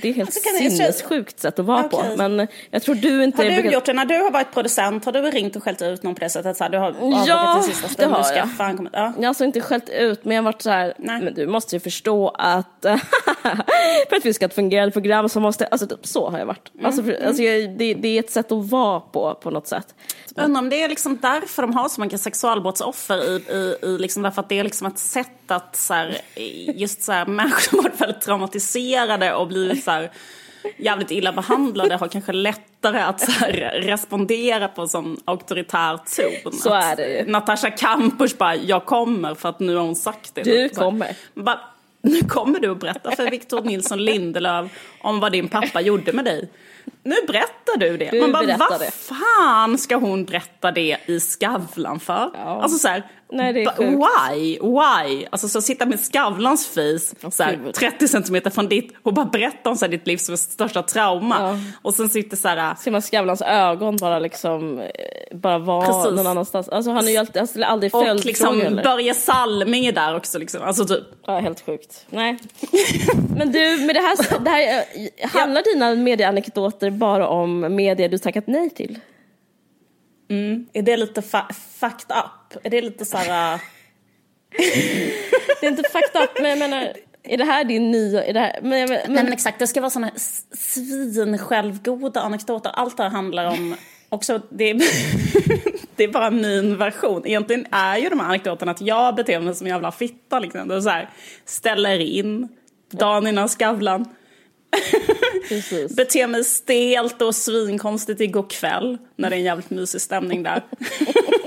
det 0.03 0.09
är 0.09 0.13
helt 0.13 0.29
Alltså, 0.29 0.41
jag- 0.63 0.73
sinnessjukt 0.73 1.41
sätt 1.41 1.59
att 1.59 1.65
vara 1.65 1.85
Okej. 1.93 2.11
på. 2.11 2.17
Men 2.29 2.47
jag 2.71 2.83
tror 2.83 2.95
du 2.95 3.25
inte... 3.25 3.43
har 3.43 3.45
du 3.51 3.55
brukar- 3.55 3.71
gjort 3.73 3.85
det 3.85 3.93
när 3.93 4.05
du 4.05 4.15
har 4.19 4.31
varit 4.31 4.53
producent? 4.55 5.05
Har 5.05 5.13
du 5.13 5.21
ringt 5.23 5.57
och 5.57 5.63
skällt 5.63 5.83
ut 5.83 6.03
någon 6.03 6.15
på 6.15 6.21
det 6.21 6.29
sättet? 6.31 6.57
Så 6.57 6.65
här, 6.65 6.71
du 6.71 6.79
har 6.79 6.95
Ja, 7.01 7.05
avbokat 7.05 7.67
till 7.67 7.75
sista 7.77 8.03
det 8.07 8.13
har 8.13 8.33
jag. 8.37 8.51
fan 8.57 8.77
komma- 8.77 8.91
ja. 8.93 9.13
Jag 9.17 9.23
har 9.23 9.29
alltså 9.29 9.45
inte 9.45 9.61
skällt 9.61 9.89
ut, 9.89 10.25
men 10.25 10.37
jag 10.37 10.43
har 10.43 10.53
varit 10.53 10.63
så 10.63 10.71
här, 10.71 10.95
Nej. 10.99 11.23
men 11.23 11.35
du 11.35 11.47
måste 11.47 11.77
ju 11.77 11.81
förstå 11.81 12.29
att 12.29 12.67
för 14.09 14.17
att 14.17 14.25
vi 14.27 14.33
ska 14.35 14.45
ha 14.45 14.49
ett 14.49 14.55
fungerande 14.55 14.93
program 14.93 15.29
så 15.29 15.41
måste, 15.41 15.67
alltså 15.67 15.87
typ 15.87 16.07
så 16.07 16.31
har 16.31 16.39
jag 16.39 16.47
varit. 16.47 16.71
Mm, 16.75 16.87
Alltså, 16.87 17.03
för, 17.03 17.27
alltså 17.27 17.43
jag, 17.43 17.71
det, 17.79 17.95
det 17.95 18.09
är 18.09 18.21
ett 18.21 18.31
sätt 18.31 18.53
att 18.53 18.71
vara 18.71 19.01
på, 19.01 19.35
på 19.43 19.51
något 19.51 19.67
sätt. 19.67 19.95
Jag 20.35 20.45
undrar 20.45 20.63
om 20.63 20.69
det 20.69 20.83
är 20.83 20.89
liksom 20.89 21.19
därför 21.23 21.63
de 21.63 21.75
har 21.75 21.89
så 21.89 22.01
många 22.01 22.19
sexualbrottsoffer 22.19 23.25
i, 23.25 23.43
i, 23.53 23.87
i 23.87 23.99
liksom 23.99 24.23
därför 24.23 24.43
att 24.43 24.49
det 24.49 24.59
är 24.59 24.65
liksom 24.65 24.87
ett 24.87 24.99
sätt 24.99 25.51
att 25.51 25.77
så 25.77 25.95
här, 25.95 26.17
just 26.75 27.03
så 27.03 27.13
här, 27.13 27.27
människor 27.27 27.61
som 27.61 27.83
varit 27.83 28.01
väldigt 28.01 28.21
traumatiserade 28.21 29.35
och 29.35 29.49
blivit 29.49 29.85
så 29.85 29.91
här, 29.91 30.11
jävligt 30.77 31.11
illa 31.11 31.33
behandlade 31.33 31.97
har 31.97 32.09
kanske 32.09 32.33
lättare 32.33 33.01
att 33.01 33.21
så 33.21 33.31
här, 33.31 33.53
respondera 33.83 34.69
på 34.69 34.89
sån 34.89 35.21
auktoritär 35.25 35.97
ton. 36.43 36.53
Så 36.53 36.75
är 36.75 36.97
det 36.97 37.09
ju. 37.09 37.31
Natasha 37.31 37.71
Kampusch 37.71 38.37
bara, 38.39 38.57
jag 38.57 38.85
kommer 38.85 39.35
för 39.35 39.49
att 39.49 39.61
nu 39.61 39.77
har 39.77 39.83
hon 39.83 39.97
sagt 39.97 40.35
det. 40.35 40.43
Du 40.43 40.69
kommer. 40.69 41.17
Bara, 41.35 41.61
nu 42.03 42.21
kommer 42.21 42.61
du 42.61 42.71
att 42.71 42.81
berätta 42.81 43.17
för 43.17 43.31
Victor 43.31 43.63
Nilsson 43.63 44.05
Lindelöf 44.05 44.71
om 45.01 45.21
vad 45.21 45.33
din 45.33 45.49
pappa 45.49 45.81
gjorde 45.81 46.13
med 46.13 46.25
dig. 46.25 46.49
Nu 47.03 47.17
berättar 47.27 47.79
du 47.79 47.97
det. 47.97 48.11
Du 48.11 48.21
Man 48.21 48.33
bara, 48.33 48.57
vad 48.57 48.93
fan 48.93 49.79
ska 49.79 49.97
hon 49.97 50.25
berätta 50.25 50.73
det 50.73 50.97
i 51.07 51.21
Skavlan 51.21 52.01
för? 52.01 52.31
Ja. 52.35 52.63
Alltså 52.63 52.79
så 52.79 52.89
här, 52.89 53.07
Nej, 53.33 53.53
det 53.53 53.63
är 53.63 53.71
sjukt. 53.71 53.91
why? 53.91 54.59
Why? 54.61 55.27
Alltså 55.31 55.49
så 55.49 55.63
sitta 55.63 55.87
med 55.87 56.01
Skavlans 56.01 56.67
face, 56.67 57.31
så 57.31 57.43
här, 57.43 57.57
gud. 57.65 57.75
30 57.75 58.09
centimeter 58.09 58.51
från 58.51 58.69
ditt 58.69 58.95
och 59.03 59.15
bara 59.15 59.27
berätta 59.27 59.71
om 59.71 59.77
så 59.77 59.85
här, 59.85 59.91
ditt 59.93 60.07
livs 60.07 60.41
största 60.41 60.83
trauma. 60.83 61.37
Ja. 61.41 61.59
Och 61.83 61.95
sen 61.95 62.09
sitter 62.09 62.37
så 62.37 62.49
här, 62.49 62.75
Ser 62.75 62.91
man 62.91 63.03
Skavlans 63.03 63.43
ögon 63.43 63.97
bara 63.97 64.19
liksom, 64.19 64.79
eh, 64.79 64.89
bara 65.37 65.59
vara 65.59 65.87
Precis. 65.87 66.17
någon 66.17 66.27
annanstans. 66.27 66.69
Alltså 66.69 66.91
han 66.91 67.09
är 67.09 67.13
ju 67.13 67.17
alltid, 67.17 67.49
ställer 67.49 67.67
aldrig 67.67 67.95
och 67.95 68.05
följdfrågor 68.05 68.27
liksom 68.27 68.61
heller. 68.61 68.83
Börje 68.83 69.15
Salming 69.15 69.87
är 69.87 69.93
där 69.93 70.17
också 70.17 70.39
liksom. 70.39 70.63
Alltså 70.63 70.85
typ. 70.85 71.05
Ja, 71.27 71.39
helt 71.39 71.67
sjukt. 71.67 72.07
Nej. 72.11 72.39
Men 73.37 73.53
du, 73.53 73.77
med 73.87 73.97
det 73.97 74.01
här, 74.01 74.39
det 74.41 74.51
här 74.51 74.85
eh, 75.23 75.31
handlar 75.31 75.63
dina 75.75 75.95
medieanekdoter 75.95 76.91
bara 76.91 77.29
om 77.29 77.77
medier 77.77 78.09
du 78.09 78.19
tackat 78.19 78.47
nej 78.47 78.71
till? 78.71 78.99
Är 80.73 80.83
det 80.83 80.97
lite 80.97 81.23
fucked 81.23 82.17
up? 82.17 82.40
Är 82.63 82.71
det 82.71 82.81
lite 82.81 83.05
så 83.05 83.17
här... 83.17 83.55
äh, 83.55 83.61
Det 85.61 85.67
är 85.67 85.71
inte 85.71 85.83
fucked 85.83 86.23
up, 86.23 86.31
men 86.41 86.51
jag 86.51 86.59
menar, 86.59 86.93
är 87.23 87.37
det 87.39 87.45
här 87.45 87.65
din 87.65 87.91
nya... 87.91 88.25
Är 88.25 88.33
det 88.33 88.41
här, 88.41 88.59
men, 88.63 88.71
men, 88.71 88.89
Nej 88.89 89.25
men, 89.25 89.33
exakt, 89.33 89.59
det 89.59 89.67
ska 89.67 89.81
vara 89.81 89.91
såna 89.91 90.11
svin-självgoda 90.53 92.21
anekdoter. 92.21 92.71
Allt 92.71 92.97
det 92.97 93.03
här 93.03 93.11
handlar 93.11 93.47
om 93.47 93.77
också, 94.09 94.41
det 94.51 94.71
är, 94.71 94.75
det 95.97 96.05
är 96.05 96.09
bara 96.09 96.31
min 96.31 96.77
version. 96.79 97.27
Egentligen 97.27 97.67
är 97.71 97.97
ju 97.99 98.09
de 98.09 98.21
här 98.21 98.27
anekdoterna 98.27 98.73
att 98.73 98.81
jag 98.81 99.15
beter 99.15 99.41
mig 99.41 99.55
som 99.55 99.67
en 99.67 99.73
jävla 99.73 99.93
fitta 99.93 100.39
liksom. 100.39 100.69
Det 100.69 100.75
är 100.75 100.81
så 100.81 100.89
här, 100.91 101.11
ställer 101.45 101.99
in 101.99 102.49
dagen 102.91 103.27
innan 103.27 103.49
Skavlan. 103.49 104.05
Beter 105.97 106.27
mig 106.27 106.45
stelt 106.45 107.23
och 107.23 107.35
svinkonstigt 107.35 108.21
igår 108.21 108.47
kväll 108.51 108.99
när 109.17 109.31
det 109.31 109.37
är 109.37 109.39
en 109.39 109.45
jävligt 109.45 109.71
mysig 109.71 110.01
stämning 110.01 110.43
där. 110.43 110.63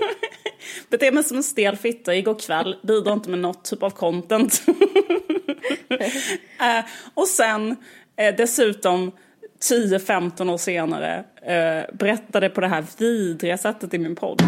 Beter 0.94 1.12
mig 1.12 1.24
som 1.24 1.38
en 1.38 1.44
stel 1.44 1.76
fitta 1.76 2.16
igår 2.16 2.40
kväll, 2.40 2.76
bidrar 2.84 3.14
inte 3.14 3.30
med 3.30 3.40
något 3.40 3.64
typ 3.64 3.84
av 3.84 3.90
content. 3.90 4.64
eh, 6.60 6.86
och 7.14 7.28
sen 7.28 7.76
eh, 8.16 8.36
dessutom 8.38 9.12
10-15 9.70 10.50
år 10.50 10.58
senare 10.58 11.24
eh, 11.42 11.96
berättade 11.96 12.50
på 12.50 12.62
det 12.62 12.68
här 12.68 12.86
vidriga 12.98 13.58
sättet 13.58 13.94
i 13.94 13.98
min 13.98 14.16
podd. 14.16 14.42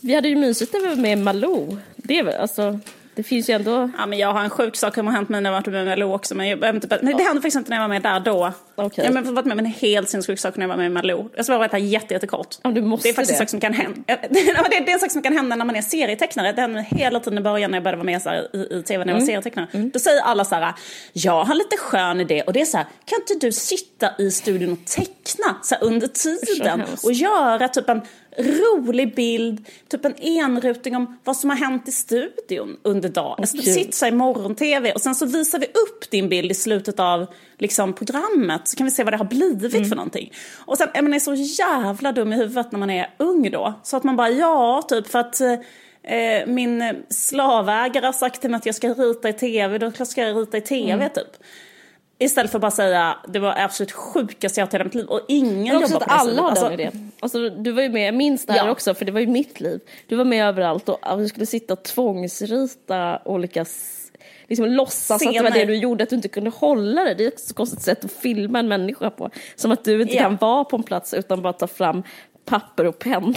Vi 0.00 0.14
hade 0.14 0.28
ju 0.28 0.36
mysigt 0.36 0.72
när 0.72 0.80
vi 0.80 0.86
var 0.88 0.96
med 0.96 1.18
Malou. 1.18 1.76
Det, 1.96 2.36
alltså, 2.36 2.80
det 3.14 3.22
finns 3.22 3.50
ju 3.50 3.54
ändå... 3.54 3.90
Ja, 3.98 4.06
men 4.06 4.18
jag 4.18 4.32
har 4.32 4.40
en 4.44 4.50
sjuk 4.50 4.76
sak 4.76 4.94
som 4.94 5.06
har 5.06 5.14
hänt 5.14 5.28
mig 5.28 5.40
när 5.40 5.50
jag 5.50 5.58
varit 5.58 5.66
med 5.66 5.86
Malou 5.86 6.12
också. 6.14 6.34
Men, 6.34 6.48
jag, 6.48 6.74
inte, 6.74 6.98
men 7.02 7.16
det 7.16 7.22
hände 7.22 7.40
faktiskt 7.42 7.56
inte 7.56 7.70
när 7.70 7.76
jag 7.76 7.82
var 7.82 7.88
med 7.88 8.02
där 8.02 8.20
då. 8.20 8.52
Okej. 8.74 9.04
Jag 9.04 9.12
har 9.12 9.32
varit 9.32 9.44
med 9.46 9.52
om 9.52 9.58
en 9.58 9.66
helt 9.66 10.08
sinnessjuk 10.08 10.38
sak 10.38 10.56
när 10.56 10.62
jag 10.62 10.68
var 10.68 10.76
med 10.76 10.92
Malou. 10.92 11.28
Jag 11.36 11.44
ska 11.44 11.52
bara 11.52 11.58
berätta 11.58 11.78
jätte, 11.78 12.14
jättekort. 12.14 12.56
Ja, 12.62 12.70
du 12.70 12.82
måste 12.82 13.08
det 13.08 13.10
är 13.10 13.14
faktiskt 13.14 13.38
det. 13.38 13.42
en 13.42 13.46
sak 13.46 13.50
som 13.50 13.60
kan 13.60 13.72
hända. 13.72 14.00
Det, 14.06 14.12
är- 14.12 14.28
det 14.84 14.90
är 14.90 14.94
en 14.94 14.98
sak 15.00 15.10
som 15.10 15.22
kan 15.22 15.32
hända 15.36 15.56
när 15.56 15.64
man 15.64 15.76
är 15.76 15.82
serietecknare. 15.82 16.52
Det 16.52 16.60
hände 16.60 16.86
hela 16.90 17.20
tiden 17.20 17.38
i 17.38 17.42
början 17.42 17.70
när 17.70 17.76
jag 17.78 17.82
började 17.84 17.96
vara 17.96 18.06
med 18.06 18.22
här, 18.24 18.56
i, 18.56 18.58
i 18.78 18.82
tv 18.82 19.04
när 19.04 19.12
jag 19.12 19.16
Mm. 19.16 19.18
var 19.20 19.26
serietecknare. 19.26 19.66
Då 19.92 19.98
säger 19.98 20.20
alla 20.22 20.44
så 20.44 20.54
här, 20.54 20.74
jag 21.12 21.44
har 21.44 21.54
lite 21.54 21.76
skön 21.76 22.20
idé. 22.20 22.42
Och 22.42 22.52
det 22.52 22.60
är 22.60 22.64
så 22.64 22.76
här, 22.76 22.86
kan 23.04 23.18
inte 23.20 23.46
du 23.46 23.52
sitta 23.52 24.10
i 24.18 24.30
studion 24.30 24.72
och 24.72 24.84
teckna 24.86 25.56
så 25.62 25.74
här, 25.74 25.84
under 25.84 26.06
tiden? 26.06 26.82
Och 27.04 27.12
göra 27.12 27.68
typ 27.68 27.88
en 27.88 28.00
rolig 28.38 29.14
bild, 29.14 29.66
typ 29.88 30.04
en 30.04 30.14
enruting 30.22 30.96
om 30.96 31.18
vad 31.24 31.36
som 31.36 31.50
har 31.50 31.56
hänt 31.56 31.88
i 31.88 31.92
studion 31.92 32.76
under 32.82 33.08
dagen. 33.08 33.36
Alltså, 33.38 33.56
du 33.56 33.62
kul. 33.62 33.72
sitter 33.72 33.92
så 33.92 34.06
i 34.06 34.10
morgon-tv 34.12 34.92
och 34.92 35.00
sen 35.00 35.14
så 35.14 35.26
visar 35.26 35.58
vi 35.58 35.66
upp 35.66 36.10
din 36.10 36.28
bild 36.28 36.50
i 36.50 36.54
slutet 36.54 37.00
av 37.00 37.26
liksom, 37.58 37.92
programmet 37.92 38.68
så 38.68 38.76
kan 38.76 38.84
vi 38.84 38.90
se 38.90 39.04
vad 39.04 39.12
det 39.12 39.16
har 39.16 39.24
blivit 39.24 39.74
Mm. 39.74 39.88
för 39.88 39.96
någonting. 39.96 40.32
Och 40.66 40.78
sen 40.78 40.88
är 40.94 41.02
man 41.02 41.14
är 41.14 41.18
så 41.18 41.34
jävla 41.34 42.12
dum 42.12 42.32
i 42.32 42.36
huvudet 42.36 42.72
när 42.72 42.78
man 42.78 42.90
är 42.90 43.14
ung 43.16 43.50
då. 43.50 43.74
Så 43.82 43.96
att 43.96 44.04
man 44.04 44.16
bara, 44.16 44.30
ja, 44.30 44.82
typ 44.88 45.08
för 45.08 45.18
att 45.18 45.40
eh, 45.40 46.46
min 46.46 46.94
slavägare 47.08 48.06
har 48.06 48.12
sagt 48.12 48.40
till 48.40 48.50
mig 48.50 48.58
att 48.58 48.66
jag 48.66 48.74
ska 48.74 48.88
rita 48.88 49.28
i 49.28 49.32
tv, 49.32 49.78
då 49.78 50.04
ska 50.04 50.22
jag 50.22 50.36
rita 50.36 50.56
i 50.56 50.60
tv 50.60 50.92
Mm. 50.92 51.08
typ. 51.10 51.36
Istället 52.24 52.50
för 52.50 52.58
att 52.58 52.62
bara 52.62 52.70
säga, 52.70 53.16
det 53.28 53.38
var 53.38 53.54
absolut 53.58 53.92
sjukaste 53.92 54.60
jag 54.60 54.66
har 54.66 54.72
hört 54.72 54.74
i 54.74 54.76
hela 54.76 54.84
mitt 54.84 54.94
liv. 54.94 55.06
Och 55.06 55.20
ingen 55.28 55.74
jobbar 55.80 55.88
på 55.88 55.98
det 55.98 56.04
alla 56.04 56.32
sättet. 56.32 56.62
Alltså, 56.62 56.72
idén. 56.72 57.12
Alltså, 57.20 57.48
du 57.50 57.72
var 57.72 57.82
ju 57.82 57.88
med, 57.88 58.06
jag 58.08 58.14
minns 58.14 58.46
det 58.46 58.52
här 58.52 58.66
Ja. 58.66 58.70
också, 58.70 58.94
för 58.94 59.04
det 59.04 59.12
var 59.12 59.20
ju 59.20 59.26
mitt 59.26 59.60
liv. 59.60 59.80
Du 60.06 60.16
var 60.16 60.24
med 60.24 60.46
överallt 60.46 60.88
och 60.88 61.18
du 61.18 61.28
skulle 61.28 61.46
sitta 61.46 61.72
och 61.72 61.82
tvångsrita 61.82 63.22
olika 63.24 63.64
Liksom 64.48 64.66
låtsas 64.66 65.10
att 65.10 65.18
det 65.32 65.40
var 65.42 65.50
Scener. 65.50 65.66
det 65.66 65.72
du 65.72 65.76
gjorde, 65.76 66.02
att 66.04 66.10
du 66.10 66.16
inte 66.16 66.28
kunde 66.28 66.50
hålla 66.50 67.04
det. 67.04 67.14
Det 67.14 67.24
är 67.24 67.28
ett 67.28 67.40
så 67.40 67.54
konstigt 67.54 67.82
sätt 67.82 68.04
att 68.04 68.12
filma 68.12 68.58
en 68.58 68.68
människa 68.68 69.10
på. 69.10 69.30
Som 69.56 69.72
att 69.72 69.84
du 69.84 70.02
inte 70.02 70.14
Ja. 70.14 70.22
kan 70.22 70.36
vara 70.36 70.64
på 70.64 70.76
en 70.76 70.82
plats 70.82 71.14
utan 71.14 71.42
bara 71.42 71.52
ta 71.52 71.66
fram 71.66 72.02
papper 72.44 72.86
och 72.86 72.98
penna. 72.98 73.34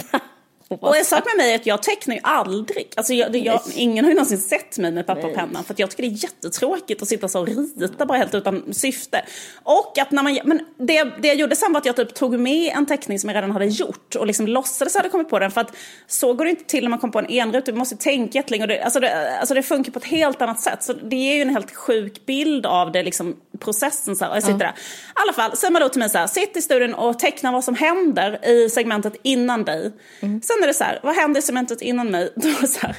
Och 0.68 0.96
en 0.96 1.04
sak 1.04 1.24
med 1.24 1.44
mig 1.44 1.52
är 1.52 1.56
att 1.56 1.66
jag 1.66 1.82
tecknar 1.82 2.14
ju 2.14 2.20
aldrig. 2.24 2.92
Alltså 2.96 3.14
jag, 3.14 3.36
jag, 3.36 3.60
ingen 3.74 4.04
har 4.04 4.10
ju 4.10 4.14
någonsin 4.14 4.38
sett 4.38 4.78
mig 4.78 4.92
med 4.92 5.06
papper 5.06 5.28
och 5.28 5.34
penna. 5.34 5.62
För 5.62 5.72
att 5.72 5.78
jag 5.78 5.90
tycker 5.90 6.02
det 6.02 6.08
är 6.08 6.22
jättetråkigt 6.22 7.02
att 7.02 7.08
sitta 7.08 7.28
så 7.28 7.40
och 7.40 7.48
rita 7.78 8.06
bara 8.06 8.18
helt 8.18 8.34
utan 8.34 8.74
syfte. 8.74 9.24
Och 9.62 9.98
att 9.98 10.10
när 10.10 10.22
man, 10.22 10.38
men 10.44 10.60
det, 10.78 11.04
det 11.22 11.28
jag 11.28 11.36
gjorde 11.36 11.56
sen 11.56 11.72
var 11.72 11.80
att 11.80 11.86
jag 11.86 11.96
typ 11.96 12.14
tog 12.14 12.38
med 12.38 12.72
en 12.76 12.86
teckning 12.86 13.18
som 13.18 13.30
jag 13.30 13.36
redan 13.36 13.50
hade 13.50 13.66
gjort. 13.66 14.14
Och 14.14 14.26
liksom 14.26 14.46
låtsades 14.46 14.92
att 14.92 14.94
jag 14.94 15.00
hade 15.00 15.12
kommit 15.12 15.28
på 15.28 15.38
den. 15.38 15.50
För 15.50 15.60
att 15.60 15.76
så 16.06 16.32
går 16.32 16.44
det 16.44 16.50
inte 16.50 16.64
till 16.64 16.84
när 16.84 16.90
man 16.90 16.98
kommer 16.98 17.12
på 17.12 17.18
en 17.18 17.30
enruta. 17.30 17.72
Vi 17.72 17.78
måste 17.78 17.96
tänka. 17.96 18.42
Och 18.46 18.68
det, 18.68 18.80
alltså, 18.80 19.00
det, 19.00 19.38
alltså 19.38 19.54
det 19.54 19.62
funkar 19.62 19.92
på 19.92 19.98
ett 19.98 20.04
helt 20.04 20.42
annat 20.42 20.60
sätt. 20.60 20.82
Så 20.82 20.92
det 20.92 21.16
är 21.16 21.34
ju 21.34 21.42
en 21.42 21.50
helt 21.50 21.74
sjuk 21.74 22.26
bild 22.26 22.66
av 22.66 22.92
det, 22.92 23.02
liksom 23.02 23.36
processen. 23.58 24.16
Så 24.16 24.24
här. 24.24 24.40
Sitter 24.40 24.58
där. 24.58 24.66
I 24.66 24.72
alla 25.14 25.32
fall, 25.32 25.56
säger 25.56 25.72
man 25.72 25.82
då 25.82 25.88
till 25.88 25.98
mig 25.98 26.10
så 26.10 26.18
här, 26.18 26.26
sitt 26.26 26.56
i 26.56 26.62
studion 26.62 26.94
och 26.94 27.18
teckna 27.18 27.52
vad 27.52 27.64
som 27.64 27.74
händer 27.74 28.48
i 28.48 28.70
segmentet 28.70 29.14
innan 29.22 29.64
dig. 29.64 29.92
Sen 30.20 30.62
är 30.62 30.66
det 30.66 30.74
så 30.74 30.84
här, 30.84 31.00
vad 31.02 31.14
händer 31.14 31.38
i 31.38 31.42
segmentet 31.42 31.82
innan 31.82 32.10
mig? 32.10 32.32
Då 32.36 32.66
så 32.66 32.86
här, 32.86 32.96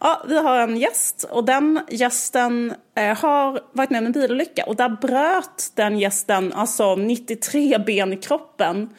ja, 0.00 0.24
vi 0.28 0.38
har 0.38 0.60
en 0.60 0.76
gäst 0.76 1.24
och 1.30 1.44
den 1.44 1.80
gästen 1.90 2.74
eh, 2.96 3.16
har 3.16 3.60
varit 3.72 3.90
med 3.90 3.98
om 3.98 4.06
en 4.06 4.12
bilolycka 4.12 4.64
och 4.64 4.76
där 4.76 4.88
bröt 4.88 5.72
den 5.74 5.98
gästen 5.98 6.52
alltså 6.52 6.96
93 6.96 7.78
ben 7.86 8.12
i 8.12 8.16
kroppen. 8.16 8.90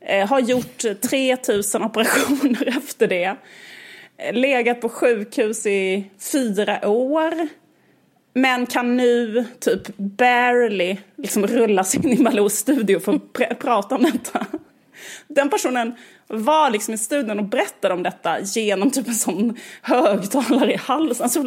Eh, 0.00 0.28
har 0.28 0.40
gjort 0.40 0.84
3000 1.10 1.82
operationer 1.82 2.68
efter 2.78 3.06
det. 3.06 3.36
Eh, 4.18 4.32
legat 4.32 4.80
på 4.80 4.88
sjukhus 4.88 5.66
i 5.66 6.10
fyra 6.32 6.88
år. 6.88 7.48
Men 8.34 8.66
kan 8.66 8.96
nu 8.96 9.44
typ 9.60 9.96
barely 9.96 10.96
liksom 11.16 11.46
rulla 11.46 11.84
sig 11.84 12.06
in 12.06 12.12
i 12.18 12.22
Malous 12.22 12.58
studio 12.58 13.00
för 13.00 13.12
att 13.12 13.22
pr- 13.22 13.54
prata 13.54 13.94
om 13.94 14.02
detta. 14.02 14.46
Den 15.28 15.50
personen 15.50 15.94
var 16.32 16.70
liksom 16.70 16.94
i 16.94 16.98
studion 16.98 17.38
och 17.38 17.44
berättade 17.44 17.94
om 17.94 18.02
detta 18.02 18.40
genom 18.40 18.90
typ 18.90 19.08
en 19.08 19.14
sån 19.14 19.56
högtalare 19.82 20.72
i 20.72 20.76
halsen. 20.76 21.24
Alltså, 21.24 21.42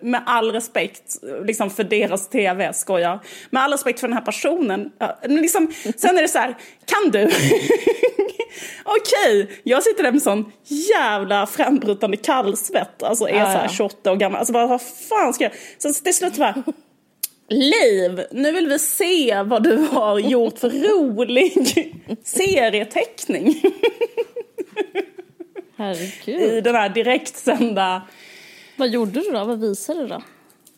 med 0.00 0.22
all 0.26 0.52
respekt 0.52 1.16
liksom 1.44 1.70
för 1.70 1.84
deras 1.84 2.28
tv, 2.28 2.72
skojar. 2.72 3.20
Med 3.50 3.62
all 3.62 3.72
respekt 3.72 4.00
för 4.00 4.08
den 4.08 4.16
här 4.16 4.24
personen. 4.24 4.90
Liksom, 5.22 5.72
sen 5.96 6.18
är 6.18 6.22
det 6.22 6.28
så 6.28 6.38
här, 6.38 6.56
kan 6.84 7.10
du? 7.10 7.24
Okej, 8.84 9.42
okay, 9.42 9.56
jag 9.62 9.82
sitter 9.82 10.02
där 10.02 10.12
med 10.12 10.22
sån 10.22 10.52
jävla 10.64 11.46
frambrytande 11.46 12.16
kallsvett. 12.16 13.02
Alltså 13.02 13.28
är 13.28 13.44
så 13.44 13.50
här 13.50 13.68
28 13.68 14.12
år 14.12 14.16
gammal. 14.16 14.38
Alltså 14.38 14.52
bara, 14.52 14.66
vad 14.66 14.82
fan 15.08 15.34
ska 15.34 15.44
jag? 15.44 15.52
Sen 15.78 15.94
till 15.94 16.14
slut 16.14 16.36
bara, 16.36 16.62
Liv, 17.52 18.26
nu 18.30 18.52
vill 18.52 18.68
vi 18.68 18.78
se 18.78 19.42
vad 19.42 19.62
du 19.62 19.76
har 19.76 20.18
gjort 20.18 20.58
för 20.58 20.70
rolig 20.70 21.52
serieteckning. 22.24 23.62
Herregud. 25.76 26.40
I 26.40 26.60
den 26.60 26.74
här 26.74 26.88
direktsända... 26.88 28.02
Vad 28.76 28.88
gjorde 28.88 29.20
du 29.20 29.30
då? 29.30 29.44
Vad 29.44 29.60
visade 29.60 30.00
du 30.00 30.06
då? 30.06 30.22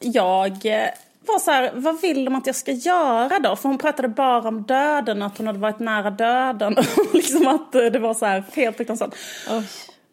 Jag 0.00 0.66
eh, 0.66 0.88
var 1.26 1.38
så 1.38 1.50
här, 1.50 1.70
vad 1.74 2.00
vill 2.00 2.24
de 2.24 2.34
att 2.34 2.46
jag 2.46 2.56
ska 2.56 2.72
göra 2.72 3.38
då? 3.38 3.56
För 3.56 3.68
hon 3.68 3.78
pratade 3.78 4.08
bara 4.08 4.48
om 4.48 4.62
döden, 4.62 5.22
att 5.22 5.38
hon 5.38 5.46
hade 5.46 5.58
varit 5.58 5.78
nära 5.78 6.10
döden. 6.10 6.76
liksom 7.12 7.48
att 7.48 7.72
det 7.72 7.98
var 7.98 8.14
så 8.14 8.26
här 8.26 8.44
helt 8.52 8.76
fruktansvärt. 8.76 9.14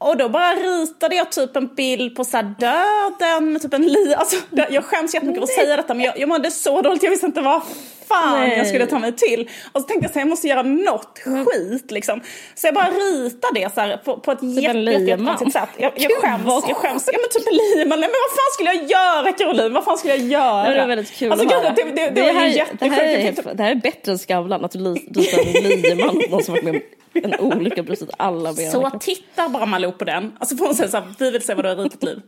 Och 0.02 0.18
då 0.18 0.30
bara 0.30 0.54
ritade 0.54 1.16
jag 1.16 1.32
typ 1.32 1.56
en 1.56 1.68
bild 1.76 2.16
på 2.16 2.26
så 2.26 2.38
här 2.38 2.54
döden 2.60 3.60
typ 3.60 3.74
en 3.74 3.88
li... 3.88 4.14
Alltså, 4.18 4.36
jag 4.70 4.84
skäms 4.84 5.14
jättemycket 5.14 5.44
att 5.44 5.50
säga 5.50 5.76
detta 5.76 5.94
men 5.94 6.06
jag, 6.06 6.20
jag 6.20 6.30
mådde 6.30 6.52
så 6.52 6.82
dåligt, 6.82 7.04
jag 7.04 7.10
visste 7.10 7.26
inte 7.26 7.42
vad 7.42 7.62
fan 8.08 8.40
Nej. 8.40 8.58
jag 8.58 8.68
skulle 8.68 8.86
ta 8.86 9.00
mig 9.00 9.16
till. 9.16 9.50
Och 9.72 9.82
så 9.82 9.88
tänkte 9.88 10.06
jag 10.06 10.10
att 10.10 10.16
jag 10.16 10.28
måste 10.28 10.48
göra 10.48 10.64
något 10.64 11.20
skit 11.20 11.92
liksom. 11.92 12.22
Så 12.56 12.68
jag 12.68 12.74
bara 12.74 12.90
ritade 12.90 13.60
det 13.60 13.74
så 13.74 13.82
här, 13.82 13.98
på, 13.98 14.18
på 14.18 14.32
ett 14.32 14.40
typ 14.40 14.64
jättekonstigt 14.64 15.54
sätt. 15.54 15.70
Jag, 15.78 15.92
jag 15.96 16.12
skäms, 16.22 16.64
jag 16.68 16.78
skäms. 16.78 17.10
Ja 17.14 17.20
men 17.20 17.30
typ 17.30 17.48
en 17.48 17.54
liman. 17.54 18.00
Nej 18.00 18.10
men 18.10 18.20
vad 18.28 18.32
fan 18.38 18.52
skulle 18.54 18.74
jag 18.74 18.84
göra 18.90 19.32
Caroline? 19.32 19.74
Vad 19.74 19.84
fan 19.84 19.98
skulle 19.98 20.16
jag 20.16 20.26
göra? 20.26 20.74
Det 20.74 20.80
var 20.80 20.88
väldigt 20.88 21.12
kul 21.12 21.32
alltså, 21.32 21.48
höra. 21.50 21.70
Det, 21.70 21.84
det, 21.84 21.92
det, 21.92 22.10
det, 22.10 22.22
var 22.22 22.34
här, 22.34 22.90
här 22.90 23.04
är 23.04 23.20
helt, 23.20 23.58
det 23.58 23.64
här 23.64 23.72
är 23.72 23.76
bättre 23.76 24.12
än 24.12 24.18
Skavlan, 24.18 24.66
att 24.66 24.72
du 24.72 24.94
ritar 24.94 25.40
en 25.40 25.82
liman, 25.82 26.22
någon 26.30 26.44
som 26.44 26.54
varit 26.54 26.64
med 26.64 26.82
en 27.14 27.40
olycka 27.40 27.84
brustit 27.84 28.10
alla 28.18 28.54
ben. 28.54 28.72
Så 28.72 28.90
tittar 29.00 29.50
bara 29.50 29.66
Malou 29.66 29.92
på 29.92 30.06
den. 30.06 30.34
Alltså 30.40 30.58
får 30.58 30.66
hon 30.66 30.76
säga 30.76 30.90
så 30.90 30.98
här, 30.98 31.08
vi 31.20 31.32
vill 31.32 31.42
se 31.42 31.54
vad 31.54 31.66
du 31.66 31.70
har 31.70 31.76
ritat 31.76 32.04
liv. 32.04 32.22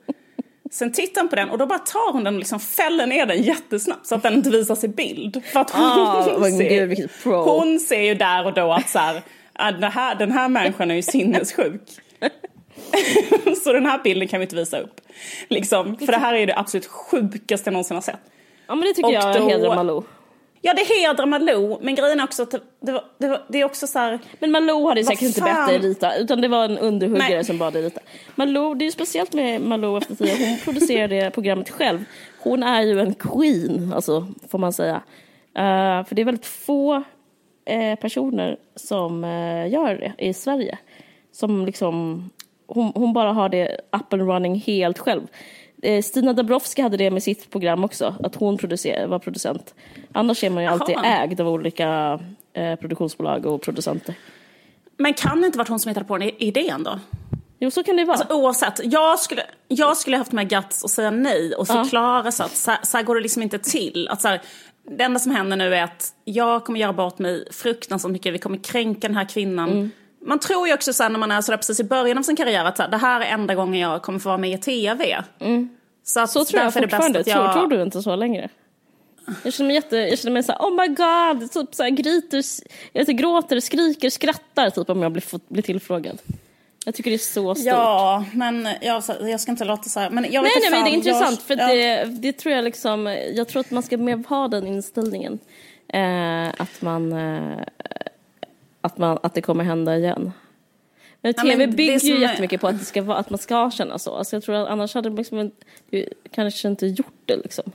Sen 0.72 0.92
tittar 0.92 1.22
hon 1.22 1.30
på 1.30 1.36
den 1.36 1.50
och 1.50 1.58
då 1.58 1.66
bara 1.66 1.80
tar 1.80 2.14
hon 2.14 2.24
den 2.24 2.34
och 2.34 2.40
liksom 2.40 2.60
fäller 2.60 3.08
ner 3.08 3.26
den 3.26 3.44
jättesnabbt 3.44 4.08
så 4.08 4.16
att 4.16 4.24
den 4.24 4.34
inte 4.34 4.50
visas 4.50 4.84
i 4.84 4.88
bild. 4.88 5.42
För 5.46 5.60
att 5.60 5.70
hon, 5.70 5.84
ah, 5.84 6.24
ser, 6.58 6.88
Gud, 6.88 7.10
hon 7.24 7.80
ser 7.80 8.02
ju 8.02 8.16
där 8.16 8.46
och 8.46 8.54
då 8.54 8.74
att 8.74 8.90
så 8.90 9.00
här, 9.00 9.22
den, 9.72 9.84
här, 9.84 10.16
den 10.16 10.32
här 10.32 10.50
människan 10.50 10.92
är 10.92 10.96
ju 10.96 11.02
sinnessjuk. 11.02 11.82
så 13.64 13.74
den 13.74 13.86
här 13.86 14.04
bilden 14.04 14.28
kan 14.28 14.40
vi 14.40 14.44
inte 14.44 14.56
visa 14.56 14.80
upp. 14.80 15.02
Liksom, 15.48 15.98
för 15.98 16.08
det 16.08 16.18
här 16.18 16.34
är 16.34 16.48
det 16.48 16.58
absolut 16.58 16.86
sjukaste 16.86 17.68
jag 17.68 17.74
någonsin 17.74 17.96
har 17.96 18.02
sett. 18.02 18.20
Ja 18.68 18.76
men 18.76 18.88
det 18.88 18.94
tycker 18.94 19.08
och 19.08 19.14
jag 19.14 19.36
då, 19.36 19.50
hedrar 19.50 19.76
Malou. 19.76 20.04
Ja 20.64 20.74
det 20.74 20.84
hedrar 20.84 21.26
Malou, 21.26 21.78
men 21.82 21.96
grejen 21.96 22.20
är 22.20 22.24
också 22.24 22.44
att 22.44 22.52
det, 22.80 22.92
var, 22.92 23.04
det, 23.18 23.28
var, 23.28 23.42
det 23.48 23.62
är 23.62 23.66
också 23.66 23.88
så 23.88 24.00
här, 24.00 24.20
Men 24.40 24.52
Malou 24.52 24.88
hade 24.88 25.04
säkert 25.04 25.22
inte 25.22 25.42
bett 25.42 25.68
dig 25.68 25.80
rita, 25.80 26.16
utan 26.16 26.42
det 26.42 26.48
var 26.48 26.66
en 26.66 26.78
underhuggare 26.78 27.30
Nej. 27.30 27.44
som 27.44 27.58
bad 27.58 27.74
dig 27.74 27.82
rita. 27.82 28.02
Malou, 28.36 28.76
det 28.76 28.84
är 28.84 28.86
ju 28.86 28.92
speciellt 28.92 29.34
med 29.34 29.62
Malou 29.62 29.98
efter 29.98 30.16
tio, 30.16 30.48
hon 30.48 30.58
producerar 30.58 31.08
det 31.08 31.32
programmet 31.32 31.70
själv. 31.70 32.06
Hon 32.40 32.64
är 32.64 32.82
ju 32.82 33.00
en 33.00 33.14
queen, 33.14 33.94
alltså, 33.96 34.28
får 34.48 34.60
man 34.60 34.74
säga. 34.74 34.96
Uh, 35.58 36.06
för 36.06 36.16
det 36.16 36.22
är 36.22 36.26
väldigt 36.26 36.46
få 36.46 36.96
uh, 36.96 37.96
personer 38.02 38.58
som 38.76 39.24
uh, 39.24 39.70
gör 39.70 39.96
det 39.96 40.26
i 40.26 40.34
Sverige. 40.34 40.78
Som 41.32 41.66
liksom, 41.66 42.30
hon, 42.68 42.92
hon 42.96 43.14
bara 43.14 43.34
har 43.34 43.50
det 43.50 43.78
up 43.92 44.14
and 44.14 44.22
running 44.22 44.56
helt 44.56 45.00
själv. 45.00 45.28
Eh, 45.82 46.02
Stina 46.02 46.34
Dabrowski 46.34 46.82
hade 46.82 46.98
det 46.98 47.12
med 47.12 47.24
sitt 47.24 47.52
program 47.52 47.84
också, 47.84 48.16
att 48.24 48.36
hon 48.36 48.58
var 49.08 49.20
producent. 49.20 49.74
Annars 50.12 50.44
är 50.44 50.50
man 50.50 50.64
ju 50.64 50.70
Aha. 50.70 50.78
alltid 50.80 50.98
ägd 51.04 51.42
av 51.42 51.48
olika 51.48 52.20
eh, 52.54 52.76
produktionsbolag 52.76 53.46
och 53.46 53.62
producenter. 53.62 54.16
Men 54.98 55.14
kan 55.14 55.42
det 55.42 55.46
inte 55.46 55.58
varit 55.58 55.68
hon 55.68 55.80
som 55.80 55.90
hittade 55.90 56.06
på 56.06 56.18
den 56.18 56.30
idén 56.38 56.84
då? 56.84 57.00
Jo, 57.60 57.72
så 57.72 57.84
kan 57.84 57.96
det 57.96 58.06
vara. 58.06 58.18
Alltså, 58.18 58.34
oavsett, 58.34 58.82
jag 58.84 59.20
skulle, 59.20 59.44
jag 59.68 59.98
skulle 59.98 60.18
haft 60.18 60.32
med 60.32 60.50
guts 60.50 60.84
att 60.84 60.92
säga 60.92 61.12
nej 61.12 61.56
och 61.56 61.68
förklara 61.68 62.22
ja. 62.26 62.32
så 62.32 62.44
att 62.44 62.56
så, 62.56 62.72
så 62.84 62.98
här 62.98 63.04
går 63.04 63.16
det 63.16 63.22
liksom 63.22 63.42
inte 63.42 63.60
till. 63.60 64.08
Att 64.08 64.22
så 64.22 64.28
här, 64.28 64.42
det 64.98 65.04
enda 65.04 65.20
som 65.20 65.32
händer 65.32 65.58
nu 65.58 65.76
är 65.76 65.84
att 65.84 66.14
jag 66.26 66.66
kommer 66.66 66.80
göra 66.80 66.94
bort 66.94 67.20
mig 67.20 67.48
fruktansvärt 67.52 68.12
mycket, 68.12 68.34
vi 68.34 68.38
kommer 68.38 68.58
kränka 68.58 69.08
den 69.08 69.18
här 69.18 69.26
kvinnan. 69.26 69.72
Mm. 69.72 69.92
Man 70.26 70.40
tror 70.40 70.68
ju 70.68 70.74
också 70.74 70.94
sen 70.94 71.12
när 71.12 71.20
man 71.20 71.32
är 71.32 71.42
sådär 71.42 71.58
precis 71.58 71.80
i 71.80 71.84
början 71.84 72.18
av 72.18 72.24
sin 72.24 72.36
karriär 72.36 72.66
att 72.66 72.78
så 72.78 72.84
här, 72.84 72.90
det 72.90 72.98
här 72.98 73.22
är 73.22 73.26
enda 73.26 73.56
gången 73.56 73.80
jag 73.80 74.02
kommer 74.02 74.20
få 74.20 74.30
vara 74.30 74.38
med 74.38 74.52
i 74.52 74.58
tv. 74.58 75.24
Mm. 75.40 75.70
Så, 76.04 76.20
att 76.20 76.30
så 76.30 76.46
tror 76.46 76.64
jag 76.64 76.74
fortfarande. 76.74 77.24
Jag... 77.26 77.54
Tror, 77.54 77.54
tror 77.54 77.68
du 77.68 77.84
inte 77.84 78.02
så 78.02 78.16
längre? 78.16 78.50
Jag 79.44 79.54
känner 79.54 79.68
mig 79.68 79.76
jätte, 79.76 79.98
jag 79.98 80.20
känner 80.20 80.34
mig 80.34 80.44
såhär, 80.44 80.60
oh 80.60 80.76
my 80.82 80.88
god, 80.88 81.52
typ 81.52 81.76
såhär 81.76 81.90
griter, 81.90 82.44
jag 82.94 83.08
typ 83.08 83.18
gråter, 83.18 83.60
skriker, 83.60 84.10
skrattar 84.10 84.70
typ 84.70 84.90
om 84.90 85.02
jag 85.02 85.12
blir, 85.12 85.54
blir 85.54 85.64
tillfrågad. 85.64 86.22
Jag 86.86 86.96
tycker 86.96 87.12
det 87.12 87.16
är 87.16 87.18
så 87.18 87.56
stort. 87.56 87.66
Ja, 87.66 88.26
men 88.34 88.68
jag, 88.82 89.04
jag 89.22 89.40
ska 89.40 89.52
inte 89.52 89.66
låta 89.66 89.84
så 89.84 90.00
här. 90.00 90.10
Men 90.10 90.32
jag 90.32 90.42
vet 90.42 90.52
nej, 90.56 90.62
nej, 90.62 90.72
men 90.72 90.84
det 90.84 90.90
är 90.90 90.94
intressant 90.94 91.42
jag, 91.48 91.58
för 91.58 91.64
ja. 91.64 91.68
det, 91.68 92.06
det 92.06 92.34
tror 92.34 92.56
jag 92.56 92.64
liksom, 92.64 93.18
jag 93.34 93.48
tror 93.48 93.60
att 93.60 93.72
man 93.72 93.84
ska 93.84 93.98
mer 93.98 94.24
ha 94.28 94.48
den 94.48 94.68
inställningen. 94.68 95.40
Eh, 95.94 96.50
att 96.62 96.82
man, 96.82 97.14
eh, 97.14 97.60
att 98.82 98.98
man, 98.98 99.20
att 99.24 99.34
det 99.34 99.42
kommer 99.42 99.64
hända 99.64 99.98
igen. 99.98 100.32
Men 101.22 101.34
tv 101.34 101.50
ja, 101.50 101.58
men 101.58 101.76
bygger 101.76 102.00
ju 102.00 102.16
är... 102.16 102.20
jättemycket 102.20 102.62
på 102.62 102.68
att, 102.68 102.80
det 102.80 102.86
ska 102.86 103.02
vara, 103.02 103.18
att 103.18 103.30
man 103.30 103.40
ska 103.40 103.72
känna 103.72 104.00
så. 104.00 104.16
Alltså 104.16 104.36
jag 104.36 104.44
tror 104.44 104.56
att 104.56 104.68
annars 104.68 104.94
hade 104.94 105.10
liksom, 105.10 105.52
kanske 106.32 106.68
inte 106.68 106.88
gjort 106.88 107.22
det 107.26 107.36
liksom. 107.36 107.72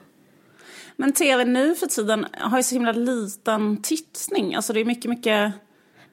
Men 0.97 1.13
tv 1.13 1.45
nu 1.45 1.75
för 1.75 1.87
tiden 1.87 2.27
har 2.33 2.57
ju 2.57 2.63
så 2.63 2.75
himla 2.75 2.93
liten 2.93 3.83
tittning. 3.83 4.55
Alltså 4.55 4.73
det 4.73 4.81
är 4.81 4.85
mycket, 4.85 5.11
mycket... 5.11 5.53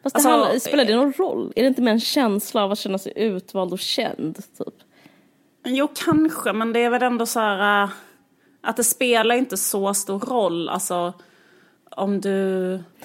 Fast 0.03 0.15
alltså, 0.15 0.29
handlar, 0.29 0.59
spelar 0.59 0.85
det 0.85 0.95
någon 0.95 1.13
roll? 1.13 1.53
Är 1.55 1.61
det 1.61 1.67
inte 1.67 1.81
mer 1.81 1.91
en 1.91 1.99
känsla 1.99 2.63
av 2.63 2.71
att 2.71 2.79
känna 2.79 2.97
sig 2.97 3.13
utvald 3.15 3.73
och 3.73 3.79
känd? 3.79 4.35
Typ? 4.57 4.75
Jo, 5.65 5.87
kanske, 5.95 6.53
men 6.53 6.73
det 6.73 6.79
är 6.79 6.89
väl 6.89 7.03
ändå 7.03 7.25
så 7.25 7.39
här... 7.39 7.83
Äh, 7.83 7.89
att 8.61 8.77
det 8.77 8.83
spelar 8.83 9.35
inte 9.35 9.57
så 9.57 9.93
stor 9.93 10.19
roll. 10.19 10.69
Alltså 10.69 11.13
om 11.97 12.21
du 12.21 12.29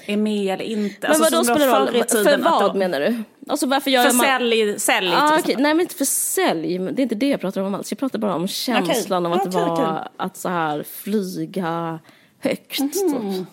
är 0.07 0.17
med 0.17 0.55
eller 0.55 0.65
inte. 0.65 0.97
Men 1.01 1.11
alltså, 1.11 1.37
vadå 1.37 1.45
spelar 1.45 1.93
det 1.93 1.99
roll? 1.99 2.05
För 2.25 2.39
vad 2.39 2.73
då, 2.73 2.79
menar 2.79 3.01
du? 3.01 3.23
Alltså 3.49 3.67
varför 3.67 3.91
gör 3.91 4.05
för 4.05 4.17
man... 4.17 4.27
sälj, 4.27 4.81
sälj 4.81 5.13
ah, 5.15 5.39
okay. 5.39 5.55
Nej 5.59 5.75
men 5.75 5.81
inte 5.81 5.95
för 5.95 6.05
sälj, 6.05 6.79
det 6.79 7.01
är 7.01 7.03
inte 7.03 7.15
det 7.15 7.29
jag 7.29 7.41
pratar 7.41 7.61
om 7.61 7.75
alls. 7.75 7.93
Jag 7.93 7.99
pratar 7.99 8.19
bara 8.19 8.35
om 8.35 8.49
känslan 8.49 9.27
okay. 9.27 9.41
av 9.41 9.41
att 9.41 9.55
okay, 9.55 9.69
vara, 9.69 10.09
att 10.17 10.37
så 10.37 10.49
här 10.49 10.83
flyga 10.83 11.99
högt. 12.39 12.81
Mm 12.81 13.35
typ. 13.35 13.47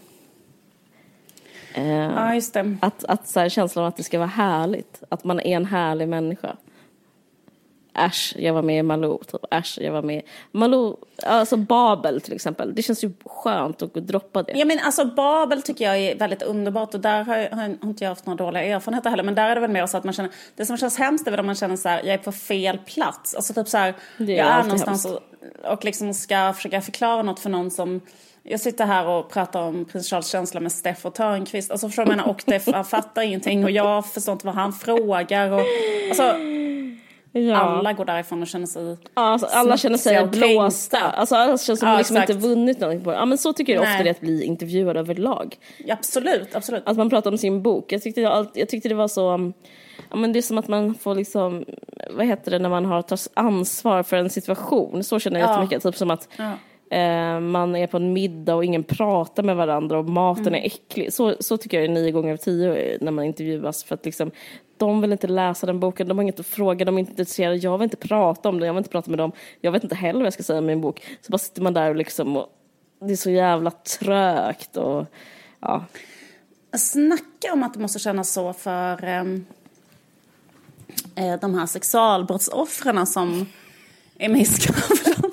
Eh, 1.75 1.87
ja, 1.87 2.35
just 2.35 2.53
det. 2.53 2.77
Att, 2.81 3.03
att 3.03 3.27
så 3.27 3.39
här, 3.39 3.49
känslan 3.49 3.85
av 3.85 3.89
att 3.89 3.97
det 3.97 4.03
ska 4.03 4.17
vara 4.17 4.27
härligt, 4.27 5.03
att 5.09 5.23
man 5.23 5.39
är 5.39 5.55
en 5.55 5.65
härlig 5.65 6.07
människa. 6.07 6.55
Äsch, 7.95 8.33
jag 8.37 8.53
var 8.53 8.61
med 8.61 8.79
i 8.79 8.83
Malou, 8.83 9.23
typ. 9.23 9.41
Äsch, 9.51 9.77
jag 9.81 9.91
var 9.91 10.01
med 10.01 10.21
Malou, 10.51 10.97
alltså 11.23 11.57
Babel 11.57 12.21
till 12.21 12.33
exempel. 12.33 12.75
Det 12.75 12.81
känns 12.81 13.03
ju 13.03 13.13
skönt 13.25 13.81
att 13.81 13.93
droppa 13.93 14.43
det. 14.43 14.53
Ja 14.55 14.65
men 14.65 14.79
alltså 14.79 15.05
Babel 15.05 15.61
tycker 15.61 15.85
jag 15.85 15.97
är 15.97 16.15
väldigt 16.15 16.41
underbart 16.41 16.93
och 16.93 16.99
där 16.99 17.23
har, 17.23 17.35
har, 17.35 17.61
har 17.61 17.89
inte 17.89 18.03
jag 18.03 18.09
haft 18.09 18.25
några 18.25 18.45
dåliga 18.45 18.63
erfarenheter 18.63 19.09
heller. 19.09 19.23
Men 19.23 19.35
där 19.35 19.49
är 19.49 19.55
det 19.55 19.61
väl 19.61 19.71
mer 19.71 19.85
så 19.85 19.97
att 19.97 20.03
man 20.03 20.13
känner, 20.13 20.31
det 20.55 20.65
som 20.65 20.77
känns 20.77 20.97
hemskt 20.97 21.27
är 21.27 21.31
väl 21.31 21.39
om 21.39 21.45
man 21.45 21.55
känner 21.55 21.75
så 21.75 21.89
här, 21.89 21.97
jag 22.03 22.13
är 22.13 22.17
på 22.17 22.31
fel 22.31 22.77
plats. 22.77 23.35
Alltså 23.35 23.53
typ 23.53 23.67
så 23.67 23.77
här, 23.77 23.93
är 24.17 24.29
jag 24.29 24.47
är 24.47 24.63
någonstans 24.63 25.05
och, 25.05 25.19
och 25.71 25.85
liksom 25.85 26.13
ska 26.13 26.53
försöka 26.53 26.81
förklara 26.81 27.21
något 27.21 27.39
för 27.39 27.49
någon 27.49 27.71
som 27.71 28.01
jag 28.43 28.59
sitter 28.59 28.85
här 28.85 29.07
och 29.07 29.29
pratar 29.29 29.61
om 29.61 29.85
prins 29.85 30.09
Charles 30.09 30.27
känsla 30.27 30.59
med 30.59 30.71
Steff 30.71 31.05
och 31.05 31.13
Törnqvist. 31.13 31.71
Alltså 31.71 31.87
förstår 31.87 32.05
du 32.05 32.21
Och 32.21 32.41
Steff 32.41 32.87
fattar 32.87 33.21
ingenting 33.21 33.63
och 33.63 33.71
jag 33.71 34.05
förstår 34.05 34.33
inte 34.33 34.45
vad 34.45 34.55
han 34.55 34.73
frågar. 34.73 35.51
Och, 35.51 35.61
alltså, 36.09 36.35
Ja. 37.39 37.55
Alla 37.55 37.93
går 37.93 38.05
därifrån 38.05 38.41
och 38.41 38.47
känner 38.47 38.65
sig 38.65 38.97
ja, 39.15 39.21
alltså, 39.21 39.47
Alla 39.47 39.77
känner 39.77 39.97
sig 39.97 40.27
blåsta. 40.27 40.99
Alltså, 40.99 41.35
alla 41.35 41.57
känner 41.57 41.77
som 41.77 41.87
ja, 41.87 41.97
liksom 41.97 42.17
inte 42.17 42.33
vunnit 42.33 42.79
någonting 42.79 43.03
på 43.03 43.11
det. 43.11 43.17
Ja, 43.17 43.25
men 43.25 43.37
så 43.37 43.53
tycker 43.53 43.73
jag 43.73 43.83
Nej. 43.83 43.91
ofta 43.91 44.03
det 44.03 44.09
är 44.09 44.11
att 44.11 44.21
bli 44.21 44.43
intervjuad 44.43 44.97
överlag. 44.97 45.57
absolut, 45.89 46.55
absolut. 46.55 46.83
Att 46.85 46.97
man 46.97 47.09
pratar 47.09 47.31
om 47.31 47.37
sin 47.37 47.61
bok. 47.61 47.91
Jag 47.91 48.01
tyckte, 48.01 48.21
jag, 48.21 48.47
jag 48.53 48.69
tyckte 48.69 48.89
det 48.89 48.95
var 48.95 49.07
så... 49.07 49.51
Ja, 50.09 50.15
men 50.15 50.33
det 50.33 50.39
är 50.39 50.41
som 50.41 50.57
att 50.57 50.67
man 50.67 50.95
får 50.95 51.15
liksom... 51.15 51.65
Vad 52.11 52.25
heter 52.25 52.51
det 52.51 52.59
när 52.59 52.69
man 52.69 52.85
har 52.85 53.01
tagit 53.01 53.27
ansvar 53.33 54.03
för 54.03 54.17
en 54.17 54.29
situation? 54.29 55.03
Så 55.03 55.19
känner 55.19 55.39
jag 55.39 55.49
ja. 55.49 55.51
jättemycket. 55.51 55.83
Typ 55.83 55.95
som 55.95 56.11
att... 56.11 56.29
Ja. 56.37 56.51
Eh, 56.95 57.39
man 57.39 57.75
är 57.75 57.87
på 57.87 57.97
en 57.97 58.13
middag 58.13 58.55
och 58.55 58.65
ingen 58.65 58.83
pratar 58.83 59.43
med 59.43 59.55
varandra 59.55 59.99
och 59.99 60.05
maten 60.05 60.47
mm. 60.47 60.61
är 60.61 60.65
äcklig. 60.65 61.13
Så, 61.13 61.35
så 61.39 61.57
tycker 61.57 61.77
jag 61.77 61.85
är 61.85 61.89
nio 61.89 62.11
gånger 62.11 62.33
av 62.33 62.37
tio 62.37 62.97
när 63.01 63.11
man 63.11 63.25
intervjuas. 63.25 63.83
För 63.83 63.95
att 63.95 64.05
liksom, 64.05 64.31
de 64.77 65.01
vill 65.01 65.11
inte 65.11 65.27
läsa 65.27 65.65
den 65.65 65.79
boken, 65.79 66.07
de 66.07 66.17
har 66.17 66.23
inget 66.23 66.39
att 66.39 66.45
fråga, 66.45 66.85
de 66.85 66.95
är 66.95 66.99
inte 66.99 67.11
intresserade, 67.11 67.55
jag 67.55 67.77
vill 67.77 67.83
inte 67.83 67.97
prata 67.97 68.49
om 68.49 68.59
den, 68.59 68.67
jag 68.67 68.73
vill 68.73 68.77
inte 68.77 68.89
prata 68.89 69.09
med 69.09 69.19
dem, 69.19 69.31
jag 69.61 69.71
vet 69.71 69.83
inte 69.83 69.95
heller 69.95 70.19
vad 70.19 70.25
jag 70.25 70.33
ska 70.33 70.43
säga 70.43 70.59
om 70.59 70.65
min 70.65 70.81
bok. 70.81 71.01
Så 71.21 71.31
bara 71.31 71.37
sitter 71.37 71.61
man 71.61 71.73
där 71.73 71.89
och 71.89 71.95
liksom, 71.95 72.37
och 72.37 72.47
det 72.99 73.11
är 73.11 73.17
så 73.17 73.29
jävla 73.29 73.71
trögt 73.71 74.77
och 74.77 75.05
ja. 75.59 75.85
snacka 76.77 77.53
om 77.53 77.63
att 77.63 77.73
det 77.73 77.79
måste 77.79 77.99
kännas 77.99 78.33
så 78.33 78.53
för 78.53 79.03
ehm, 79.03 79.45
eh, 81.15 81.39
de 81.41 81.55
här 81.55 81.65
sexualbrottsoffren 81.65 83.07
som 83.07 83.45
är 84.17 84.29
med 84.29 84.41
i 84.41 84.45
Skavlan. 84.45 85.24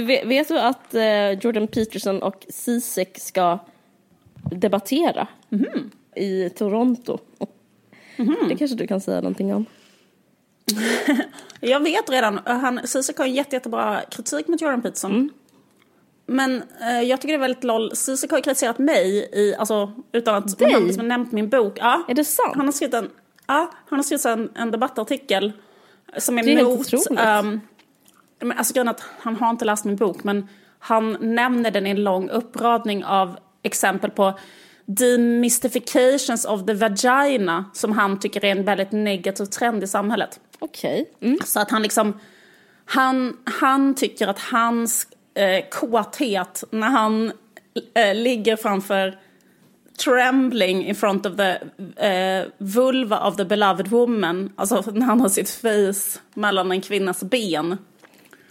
Du 0.00 0.06
vet, 0.06 0.26
vet 0.26 0.48
du 0.48 0.58
att 0.58 0.94
eh, 0.94 1.30
Jordan 1.30 1.68
Peterson 1.68 2.22
och 2.22 2.46
Zizek 2.48 3.18
ska 3.18 3.58
debattera 4.50 5.28
i 6.16 6.50
Toronto? 6.50 7.18
Det 8.48 8.56
kanske 8.56 8.76
du 8.76 8.86
kan 8.86 9.00
säga 9.00 9.16
någonting 9.20 9.54
om. 9.54 9.66
Jag 11.60 11.80
vet 11.80 12.10
redan, 12.10 12.40
han, 12.44 12.80
Zizek 12.84 13.18
har 13.18 13.26
jätte, 13.26 13.56
jättebra 13.56 14.00
kritik 14.10 14.48
mot 14.48 14.60
Jordan 14.60 14.82
Peterson. 14.82 15.30
Men 16.26 16.62
eh, 16.80 17.00
jag 17.02 17.20
tycker 17.20 17.32
det 17.32 17.38
är 17.38 17.48
väldigt 17.48 17.64
loll. 17.64 17.96
Zizek 17.96 18.30
har 18.30 18.38
ju 18.38 18.42
kritiserat 18.42 18.78
mig 18.78 19.28
i, 19.32 19.54
alltså 19.54 19.92
utan 20.12 20.34
att 20.34 20.58
Dig? 20.58 20.72
han 20.72 20.86
liksom 20.86 21.08
nämnt 21.08 21.32
min 21.32 21.48
bok. 21.48 21.78
Ja. 21.80 22.02
Är 22.08 22.14
det 22.14 22.24
sant? 22.24 22.56
Han 22.56 22.66
har 22.66 22.72
skrivit 22.72 22.94
en, 22.94 23.10
ja, 23.46 23.70
han 23.88 23.98
har 23.98 24.04
skrivit 24.04 24.24
en, 24.24 24.50
en 24.54 24.70
debattartikel 24.70 25.52
som 26.16 26.38
är, 26.38 26.42
Det 26.42 26.52
är 26.52 26.64
mot... 26.64 26.80
otroligt. 26.80 27.20
Men 28.40 28.58
alltså 28.58 28.74
grejen 28.74 28.88
att 28.88 29.02
han 29.20 29.36
har 29.36 29.50
inte 29.50 29.64
läst 29.64 29.84
min 29.84 29.96
bok 29.96 30.24
men 30.24 30.48
han 30.78 31.16
nämner 31.20 31.70
den 31.70 31.86
i 31.86 31.90
en 31.90 32.04
lång 32.04 32.28
uppradning 32.28 33.04
av 33.04 33.38
exempel 33.62 34.10
på 34.10 34.38
demystifications 34.86 36.44
of 36.44 36.66
the 36.66 36.74
vagina 36.74 37.64
som 37.72 37.92
han 37.92 38.20
tycker 38.20 38.44
är 38.44 38.50
en 38.50 38.64
väldigt 38.64 38.92
negativ 38.92 39.44
trend 39.44 39.84
i 39.84 39.86
samhället. 39.86 40.40
Okej. 40.58 41.10
Mm. 41.20 41.38
Så 41.44 41.60
att 41.60 41.70
han 41.70 41.82
liksom, 41.82 42.18
han, 42.84 43.36
han 43.44 43.94
tycker 43.94 44.28
att 44.28 44.38
hans 44.38 45.06
eh, 45.34 45.64
kåthet 45.70 46.64
när 46.70 46.88
han 46.88 47.32
eh, 47.94 48.14
ligger 48.14 48.56
framför 48.56 49.18
trembling 50.04 50.86
in 50.86 50.94
front 50.94 51.26
of 51.26 51.36
the 51.36 51.56
eh, 52.06 52.46
vulva 52.58 53.28
of 53.28 53.36
the 53.36 53.44
beloved 53.44 53.88
woman, 53.88 54.52
alltså 54.56 54.84
när 54.92 55.06
han 55.06 55.20
har 55.20 55.28
sitt 55.28 55.50
face 55.50 56.20
mellan 56.34 56.72
en 56.72 56.80
kvinnas 56.80 57.22
ben 57.22 57.76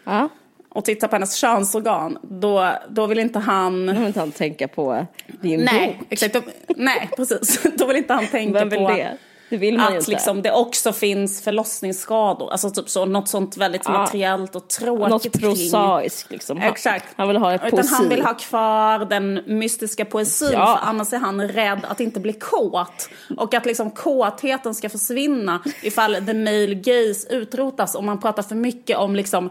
Ja. 0.10 0.30
och 0.70 0.86
tittar 0.86 1.07
på 1.07 1.16
hennes 1.16 1.36
könsorgan, 1.36 2.18
då, 2.24 2.70
då 2.89 3.05
vill 3.05 3.20
inte 3.20 3.39
han... 3.39 3.86
Nu 3.86 3.93
vill 3.93 4.07
inte 4.07 4.20
han 4.20 4.32
tänka 4.32 4.68
på 4.68 5.05
din 5.41 5.60
Nej, 5.66 5.95
bok. 5.99 6.07
exakt. 6.10 6.34
Då, 6.34 6.41
nej, 6.76 7.10
precis. 7.18 7.64
Då 7.78 7.86
vill 7.88 7.97
inte 7.97 8.14
han 8.14 8.28
tänka 8.28 8.60
Vem 8.60 8.70
vill 8.70 8.80
på 8.80 8.88
det? 8.89 9.18
Det 9.49 9.57
vill 9.57 9.78
man 9.78 9.91
ju 9.91 9.97
att 9.97 10.01
inte. 10.01 10.12
liksom, 10.12 10.41
det 10.41 10.51
också 10.51 10.93
finns 10.93 11.41
förlossningsskador. 11.41 12.51
Alltså 12.51 12.70
typ 12.70 12.89
så, 12.89 13.05
något 13.05 13.28
sånt 13.30 13.57
väldigt 13.57 13.82
Ja. 13.86 13.91
materiellt 13.91 14.55
och 14.55 14.68
tråkigt 14.68 15.10
Något 15.10 15.39
prosaiskt 15.41 16.32
liksom. 16.32 16.57
Han- 16.57 16.70
Exakt. 16.72 17.05
Han 17.16 17.28
vill 17.28 17.38
ha 17.38 17.53
ett 17.53 17.62
Utan 17.62 17.72
poesi. 17.72 17.93
han 17.95 18.10
vill 18.10 18.22
ha 18.22 18.34
kvar 18.34 19.05
den 19.05 19.41
mystiska 19.47 20.05
poesin 20.05 20.49
Ja. 20.53 20.66
för 20.84 20.89
annars 20.89 21.14
är 21.14 21.18
han 21.18 21.47
rädd 21.47 21.80
att 21.88 21.99
inte 21.99 22.20
bli 22.20 22.34
kåt. 22.34 23.10
Och 23.38 23.53
att 23.53 23.66
liksom 23.66 23.91
kåtheten 23.91 24.76
ska 24.76 24.89
försvinna 24.89 25.60
ifall 25.82 26.16
the 26.16 26.34
male 26.34 26.74
gaze 26.76 27.28
utrotas 27.36 27.95
om 27.95 28.05
man 28.05 28.20
pratar 28.20 28.43
för 28.43 28.55
mycket 28.55 28.97
om 28.97 29.16
liksom 29.16 29.49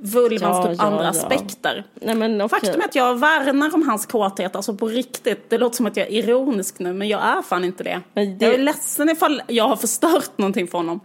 vulvans 0.00 0.42
Ja, 0.42 0.66
typ 0.68 0.78
ja, 0.78 0.84
andra 0.84 1.02
ja. 1.04 1.10
aspekter. 1.10 1.84
Nej, 1.94 2.14
men 2.14 2.40
okej. 2.40 2.60
Faktum 2.60 2.80
är 2.80 2.84
att 2.84 2.94
jag 2.94 3.18
värnar 3.18 3.74
om 3.74 3.82
hans 3.88 4.06
kåthet, 4.06 4.56
alltså 4.56 4.74
på 4.74 4.86
riktigt. 4.88 5.50
Det 5.50 5.58
låter 5.58 5.76
som 5.76 5.86
att 5.86 5.96
jag 5.96 6.06
är 6.06 6.12
ironisk 6.12 6.78
nu, 6.78 6.92
men 6.92 7.08
jag 7.08 7.22
är 7.22 7.42
fan 7.42 7.64
inte 7.64 7.84
det. 7.84 8.00
Det- 8.14 8.22
Jag 8.46 8.54
är 8.54 8.58
ledsen 8.58 9.08
ifall 9.10 9.42
jag 9.46 9.68
har 9.68 9.76
förstört 9.76 10.38
någonting 10.38 10.66
för 10.68 10.78
honom. 10.78 11.00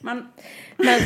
Men 0.00 0.28
Men, 0.76 1.00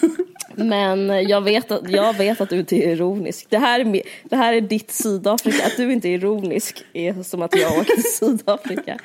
men 0.56 1.28
jag, 1.28 1.40
vet 1.40 1.70
att, 1.70 1.90
jag 1.90 2.16
vet 2.16 2.40
att 2.40 2.48
du 2.50 2.58
inte 2.58 2.76
är 2.76 2.88
ironisk. 2.92 3.46
Det 3.50 3.58
här 3.58 3.80
är, 3.80 4.02
det 4.24 4.36
här 4.36 4.52
är 4.52 4.60
ditt 4.60 4.90
Sydafrika. 4.90 5.66
Att 5.66 5.76
du 5.76 5.92
inte 5.92 6.08
är 6.08 6.12
ironisk 6.12 6.84
är 6.92 7.22
som 7.22 7.42
att 7.42 7.56
jag 7.56 7.78
åkte 7.78 7.94
till 7.94 8.12
Sydafrika. 8.18 8.98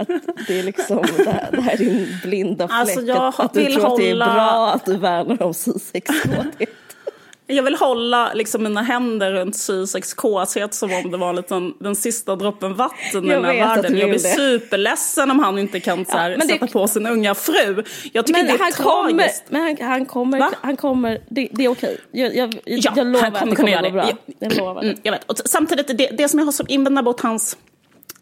Att 0.00 0.08
det 0.46 0.58
är 0.58 0.62
liksom, 0.62 1.04
det 1.16 1.30
här, 1.30 1.48
det 1.52 1.60
här 1.60 1.72
är 1.72 1.76
din 1.76 2.08
blinda 2.24 2.68
fläck. 2.68 2.78
Alltså, 2.80 3.12
att, 3.12 3.40
att 3.40 3.54
du 3.54 3.64
tror 3.66 3.86
att 3.92 3.96
det 3.98 4.06
är 4.08 4.12
hålla- 4.12 4.34
bra 4.34 4.72
att 4.74 4.84
du 4.86 4.96
värnar 4.96 5.42
om 5.42 5.54
sexualitet. 5.54 6.68
Jag 7.46 7.62
vill 7.62 7.74
hålla 7.74 8.32
liksom 8.34 8.62
mina 8.62 8.82
händer 8.82 9.32
runt 9.32 9.56
Zizeks 9.56 10.14
kåthet 10.14 10.74
som 10.74 10.92
om 10.92 11.10
det 11.10 11.16
var 11.16 11.32
lite 11.32 11.70
den 11.80 11.96
sista 11.96 12.36
droppen 12.36 12.74
vatten 12.74 13.24
i 13.24 13.28
Jag 13.28 13.42
den 13.42 13.44
här 13.44 13.60
att 13.62 13.78
världen. 13.78 13.98
Jag 13.98 14.10
blir 14.10 14.18
det. 14.18 14.28
superledsen 14.28 15.30
om 15.30 15.38
han 15.38 15.58
inte 15.58 15.80
kan 15.80 16.04
så 16.04 16.12
här, 16.16 16.30
det- 16.30 16.46
sätta 16.48 16.66
på 16.66 16.88
sin 16.88 17.06
unga 17.06 17.34
fru. 17.34 17.84
Jag 18.12 18.26
tycker 18.26 18.38
Men 18.40 18.46
det 18.46 18.52
är 18.52 18.58
han 18.58 18.72
kommer, 18.72 19.18
tragiskt. 19.18 19.44
men 19.48 19.62
han, 19.62 19.76
han 19.88 20.06
kommer, 20.06 20.38
Va? 20.38 20.52
han 20.62 20.76
kommer, 20.76 21.20
det, 21.28 21.48
det 21.52 21.64
är 21.64 21.68
okej. 21.68 21.98
Jag, 22.10 22.36
jag, 22.36 22.54
Ja, 22.64 22.92
jag 22.96 23.06
lovar 23.06 23.20
han 23.22 23.32
kommer 23.32 23.42
att 23.42 23.50
det 23.50 23.56
kommer 23.56 23.72
göra 23.72 23.82
gå 23.82 23.90
bra. 23.90 24.04
det. 24.26 24.34
Jag 24.38 24.56
lovar. 24.56 24.82
Mm, 24.82 24.96
jag 25.02 25.12
vet. 25.12 25.24
Och 25.30 25.36
samtidigt, 25.44 25.98
det, 25.98 26.06
det 26.06 26.28
som 26.28 26.38
jag 26.38 26.46
har 26.46 26.52
som 26.52 26.66
invändning 26.68 27.04
mot 27.04 27.20
hans 27.20 27.56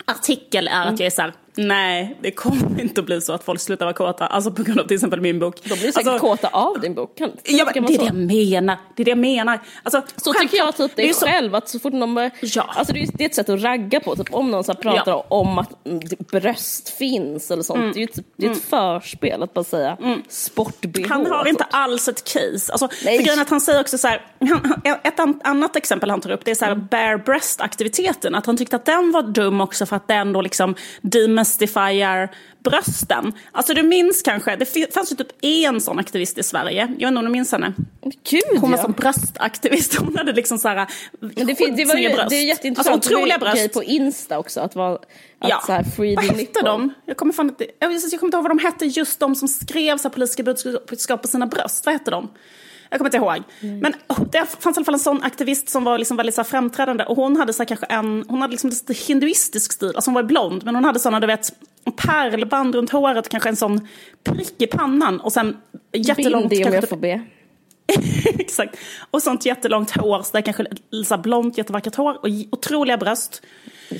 artikel 0.04 0.68
är 0.68 0.82
Mm. 0.82 0.94
att 0.94 1.00
jag 1.00 1.06
är 1.06 1.10
såhär, 1.10 1.32
nej, 1.56 2.16
det 2.20 2.30
kommer 2.30 2.80
inte 2.80 3.00
att 3.00 3.06
bli 3.06 3.20
så 3.20 3.32
att 3.32 3.44
folk 3.44 3.60
slutar 3.60 3.86
vara 3.86 3.94
kåta. 3.94 4.26
Alltså 4.26 4.50
på 4.50 4.62
grund 4.62 4.80
av 4.80 4.84
till 4.86 4.94
exempel 4.94 5.20
min 5.20 5.38
bok. 5.38 5.56
De 5.62 5.68
blir 5.68 5.76
säkert 5.92 5.96
alltså, 6.08 6.18
kåta 6.26 6.48
av 6.48 6.80
din 6.80 6.94
bok. 6.94 7.18
Kan, 7.18 7.30
Ja, 7.44 7.70
men 7.74 7.84
det 7.86 7.94
är 7.94 7.98
det 7.98 8.04
jag 8.04 8.14
menar. 8.14 8.76
Det 8.96 9.02
är 9.02 9.04
det 9.04 9.10
jag 9.10 9.18
menar. 9.18 9.60
Alltså, 9.82 10.02
Så 10.16 10.32
tycker 10.32 10.56
jag 10.56 10.76
typ 10.76 10.92
det 10.96 11.08
är 11.08 11.12
så- 11.12 11.26
själv, 11.26 11.54
att 11.54 11.68
så 11.68 11.78
fort 11.78 11.92
någon 11.92 12.14
börjar, 12.14 12.30
Ja. 12.40 12.62
alltså 12.76 12.92
det 12.94 13.00
är, 13.02 13.08
det 13.14 13.24
är 13.24 13.28
ett 13.28 13.34
sätt 13.34 13.48
att 13.48 13.62
ragga 13.62 14.00
på, 14.00 14.16
typ 14.16 14.34
om 14.34 14.50
någon 14.50 14.64
så 14.64 14.74
pratar 14.74 15.12
Ja. 15.12 15.26
om 15.28 15.58
att 15.58 15.86
mm, 15.86 16.00
det- 16.08 16.26
bröst 16.30 16.88
finns 16.88 17.50
eller 17.50 17.62
sånt, 17.62 17.94
det 17.94 17.98
är 17.98 18.02
ju 18.02 18.06
typ, 18.06 18.26
det 18.36 18.46
är 18.46 18.50
ett 18.50 18.62
förspel 18.64 19.42
att 19.42 19.54
bara 19.54 19.64
säga 19.64 19.96
sport-bh. 20.28 21.08
Han 21.08 21.26
har 21.26 21.40
och 21.40 21.48
inte 21.48 21.64
alls 21.64 22.08
ett 22.08 22.24
case. 22.24 22.72
Alltså, 22.72 22.88
Nej. 23.04 23.16
för 23.16 23.24
grejen 23.24 23.40
att 23.40 23.50
han 23.50 23.60
säger 23.60 23.80
också 23.80 23.98
så 23.98 24.08
här, 24.08 24.26
ett 25.04 25.20
an, 25.20 25.40
annat 25.44 25.76
exempel 25.76 26.10
han 26.10 26.20
tar 26.20 26.30
upp 26.30 26.44
det 26.44 26.50
är 26.50 26.54
så 26.54 26.64
här 26.64 26.72
Mm. 26.72 26.86
bare 26.90 27.18
breast-aktiviteten. 27.18 28.34
Att 28.34 28.46
han 28.46 28.56
tyckte 28.56 28.76
att 28.76 28.84
den 28.84 29.12
var 29.12 29.22
dum 29.22 29.60
också 29.60 29.86
för 29.86 29.96
att 29.96 30.08
den 30.08 30.32
då 30.32 30.40
liksom 30.40 30.74
demystifierar 31.40 32.30
brösten. 32.64 33.32
Alltså 33.52 33.74
du 33.74 33.82
minns 33.82 34.22
kanske, 34.22 34.56
det 34.56 34.94
fanns 34.94 35.12
ju 35.12 35.16
typ 35.16 35.28
en 35.42 35.80
sån 35.80 35.98
aktivist 35.98 36.38
i 36.38 36.42
Sverige, 36.42 36.78
jag 36.80 36.88
vet 36.88 37.00
inte 37.08 37.18
om 37.18 37.24
du 37.24 37.30
minns 37.30 37.52
henne? 37.52 37.72
Gud 38.30 38.60
Hon 38.60 38.70
var 38.70 38.78
ja. 38.78 38.82
som 38.84 38.92
bröstaktivist, 38.92 39.94
hon 39.98 40.16
hade 40.16 40.32
liksom 40.32 40.58
så 40.58 40.68
här 40.68 40.86
Men 41.20 41.46
det, 41.46 41.54
fin- 41.54 41.76
det, 41.76 41.84
var 41.84 41.94
ju, 41.94 42.08
bröst. 42.12 42.30
det 42.30 42.36
är 42.36 42.44
jätteintressant, 42.44 42.94
Alltså 42.94 43.10
otroliga 43.14 43.34
en 43.34 43.40
grej 43.40 43.52
bröst. 43.52 43.72
på 43.74 43.84
Insta 43.84 44.38
också, 44.38 44.60
att 44.60 44.74
vara 44.74 44.94
att 44.94 45.00
Ja. 45.48 45.62
så 45.66 45.72
här 45.72 45.82
free 45.84 46.16
Vad 46.16 46.24
hette 46.24 46.60
de? 46.64 46.94
Jag 47.06 47.16
kommer, 47.16 47.32
fan 47.32 47.48
inte, 47.48 47.66
jag, 47.78 47.92
jag 47.92 48.00
kommer 48.02 48.24
inte 48.24 48.36
ihåg 48.36 48.42
vad 48.44 48.50
de 48.50 48.58
hette, 48.58 48.84
just 48.86 49.20
de 49.20 49.34
som 49.34 49.48
skrev 49.48 49.96
så 49.98 50.02
här 50.08 50.10
politiska 50.10 50.42
budskap 50.88 51.22
på 51.22 51.28
sina 51.28 51.46
bröst. 51.46 51.86
Vad 51.86 51.92
hette 51.94 52.10
de? 52.10 52.28
Jag 52.90 52.98
kommer 52.98 53.08
inte 53.08 53.16
ihåg. 53.16 53.42
Men 53.80 53.94
oh, 54.08 54.22
det 54.32 54.46
fanns 54.60 54.76
i 54.76 54.78
alla 54.78 54.84
fall 54.84 54.94
en 54.94 55.00
sån 55.00 55.22
aktivist 55.22 55.68
som 55.68 55.84
var 55.84 55.98
liksom 55.98 56.16
väldigt 56.16 56.34
så 56.34 56.44
framträdande. 56.44 57.04
Och 57.04 57.16
hon 57.16 57.36
hade 57.36 57.52
så 57.52 57.62
här 57.62 57.68
kanske 57.68 57.86
en, 57.86 58.24
hon 58.28 58.40
hade 58.40 58.50
liksom 58.50 58.72
hinduistisk 59.06 59.72
stil. 59.72 59.92
Alltså 59.94 60.08
hon 60.08 60.14
var 60.14 60.22
blond, 60.22 60.64
men 60.64 60.74
hon 60.74 60.84
hade 60.84 60.98
såna, 60.98 61.20
du 61.20 61.26
vet, 61.26 61.52
pärlband 61.96 62.74
runt 62.74 62.90
håret, 62.90 63.28
kanske 63.28 63.48
en 63.48 63.56
sån 63.56 63.88
prick 64.24 64.62
i 64.62 64.66
pannan. 64.66 65.20
Och 65.20 65.32
sen 65.32 65.56
jättelångt, 65.92 66.50
Bild 66.50 66.66
om 66.66 66.74
jag 66.74 66.88
får 66.88 66.96
be. 66.96 67.20
Exakt. 68.38 68.76
Och 69.10 69.22
sånt 69.22 69.46
jättelångt 69.46 69.90
hår, 69.90 70.22
så 70.22 70.32
där 70.32 70.40
kanske 70.40 70.66
så 71.04 71.14
här 71.14 71.22
blont 71.22 71.58
jättevackert 71.58 71.94
hår 71.94 72.18
och 72.22 72.28
otroliga 72.52 72.96
bröst. 72.96 73.42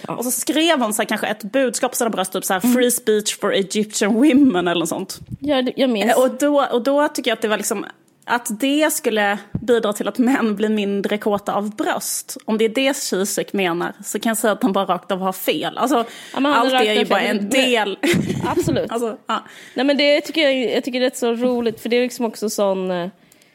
Ja. 0.06 0.16
Och 0.16 0.24
så 0.24 0.30
skrev 0.30 0.80
hon 0.80 0.94
så 0.94 1.02
här, 1.02 1.08
kanske 1.08 1.26
ett 1.26 1.42
budskap 1.42 1.90
på 1.90 1.96
sina 1.96 2.10
bröst, 2.10 2.32
typ 2.32 2.44
så 2.44 2.52
här, 2.52 2.60
free 2.60 2.90
speech 2.90 3.38
for 3.40 3.52
Egyptian 3.52 4.14
women 4.14 4.68
eller 4.68 4.80
något 4.80 4.88
sånt. 4.88 5.18
Jag, 5.40 5.72
jag 5.76 5.90
minns. 5.90 6.16
Och 6.16 6.30
då, 6.30 6.66
och 6.72 6.82
då 6.82 7.08
tycker 7.08 7.30
jag 7.30 7.36
att 7.36 7.42
det 7.42 7.48
var 7.48 7.56
liksom, 7.56 7.86
att 8.24 8.60
det 8.60 8.92
skulle 8.92 9.38
bidra 9.52 9.92
till 9.92 10.08
att 10.08 10.18
män 10.18 10.56
blir 10.56 10.68
mindre 10.68 11.18
kåta 11.18 11.52
av 11.54 11.76
bröst. 11.76 12.36
Om 12.44 12.58
det 12.58 12.64
är 12.64 12.68
det 12.68 12.94
Zizek 12.94 13.52
menar 13.52 13.92
så 14.04 14.18
kan 14.20 14.30
jag 14.30 14.36
säga 14.38 14.52
att 14.52 14.62
han 14.62 14.72
bara 14.72 14.84
rakt 14.84 15.10
av 15.12 15.18
har 15.20 15.32
fel. 15.32 15.78
Alltså, 15.78 16.04
Ja, 16.34 16.40
men 16.40 16.52
allt 16.52 16.72
rakt 16.72 16.86
är 16.86 16.94
ju 16.94 17.04
bara 17.04 17.20
en 17.20 17.36
Men- 17.36 17.48
del. 17.48 17.98
Absolut. 18.46 18.90
alltså, 18.92 19.16
ja. 19.26 19.44
Nej 19.74 19.86
men 19.86 19.96
det 19.96 20.20
tycker 20.20 20.40
jag, 20.40 20.74
jag 20.76 20.84
tycker 20.84 21.00
det 21.00 21.06
är 21.06 21.18
så 21.18 21.32
roligt 21.34 21.80
för 21.80 21.88
det 21.88 21.96
är 21.96 22.02
liksom 22.02 22.24
också 22.24 22.50
sån 22.50 22.90
eh, 22.90 23.08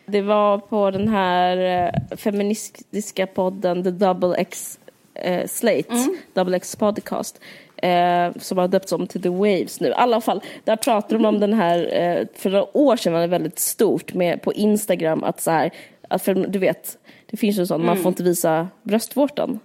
Det 0.05 0.21
var 0.21 0.57
på 0.57 0.91
den 0.91 1.07
här 1.07 1.57
eh, 1.85 2.17
feministiska 2.17 3.27
podden 3.27 3.83
The 3.83 3.91
Double 3.91 4.35
X 4.35 4.79
eh, 5.15 5.47
Slate, 5.47 5.95
Double 6.33 6.57
X 6.57 6.75
Podcast 6.75 7.39
eh, 7.77 8.31
som 8.39 8.57
har 8.57 8.67
döpts 8.67 8.91
om 8.91 9.07
till 9.07 9.21
The 9.21 9.29
Waves 9.29 9.79
nu. 9.79 9.87
I 9.87 9.93
alla 9.93 10.21
fall, 10.21 10.41
där 10.63 10.75
pratar 10.75 11.17
de 11.17 11.25
om 11.25 11.39
den 11.39 11.53
här, 11.53 11.93
eh, 11.93 12.27
för 12.35 12.49
några 12.49 12.77
år 12.77 12.95
sedan 12.95 13.13
var 13.13 13.21
det 13.21 13.27
väldigt 13.27 13.59
stort 13.59 14.13
med, 14.13 14.41
på 14.41 14.53
Instagram 14.53 15.23
att 15.23 15.41
så 15.41 15.51
här, 15.51 15.71
att 16.07 16.21
för, 16.21 16.33
du 16.33 16.59
vet, 16.59 16.97
det 17.31 17.37
finns 17.37 17.59
ju 17.59 17.65
sånt, 17.65 17.85
man 17.85 17.97
får 17.97 18.09
inte 18.09 18.23
visa 18.23 18.67
bröstvårtan. 18.83 19.59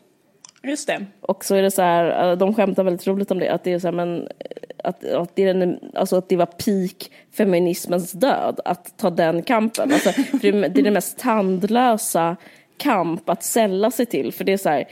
Just 0.62 0.86
det. 0.86 1.06
Och 1.20 1.44
så 1.44 1.54
är 1.54 1.62
det 1.62 1.70
så 1.70 1.82
här, 1.82 2.30
eh, 2.30 2.36
de 2.38 2.54
skämtar 2.54 2.82
väldigt 2.84 3.06
roligt 3.06 3.30
om 3.30 3.38
det, 3.38 3.48
att 3.48 3.64
det 3.64 3.72
är 3.72 3.78
så 3.78 3.86
här, 3.86 3.92
men 3.92 4.28
att, 4.84 5.04
att, 5.04 5.36
det, 5.36 5.42
är 5.42 5.54
den, 5.54 5.78
alltså 5.94 6.16
att 6.16 6.28
det 6.28 6.36
var 6.36 6.46
peak 6.46 7.10
feminismens 7.36 8.12
död, 8.12 8.60
att 8.64 8.96
ta 8.98 9.10
den 9.10 9.42
kampen. 9.42 9.92
Alltså, 9.92 10.10
det, 10.40 10.48
är- 10.48 10.68
det 10.68 10.80
är 10.80 10.84
den 10.84 10.92
mest 10.92 11.18
tandlösa 11.18 12.36
kamp 12.76 13.28
att 13.28 13.42
sälla 13.44 13.90
sig 13.90 14.06
till, 14.06 14.32
för 14.32 14.44
det 14.44 14.52
är 14.52 14.56
så 14.56 14.68
här, 14.68 14.84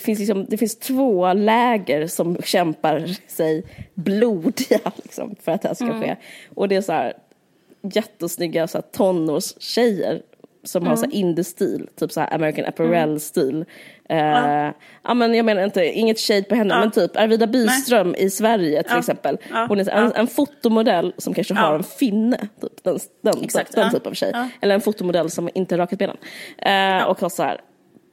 finns, 0.00 0.18
liksom, 0.18 0.46
det 0.48 0.56
finns 0.56 0.76
två 0.78 1.32
läger 1.32 2.06
som 2.06 2.36
kämpar 2.44 3.06
sig 3.28 3.64
blodiga 3.94 4.80
liksom, 5.02 5.36
för 5.42 5.52
att 5.52 5.62
det 5.62 5.68
här 5.68 5.74
ska 5.74 6.00
ske. 6.00 6.16
Och 6.54 6.68
det 6.68 6.76
är 6.76 6.80
så 6.80 6.92
här 6.92 7.14
jättesnygga 7.82 8.66
så 8.66 8.78
här, 8.78 8.82
tonårstjejer 8.82 10.22
som 10.68 10.86
har 10.86 10.96
så 10.96 11.04
här 11.04 11.14
indie-stil, 11.14 11.88
typ 11.98 12.12
så 12.12 12.20
American 12.20 12.64
Apparel-stil. 12.64 13.64
Eh, 14.08 14.72
ja. 15.02 15.14
men 15.14 15.34
jag 15.34 15.44
menar 15.44 15.64
inte, 15.64 15.84
inget 15.84 16.18
shade 16.18 16.42
på 16.42 16.54
henne, 16.54 16.78
men 16.78 16.90
typ 16.90 17.16
Arvida 17.16 17.46
Byström 17.46 18.14
i 18.14 18.30
Sverige 18.30 18.82
till 18.82 18.98
exempel. 18.98 19.38
Hon 19.68 19.80
är 19.80 19.90
en, 19.90 20.12
en 20.12 20.26
fotomodell 20.26 21.14
som 21.18 21.34
kanske 21.34 21.54
har 21.54 21.74
en 21.74 21.82
finne, 21.82 22.48
typ, 22.60 22.84
den, 22.84 22.98
den, 23.20 23.44
Exakt, 23.44 23.72
den 23.72 23.84
ja. 23.84 23.90
typ 23.90 24.06
av 24.06 24.12
tjej. 24.14 24.32
Eller 24.60 24.74
en 24.74 24.80
fotomodell 24.80 25.30
som 25.30 25.48
inte 25.54 25.78
rakat 25.78 25.98
benen. 25.98 26.16
Eh, 26.58 27.08
Och 27.08 27.20
har 27.20 27.28
så 27.28 27.42
här 27.42 27.60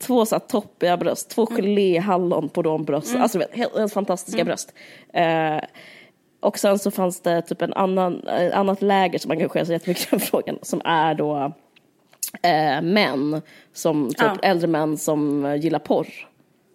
två 0.03 0.25
så 0.25 0.35
här 0.35 0.39
toppiga 0.39 0.97
bröst, 0.97 1.29
två 1.29 1.45
geléhallon 1.45 2.49
på 2.49 2.61
de 2.61 2.83
bröst, 2.83 3.15
alltså 3.15 3.37
du 3.37 3.45
vet, 3.45 3.55
helt, 3.57 3.77
helt 3.77 3.93
fantastiska 3.93 4.43
bröst. 4.43 4.73
Eh, 5.13 5.57
och 6.39 6.59
sen 6.59 6.79
så 6.79 6.91
fanns 6.91 7.21
det 7.21 7.41
typ 7.41 7.61
en 7.61 7.73
annan, 7.73 8.27
ett 8.27 8.53
annat 8.53 8.81
läger 8.81 9.19
som 9.19 9.49
skära 9.49 9.65
sig 9.65 9.73
jättemycket 9.73 10.11
den 10.11 10.19
frågan, 10.31 10.59
som 10.61 10.81
är 10.85 11.13
då 11.13 11.53
eh, 12.41 12.81
män, 12.81 13.41
som, 13.73 14.09
typ 14.09 14.17
Ja. 14.19 14.35
äldre 14.41 14.67
män 14.67 14.97
som 14.97 15.45
eh, 15.45 15.55
gillar 15.55 15.79
porr. 15.79 16.07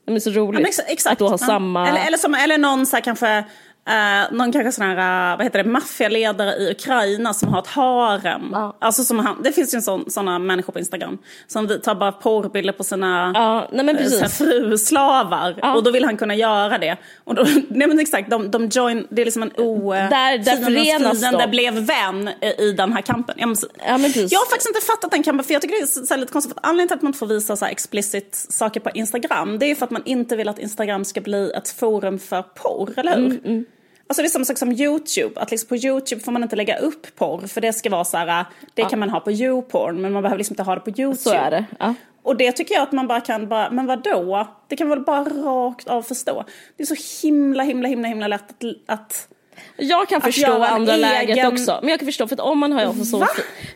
Det 0.06 0.14
är 0.14 0.18
så 0.20 0.30
roligt 0.30 0.60
Ja, 0.78 0.84
exakt. 0.88 1.12
att 1.12 1.18
då 1.18 1.24
ha 1.26 1.32
Ja. 1.32 1.38
samma... 1.38 1.88
Eller, 1.88 2.06
eller, 2.06 2.18
som, 2.18 2.34
eller 2.34 2.58
någon 2.58 2.86
så 2.86 2.96
här 2.96 3.02
kanske, 3.02 3.44
eh, 3.88 4.32
någon 4.36 4.52
kanske 4.52 4.72
sån 4.72 4.84
här, 4.86 5.32
eh, 5.32 5.36
vad 5.36 5.46
heter 5.46 5.62
det, 5.62 5.68
maffialedare 5.70 6.54
i 6.56 6.70
Ukraina 6.70 7.34
som 7.34 7.48
har 7.48 7.58
ett 7.60 7.66
harem. 7.66 8.48
Ja. 8.52 8.76
Alltså 8.80 9.04
som 9.04 9.18
han, 9.18 9.42
det 9.42 9.52
finns 9.52 9.74
ju 9.74 9.80
sån, 9.80 10.10
såna 10.10 10.38
människor 10.38 10.72
på 10.72 10.78
Instagram 10.78 11.18
som 11.46 11.68
tar 11.82 11.94
bara 11.94 12.12
porrbilder 12.12 12.72
på 12.72 12.84
sina 12.84 13.32
Ja, 13.34 13.68
nej 13.72 13.84
men 13.84 13.96
eh, 13.96 14.02
precis. 14.02 14.38
fruslavar. 14.38 15.54
Ja. 15.62 15.74
Och 15.76 15.82
då 15.82 15.90
vill 15.90 16.04
han 16.04 16.16
kunna 16.16 16.34
göra 16.34 16.78
det. 16.78 16.96
Och 17.24 17.34
då, 17.34 17.42
nej 17.68 17.88
men 17.88 17.98
exakt, 18.00 18.30
de, 18.30 18.50
de 18.50 18.68
join, 18.68 19.06
det 19.10 19.22
är 19.22 19.24
liksom 19.26 19.42
en 19.42 19.52
o... 19.56 19.94
eh, 19.94 20.10
Där- 20.10 20.38
där 20.38 20.56
förenas 20.56 21.20
de. 21.38 21.50
blev 21.50 21.74
vän 21.74 22.30
i, 22.58 22.72
den 22.72 22.92
här 22.92 23.00
kampen. 23.00 23.34
Jag, 23.38 23.48
måste, 23.48 23.66
Ja, 23.86 23.92
men 23.98 24.00
precis. 24.12 24.32
jag 24.32 24.38
har 24.38 24.46
faktiskt 24.46 24.68
inte 24.68 24.80
fattat 24.86 25.10
den 25.10 25.22
kampen, 25.22 25.44
för 25.44 25.52
jag 25.52 25.62
tycker 25.62 25.76
det 25.76 25.82
är 25.82 25.86
så, 25.86 26.06
så 26.06 26.16
lite 26.16 26.32
konstigt. 26.32 26.54
För 26.54 26.60
att 26.60 26.66
anledningen 26.66 26.88
till 26.88 26.94
att 26.96 27.02
man 27.02 27.08
inte 27.08 27.18
får 27.18 27.26
visa 27.26 27.56
så 27.56 27.64
här 27.64 27.72
explicit 27.72 28.46
saker 28.50 28.80
på 28.80 28.90
Instagram, 28.94 29.58
det 29.58 29.66
är 29.70 29.74
för 29.74 29.84
att 29.84 29.90
man 29.90 30.02
inte 30.04 30.36
vill 30.36 30.48
att 30.48 30.58
Instagram 30.58 31.04
ska 31.04 31.20
bli 31.20 31.50
ett 31.56 31.68
forum 31.68 32.18
för 32.18 32.42
porr, 32.42 32.92
eller 32.96 33.16
hur? 33.16 33.40
Mm, 33.46 33.64
Alltså 34.10 34.22
det 34.22 34.26
är 34.26 34.30
samma 34.30 34.44
sak 34.44 34.58
som 34.58 34.72
YouTube, 34.72 35.40
att 35.40 35.50
liksom 35.50 35.68
på 35.68 35.76
YouTube 35.76 36.20
får 36.22 36.32
man 36.32 36.42
inte 36.42 36.56
lägga 36.56 36.78
upp 36.78 37.16
porr, 37.16 37.46
för 37.46 37.60
det 37.60 37.72
ska 37.72 37.90
vara 37.90 38.04
så 38.04 38.16
här, 38.16 38.44
det 38.74 38.84
kan 38.84 38.98
man 38.98 39.10
ha 39.10 39.20
på 39.20 39.32
YouPorn, 39.32 40.00
men 40.00 40.12
man 40.12 40.22
behöver 40.22 40.38
liksom 40.38 40.52
inte 40.52 40.62
ha 40.62 40.74
det 40.74 40.80
på 40.80 40.90
YouTube. 40.90 41.14
Så 41.16 41.32
är 41.32 41.50
det. 41.50 41.64
Ja. 41.78 41.94
Och 42.22 42.36
det 42.36 42.52
tycker 42.52 42.74
jag 42.74 42.82
att 42.82 42.92
man 42.92 43.06
bara 43.06 43.20
kan, 43.20 43.48
bara, 43.48 43.70
men 43.70 43.86
vadå? 43.86 44.48
Det 44.68 44.76
kan 44.76 44.88
väl 44.88 45.00
bara 45.00 45.24
rakt 45.24 45.88
av 45.88 46.02
förstå. 46.02 46.44
Det 46.76 46.82
är 46.82 46.86
så 46.96 47.26
himla, 47.26 47.62
himla, 47.62 47.88
himla, 47.88 48.08
himla 48.08 48.28
lätt 48.28 48.50
att, 48.50 48.64
att 48.86 49.28
Jag 49.76 50.08
kan 50.08 50.20
förstå 50.20 50.62
andra 50.62 50.96
läget 50.96 51.36
egen- 51.36 51.52
också. 51.52 51.78
Men 51.80 51.90
jag 51.90 51.98
kan 52.00 52.06
förstå, 52.06 52.28
för 52.28 52.34
att 52.36 52.40
om 52.40 52.58
man 52.58 52.72
har 52.72 53.04
så... 53.04 53.26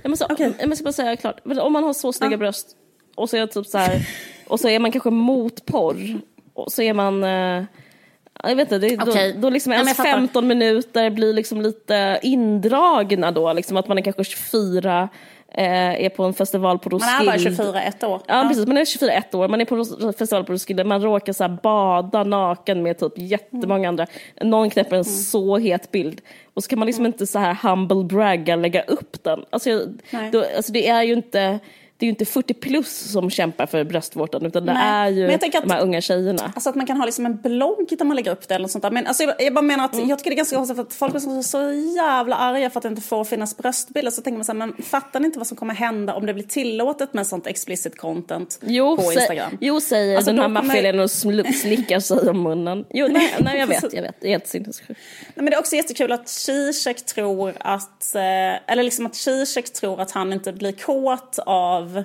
Jag, 0.02 0.10
måste, 0.10 0.26
Okej. 0.30 0.52
jag 0.58 0.68
måste 0.68 0.84
bara 0.84 0.92
säga 0.92 1.16
klart. 1.16 1.40
Om 1.44 1.72
man 1.72 1.84
har 1.84 1.92
så 1.92 2.12
snygga 2.12 2.36
bröst 2.36 2.76
och 3.14 3.30
så 3.30 3.36
är 3.36 3.46
typ 3.46 3.66
så 3.66 3.78
här, 3.78 4.06
och 4.46 4.60
så 4.60 4.68
är 4.68 4.78
man 4.78 4.92
kanske 4.92 5.10
mot 5.10 5.66
porr 5.66 6.20
och 6.54 6.72
så 6.72 6.82
är 6.82 6.94
man... 6.94 7.24
eh, 7.24 7.64
jag 8.42 8.56
vet 8.56 8.72
inte, 8.72 8.88
det, 8.88 9.02
Okej. 9.02 9.32
då, 9.32 9.40
då 9.40 9.50
liksom 9.50 9.72
Ja, 9.72 9.78
ens 9.78 9.96
fattar. 9.96 10.10
15 10.12 10.46
minuter 10.46 11.10
blir 11.10 11.32
liksom 11.32 11.62
lite 11.62 12.18
indragna 12.22 13.30
då, 13.32 13.52
liksom 13.52 13.76
att 13.76 13.88
man 13.88 13.98
är 13.98 14.02
kanske 14.02 14.24
24, 14.24 15.08
eh, 15.54 16.04
är 16.04 16.08
på 16.08 16.24
en 16.24 16.34
festival 16.34 16.78
på 16.78 16.90
man 16.90 17.00
Roskilde. 17.00 17.32
är 17.32 17.38
bara 17.38 17.38
24 17.38 17.82
ett 17.82 18.04
år. 18.04 18.20
Ja, 18.26 18.44
precis, 18.48 18.66
man 18.66 18.76
är 18.76 18.84
24 18.84 19.12
ett 19.12 19.34
år, 19.34 19.48
man 19.48 19.60
är 19.60 19.64
på 19.64 19.84
festival 20.12 20.44
på 20.44 20.52
Roskilde, 20.52 20.84
man 20.84 21.02
råkar 21.02 21.32
så 21.32 21.48
bada 21.62 22.24
naken 22.24 22.82
med 22.82 22.98
typ 22.98 23.12
jättemånga 23.16 23.88
andra. 23.88 24.06
Någon 24.40 24.70
knäpper 24.70 24.96
en 24.96 25.04
så 25.04 25.58
het 25.58 25.90
bild. 25.90 26.20
Och 26.54 26.62
så 26.64 26.68
kan 26.68 26.78
man 26.78 26.86
liksom 26.86 27.06
inte 27.06 27.26
så 27.26 27.38
här 27.38 27.54
humble 27.62 28.04
bragga 28.04 28.56
lägga 28.56 28.82
upp 28.82 29.24
den. 29.24 29.44
Alltså, 29.50 29.80
Nej. 30.10 30.30
då, 30.30 30.44
alltså 30.56 30.72
det 30.72 30.88
är 30.88 31.02
ju 31.02 31.12
inte 31.12 31.58
det 32.02 32.06
är 32.06 32.08
ju 32.08 32.10
inte 32.10 32.24
40 32.24 32.54
plus 32.54 33.12
som 33.12 33.30
kämpar 33.30 33.66
för 33.66 33.84
bröstvårtan 33.84 34.46
utan 34.46 34.66
det 34.66 34.72
Nej, 34.72 34.82
är 34.84 35.08
ju 35.16 35.22
men 35.22 35.30
jag 35.30 35.40
tänker 35.40 35.58
att- 35.58 35.64
de 35.68 35.70
här 35.74 35.82
unga 35.82 36.00
tjejerna. 36.00 36.52
Alltså 36.54 36.70
att 36.70 36.76
man 36.76 36.86
kan 36.86 36.96
ha 36.96 37.04
liksom 37.04 37.26
en 37.26 37.36
blogg 37.40 37.86
där 37.98 38.04
man 38.04 38.16
lägger 38.16 38.30
upp 38.32 38.48
det 38.48 38.54
eller 38.54 38.62
något 38.62 38.70
sånt 38.70 38.82
där. 38.82 38.90
Men 38.90 39.06
alltså 39.06 39.22
jag, 39.22 39.34
jag 39.38 39.54
bara 39.54 39.62
menar 39.62 39.84
att 39.84 40.08
jag 40.08 40.18
tycker 40.18 40.30
det 40.30 40.34
är 40.34 40.36
ganska 40.36 40.56
konstigt 40.56 40.76
för 40.76 40.82
att 40.82 40.94
folk 40.94 41.14
är 41.14 41.42
så, 41.42 41.72
jävla 41.96 42.36
arga 42.36 42.70
för 42.70 42.78
att 42.78 42.82
det 42.82 42.88
inte 42.88 43.02
får 43.02 43.24
finnas 43.24 43.56
bröstbilder. 43.56 44.10
Så 44.10 44.22
tänker 44.22 44.36
man 44.38 44.44
så 44.44 44.52
här, 44.52 44.58
men 44.58 44.76
fattar 44.82 45.20
ni 45.20 45.26
inte 45.26 45.38
vad 45.38 45.46
som 45.46 45.56
kommer 45.56 45.74
hända 45.74 46.14
om 46.14 46.26
det 46.26 46.34
blir 46.34 46.44
tillåtet 46.44 47.14
med 47.14 47.26
sånt 47.26 47.46
explicit 47.46 47.98
content 47.98 48.58
Jo, 48.62 48.96
på 48.96 49.12
Instagram? 49.12 49.58
jo 49.60 49.80
säger 49.80 50.16
Alltså, 50.16 50.30
den 50.32 50.40
här 50.40 50.48
maffialedaren 50.48 51.00
och 51.00 51.06
sl- 51.06 51.52
slickar 51.62 52.00
sig 52.00 52.28
om 52.30 52.42
munnen. 52.42 52.84
Jo, 52.90 53.08
nej, 53.10 53.34
nej 53.40 53.58
jag 53.58 53.66
vet, 53.66 53.82
jag 53.92 54.02
vet. 54.02 54.16
Det 54.20 54.26
är 54.26 54.30
helt 54.30 54.46
sinnessjukt. 54.46 54.88
Nej, 54.88 55.32
men 55.34 55.44
det 55.46 55.54
är 55.54 55.58
också 55.58 55.76
jättekul 55.76 56.12
att 56.12 56.28
Zizek 56.28 57.04
tror 57.06 57.52
att, 57.60 58.14
eh, 58.14 58.22
eller 58.72 58.82
liksom 58.82 59.06
att 59.06 59.14
Zizek 59.14 59.72
tror 59.72 60.00
att 60.00 60.10
han 60.10 60.32
inte 60.32 60.52
blir 60.52 60.72
kåt 60.72 61.38
av 61.46 61.91
en 61.98 62.04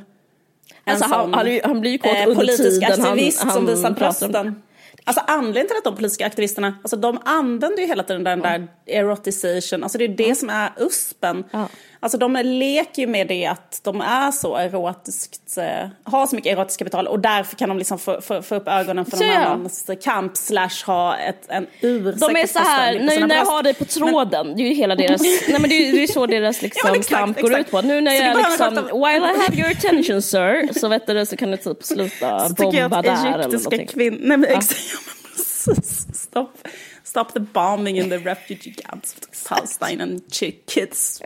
Alltså, 0.86 1.06
han, 1.06 1.24
sån, 1.24 1.34
han, 1.34 1.60
han 1.64 1.82
blir 1.82 1.92
ju 1.92 1.98
kåt 1.98 2.12
eh, 2.16 2.24
under 2.24 2.36
politisk 2.36 2.82
tiden 2.82 3.02
han, 3.02 3.12
aktivist 3.12 3.44
han 3.44 3.54
som 3.54 3.66
visar 3.66 3.92
brösten. 3.92 4.62
Alltså 5.08 5.24
anledningen 5.28 5.68
till 5.68 5.78
att 5.78 5.84
de 5.84 5.96
politiska 5.96 6.26
aktivisterna, 6.26 6.78
alltså 6.82 6.96
de 6.96 7.20
använder 7.26 7.82
ju 7.82 7.88
hela 7.88 8.04
tiden 8.04 8.24
den 8.24 8.40
där 8.40 8.68
eroticization, 8.86 9.84
alltså 9.84 9.98
det 9.98 10.04
är 10.04 10.08
det 10.08 10.36
som 10.36 10.50
är 10.50 10.72
uspen. 10.78 11.44
Ja. 11.52 11.68
Alltså 12.00 12.18
de 12.18 12.34
leker 12.34 13.02
ju 13.02 13.08
med 13.08 13.28
det 13.28 13.46
att 13.46 13.82
de 13.84 14.02
är 14.02 14.32
så 14.32 14.56
erotiskt, 14.56 15.58
eh, 15.58 15.90
har 16.04 16.28
så 16.28 16.36
mycket 16.36 16.58
erotiskt 16.58 16.80
kapital 16.80 17.08
och 17.08 17.20
därför 17.20 17.56
kan 17.56 17.70
de 17.70 17.78
liksom 17.78 18.00
få, 18.00 18.22
få, 18.22 18.42
få 18.42 18.56
upp 18.56 18.68
ögonen 18.68 19.06
för 19.06 19.18
någon 19.18 19.36
annans 19.36 19.90
kamp 20.04 20.38
slash 20.38 20.86
ha 20.86 21.18
ett, 21.18 21.46
en 21.48 21.68
ursäkt 21.82 22.20
De 22.20 22.36
är 22.36 22.48
så 22.48 22.60
här, 22.60 23.00
nu 23.00 23.28
när 23.28 23.36
jag 23.36 23.46
har 23.46 23.64
dig 23.64 23.74
på 23.74 23.86
tråden, 23.86 24.56
det 24.56 24.64
är 24.64 24.68
ju 24.68 24.74
hela 24.74 24.96
deras, 25.06 25.22
nej 25.22 25.60
men 25.60 25.70
det 25.70 25.76
är 25.76 26.00
ju 26.00 26.08
så 26.08 26.26
deras 26.26 26.62
liksom 26.62 26.82
Ja, 26.84 26.92
men 26.92 27.00
exakt, 27.00 27.20
kamp 27.20 27.42
går 27.42 27.50
exakt. 27.52 27.68
ut 27.68 27.72
på. 27.72 27.82
Nu 27.82 28.02
när 28.02 28.18
Så 28.18 28.24
jag 28.24 28.38
liksom, 28.38 28.76
while 28.76 29.32
I 29.32 29.40
have 29.40 29.58
your 29.58 29.72
attention 29.72 30.22
sir, 30.22 30.80
så 30.80 30.88
vet 30.88 31.08
du 31.08 31.26
så 31.26 31.38
kan 31.38 31.52
du 31.52 31.58
typ 31.58 31.84
sluta 31.84 32.50
Så 32.50 32.56
tycker 32.56 32.78
jag 32.78 32.90
bomba 32.90 32.98
att 32.98 33.06
där 33.24 33.34
eller 33.34 33.48
någonting. 33.48 33.88
kvinnor... 33.88 34.18
Nej 34.22 34.38
men 34.38 34.50
ja, 34.50 34.56
men. 34.56 34.62
Stop, 36.14 36.58
stop 37.04 37.34
the 37.34 37.40
bombing 37.40 37.98
in 37.98 38.10
the 38.10 38.18
refugee 38.18 38.72
camps 38.72 39.16
Palestine 39.50 40.02
and 40.02 40.32
chick 40.32 40.66
kids. 40.66 41.22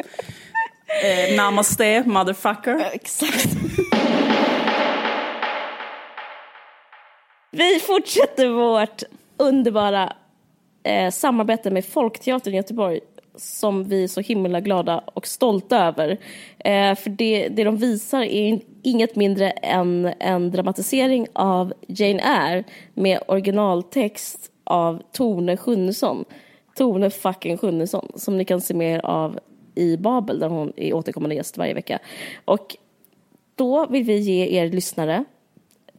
Eh, 1.04 1.36
namaste, 1.36 2.04
motherfucker. 2.06 2.90
Exakt. 2.94 3.48
Vi 7.52 7.80
fortsätter 7.80 8.50
vårt 8.50 9.04
underbara 9.38 10.14
eh, 10.84 11.12
samarbete 11.12 11.72
med 11.72 11.86
Folkteatern 11.86 12.54
i 12.54 12.58
Göteborg 12.58 13.00
som 13.36 13.84
vi 13.84 14.04
är 14.04 14.08
så 14.08 14.22
himla 14.22 14.60
glada 14.60 15.04
och 15.14 15.28
stolta 15.28 15.86
över. 15.86 16.18
Eh, 16.60 16.96
för 16.96 17.10
det, 17.10 17.48
det 17.48 17.64
de 17.64 17.78
visar 17.78 18.22
är 18.22 18.60
inget 18.84 19.16
mindre 19.16 19.52
än 19.52 20.14
en 20.20 20.52
dramatisering 20.52 21.28
av 21.34 21.74
Jane 21.88 22.22
Eyre 22.22 22.64
med 22.94 23.20
originaltext 23.28 24.52
av 24.64 25.02
Tone 25.12 25.58
Schunnesson. 25.58 26.26
Tone 26.76 27.10
fucking 27.10 27.58
Schunnesson 27.58 28.12
som 28.16 28.38
ni 28.38 28.46
kan 28.46 28.62
se 28.62 28.74
mer 28.74 29.06
av 29.06 29.40
i 29.76 29.98
Babel 29.98 30.40
där 30.40 30.50
hon 30.50 30.74
är 30.76 30.94
återkommande 30.94 31.36
gäst 31.36 31.58
varje 31.58 31.74
vecka. 31.74 32.00
Och 32.46 32.76
då 33.56 33.88
vill 33.88 34.04
vi 34.04 34.18
ge 34.18 34.60
er 34.60 34.70
lyssnare 34.70 35.26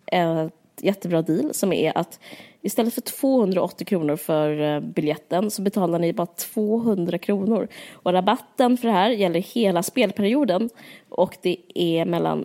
ett 0.07 0.53
jättebra 0.81 1.23
deal 1.23 1.55
som 1.55 1.73
är 1.73 1.99
att 1.99 2.21
istället 2.63 2.95
för 2.95 3.01
280 3.01 3.87
kronor 3.87 4.17
för 4.17 4.61
eh, 4.61 4.81
biljetten 4.81 5.51
så 5.51 5.63
betalar 5.63 5.99
ni 5.99 6.13
bara 6.13 6.27
200 6.27 7.19
kronor. 7.19 7.69
Och 7.93 8.13
rabatten 8.13 8.77
för 8.77 8.89
det 8.89 8.95
här 8.95 9.11
gäller 9.11 9.41
hela 9.41 9.83
spelperioden 9.83 10.71
och 11.09 11.37
det 11.43 11.57
är 11.75 12.05
mellan 12.05 12.45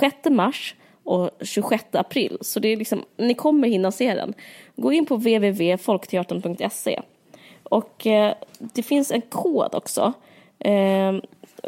6 0.00 0.16
mars 0.30 0.74
och 1.04 1.30
26 1.40 1.84
april. 1.92 2.38
Så 2.40 2.60
det 2.60 2.68
är 2.68 2.76
liksom, 2.76 3.02
ni 3.16 3.34
kommer 3.34 3.68
hinna 3.68 3.92
se 3.92 4.14
den. 4.14 4.34
Gå 4.76 4.92
in 4.92 5.06
på 5.06 5.16
www.folkteatern.se 5.16 7.00
och 7.62 8.06
eh, 8.06 8.34
det 8.58 8.82
finns 8.82 9.10
en 9.10 9.20
kod 9.20 9.74
också. 9.74 10.12
Eh, 10.58 11.14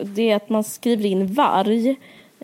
det 0.03 0.31
är 0.31 0.37
att 0.37 0.49
man 0.49 0.65
skriver 0.65 1.07
in 1.07 1.27
varg. 1.27 1.97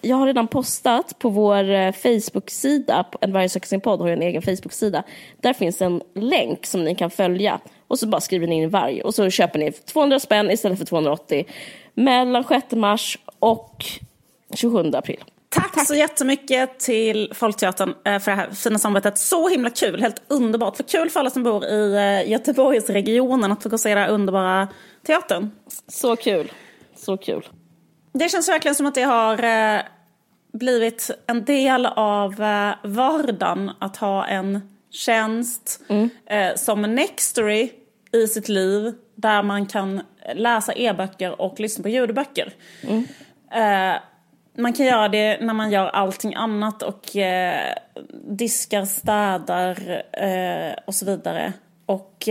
Jag 0.05 0.17
har 0.17 0.27
redan 0.27 0.49
postat 0.49 1.19
på 1.19 1.29
vår 1.29 1.71
eh, 1.71 1.93
Facebook-sida, 1.93 3.07
En 3.21 3.33
varg 3.33 3.49
söker 3.49 3.69
sin 3.69 3.81
podd 3.81 4.01
har 4.01 4.09
en 4.09 4.23
egen 4.23 4.43
Facebook-sida. 4.43 5.03
Där 5.41 5.53
finns 5.53 5.83
en 5.83 6.03
länk 6.15 6.67
som 6.67 6.85
ni 6.85 6.95
kan 6.95 7.11
följa. 7.11 7.61
Och 7.89 7.99
så 7.99 8.07
bara 8.07 8.21
skriver 8.21 8.47
ni 8.47 8.55
in 8.57 8.71
varg 8.71 9.03
och 9.03 9.15
så 9.15 9.31
köper 9.31 9.59
ni 9.59 9.73
200 9.73 10.21
spänn 10.21 10.51
istället 10.51 10.79
för 10.79 10.87
280 10.87 11.47
mellan 11.95 12.45
6 12.45 12.73
mars 12.73 13.19
och 13.39 13.85
27 14.55 14.91
april. 14.95 15.25
Tack, 15.49 15.87
så 15.87 15.95
jättemycket 15.95 16.79
till 16.79 17.33
Folkteatern 17.35 17.95
eh, 18.05 18.19
för 18.19 18.31
det 18.31 18.37
här 18.37 18.51
fina 18.51 18.79
samarbetet. 18.79 19.19
Så 19.19 19.49
himla 19.49 19.71
kul, 19.71 20.01
helt 20.01 20.23
underbart. 20.29 20.77
För 20.77 20.85
kul 20.85 21.11
för 21.11 21.21
alla 21.21 21.31
som 21.31 21.43
bor 21.43 21.65
i 21.65 21.95
eh, 21.95 22.31
Göteborgsregionen 22.31 23.53
att 23.53 23.63
få 23.63 23.69
gå 23.69 23.79
se 23.79 23.89
den 23.89 23.99
här 23.99 24.09
underbara 24.09 24.69
teatern. 25.07 25.51
Så 25.89 26.17
kul. 26.17 26.53
Så 26.97 27.17
kul. 27.17 27.49
Det 28.19 28.29
känns 28.29 28.49
verkligen 28.49 28.75
som 28.75 28.87
att 28.87 28.95
det 28.95 29.03
har 29.03 29.45
eh, 29.45 29.83
blivit 30.53 31.11
en 31.27 31.45
del 31.45 31.87
av 31.87 32.43
eh, 32.43 32.75
vardagen 32.83 33.71
att 33.79 33.97
ha 33.97 34.27
en 34.27 34.75
tjänst 34.91 35.81
eh, 36.27 36.55
som 36.57 36.83
Nextory 36.83 37.71
i 38.13 38.27
sitt 38.27 38.49
liv 38.49 38.95
där 39.15 39.43
man 39.43 39.67
kan 39.67 40.03
läsa 40.35 40.73
e-böcker 40.73 41.41
och 41.41 41.61
lyssna 41.61 41.83
på 41.83 41.89
ljudböcker. 41.89 42.53
Eh, 43.53 43.95
man 44.59 44.73
kan 44.73 44.87
göra 44.87 45.09
det 45.09 45.39
när 45.41 45.55
man 45.55 45.71
gör 45.71 45.87
allting 45.87 46.35
annat 46.35 46.83
och 46.83 47.17
eh, 47.17 47.75
diskar, 48.29 48.85
städar 48.85 50.03
och 50.87 50.95
så 50.95 51.07
vidare. 51.07 51.53
Och 51.87 52.29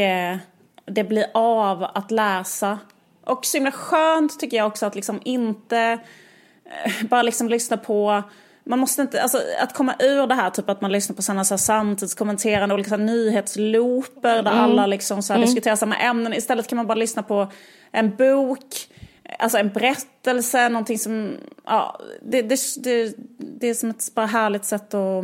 det 0.85 1.03
blir 1.03 1.25
av 1.33 1.83
att 1.83 2.11
läsa. 2.11 2.79
Och 3.25 3.45
så 3.45 3.57
himla 3.57 3.71
skönt 3.71 4.39
tycker 4.39 4.57
jag 4.57 4.67
också 4.67 4.85
att 4.85 4.95
liksom 4.95 5.21
inte 5.25 5.99
eh, 6.85 7.05
bara 7.09 7.21
liksom 7.21 7.49
lyssna 7.49 7.77
på 7.77 8.23
man 8.65 8.79
måste 8.79 9.01
inte, 9.01 9.21
alltså 9.21 9.39
att 9.59 9.73
komma 9.73 9.95
ur 9.99 10.27
det 10.27 10.35
här, 10.35 10.49
typ 10.49 10.69
att 10.69 10.81
man 10.81 10.91
lyssnar 10.91 11.15
på 11.15 11.21
sådana 11.21 11.43
så 11.43 11.53
här 11.53 11.57
samtidskommenterande 11.57 12.75
olika 12.75 12.97
nyhetslooper 12.97 14.43
där 14.43 14.51
mm. 14.51 14.63
alla 14.63 14.87
liksom 14.87 15.23
så 15.23 15.33
här 15.33 15.37
mm. 15.37 15.45
diskuterar 15.45 15.75
samma 15.75 15.95
ämnen. 15.95 16.33
Istället 16.33 16.67
kan 16.67 16.75
man 16.75 16.87
bara 16.87 16.95
lyssna 16.95 17.23
på 17.23 17.47
en 17.91 18.15
bok, 18.15 18.65
alltså 19.39 19.57
en 19.57 19.69
berättelse, 19.69 20.69
någonting 20.69 20.99
som, 20.99 21.37
ja, 21.65 21.99
det, 22.21 22.41
det, 22.41 22.59
det, 22.83 23.15
det 23.37 23.69
är 23.69 23.73
som 23.73 23.89
ett 23.89 24.15
bara 24.15 24.25
härligt 24.25 24.65
sätt 24.65 24.93
att 24.93 25.23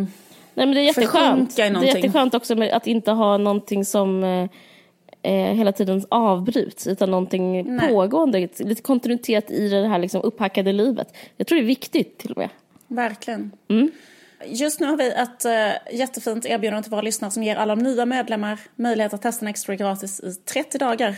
Nej, 0.54 0.66
men 0.66 0.76
det 0.76 0.82
är 0.82 0.86
jätteskönt. 0.86 1.56
Det 1.56 1.62
är 1.62 1.84
jätteskönt 1.84 2.34
också 2.34 2.64
att 2.72 2.88
inte 2.88 3.12
ha 3.12 3.38
någonting 3.38 3.86
som 3.86 4.24
eh, 5.22 5.34
hela 5.34 5.72
tiden 5.72 6.06
avbryts 6.10 6.88
utan 6.88 7.12
någonting 7.12 7.76
Nej. 7.76 7.90
pågående, 7.90 8.50
lite 8.60 8.82
kontinuitet 8.82 9.52
i 9.52 9.70
det 9.70 9.88
här 9.88 10.00
liksom 10.00 10.22
upphackade 10.22 10.72
livet. 10.72 11.16
Jag 11.38 11.48
tror 11.48 11.58
det 11.58 11.64
är 11.64 11.68
viktigt 11.68 12.18
till 12.18 12.32
och 12.32 12.38
med. 12.38 12.50
Verkligen. 12.88 13.52
Mm. 13.68 13.92
Just 14.46 14.80
nu 14.80 14.88
har 14.88 14.98
vi 14.98 15.12
ett 15.12 15.46
uh, 15.46 15.98
jättefint 16.00 16.46
erbjudande 16.46 16.84
till 16.84 16.92
våra 16.92 17.02
lyssnare 17.02 17.32
som 17.32 17.44
ger 17.44 17.56
alla 17.56 17.76
nya 17.76 18.06
medlemmar 18.06 18.60
möjlighet 18.76 19.14
att 19.14 19.22
testa 19.22 19.46
Nextory 19.46 19.78
gratis 19.78 20.20
i 20.20 20.34
30 20.34 20.78
dagar. 20.78 21.16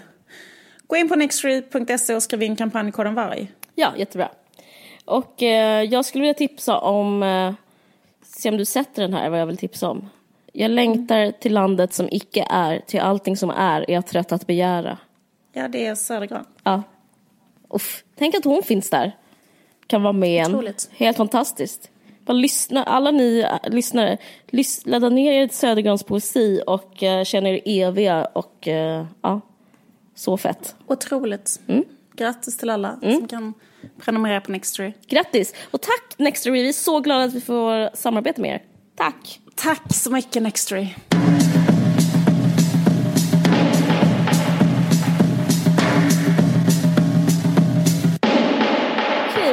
Gå 0.88 0.96
in 0.96 1.10
på 1.10 1.16
nextory.se 1.16 2.16
och 2.16 2.24
skriv 2.24 2.44
in 2.44 2.56
kampanjkoden 2.56 3.16
VARG. 3.16 3.52
Ja, 3.76 3.94
jättebra. 3.98 4.30
Och 5.06 5.44
eh, 5.44 5.84
jag 5.84 6.06
skulle 6.06 6.22
vilja 6.22 6.34
tipsa 6.34 6.80
om, 6.80 7.24
eh, 7.24 7.54
se 8.24 8.50
om 8.50 8.58
du 8.58 8.66
sätter 8.66 9.02
den 9.02 9.14
här, 9.14 9.30
vad 9.30 9.40
jag 9.40 9.46
vill 9.46 9.58
tipsa 9.58 9.90
om. 9.90 10.10
Jag 10.52 10.72
längtar 10.72 11.32
till 11.32 11.54
landet 11.54 11.94
som 11.94 12.08
icke 12.12 12.48
är, 12.50 12.80
till 12.80 13.00
allting 13.00 13.38
som 13.38 13.50
är, 13.50 13.90
är 13.90 13.94
jag 13.94 14.06
trött 14.06 14.32
att 14.32 14.48
begära. 14.48 14.98
Ja, 15.54 15.68
det 15.68 15.86
är 15.86 15.96
Södergran. 15.96 16.46
Ja. 16.64 16.84
Uff, 17.70 18.04
tänk 18.16 18.36
att 18.36 18.46
hon 18.46 18.64
finns 18.64 18.90
där 18.90 19.16
kan 19.92 20.04
vara 20.04 20.14
med 20.14 20.48
Otroligt. 20.48 20.90
en. 20.92 20.98
Helt 21.06 21.18
fantastiskt. 21.18 21.90
Bara 22.26 22.34
lyssna, 22.34 22.84
alla 22.84 23.12
ni 23.12 23.40
äh, 23.40 23.70
lyssnare, 23.72 24.18
lys, 24.50 24.86
ladda 24.86 25.10
ner 25.10 25.32
er 25.32 25.48
Södergrans 25.48 26.04
poesi 26.04 26.62
och 26.68 27.04
uh, 27.04 27.24
känn 27.24 27.46
er 27.46 27.62
eviga 27.66 28.26
och 28.26 28.68
uh, 28.68 29.06
ja, 29.22 29.42
så 30.16 30.38
fett. 30.38 30.76
Otroligt. 30.88 31.60
Mm. 31.68 31.84
Grattis 32.16 32.58
till 32.58 32.70
alla 32.70 33.00
mm. 33.02 33.16
som 33.16 33.28
kan 33.28 33.54
prenumerera 34.00 34.42
på 34.42 34.52
Nextory. 34.52 34.94
Grattis! 35.08 35.54
Och 35.72 35.82
tack 35.82 36.14
Nextory, 36.18 36.62
vi 36.62 36.70
är 36.70 36.74
så 36.74 37.00
glada 37.00 37.24
att 37.24 37.34
vi 37.34 37.42
får 37.42 37.96
samarbeta 37.96 38.42
med 38.42 38.52
er. 38.52 38.64
Tack! 38.96 39.41
Tack 39.56 39.94
så 39.94 40.12
mycket 40.12 40.44
Nextory. 40.44 40.88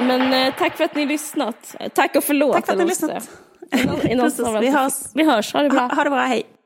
men 0.09 0.33
eh, 0.33 0.55
tack 0.59 0.77
för 0.77 0.85
att 0.85 0.95
ni 0.95 1.07
lyssnat. 1.07 1.77
Tack 1.95 2.17
och 2.17 2.25
förlåt. 2.25 2.55
Tack 2.55 2.67
för 2.67 2.73
att 2.73 2.79
ni 2.79 2.85
lyssnat. 2.85 3.31
Innan, 3.73 4.07
innan 4.07 4.31
vi 4.61 4.71
hörs. 4.71 4.93
Vi 5.15 5.25
hörs. 5.25 5.53
Ha 5.53 5.63
det 5.63 5.69
bra. 5.69 5.81
Ha, 5.81 5.95
ha 5.95 6.05
det 6.05 6.11
bra. 6.11 6.21
Hej. 6.21 6.58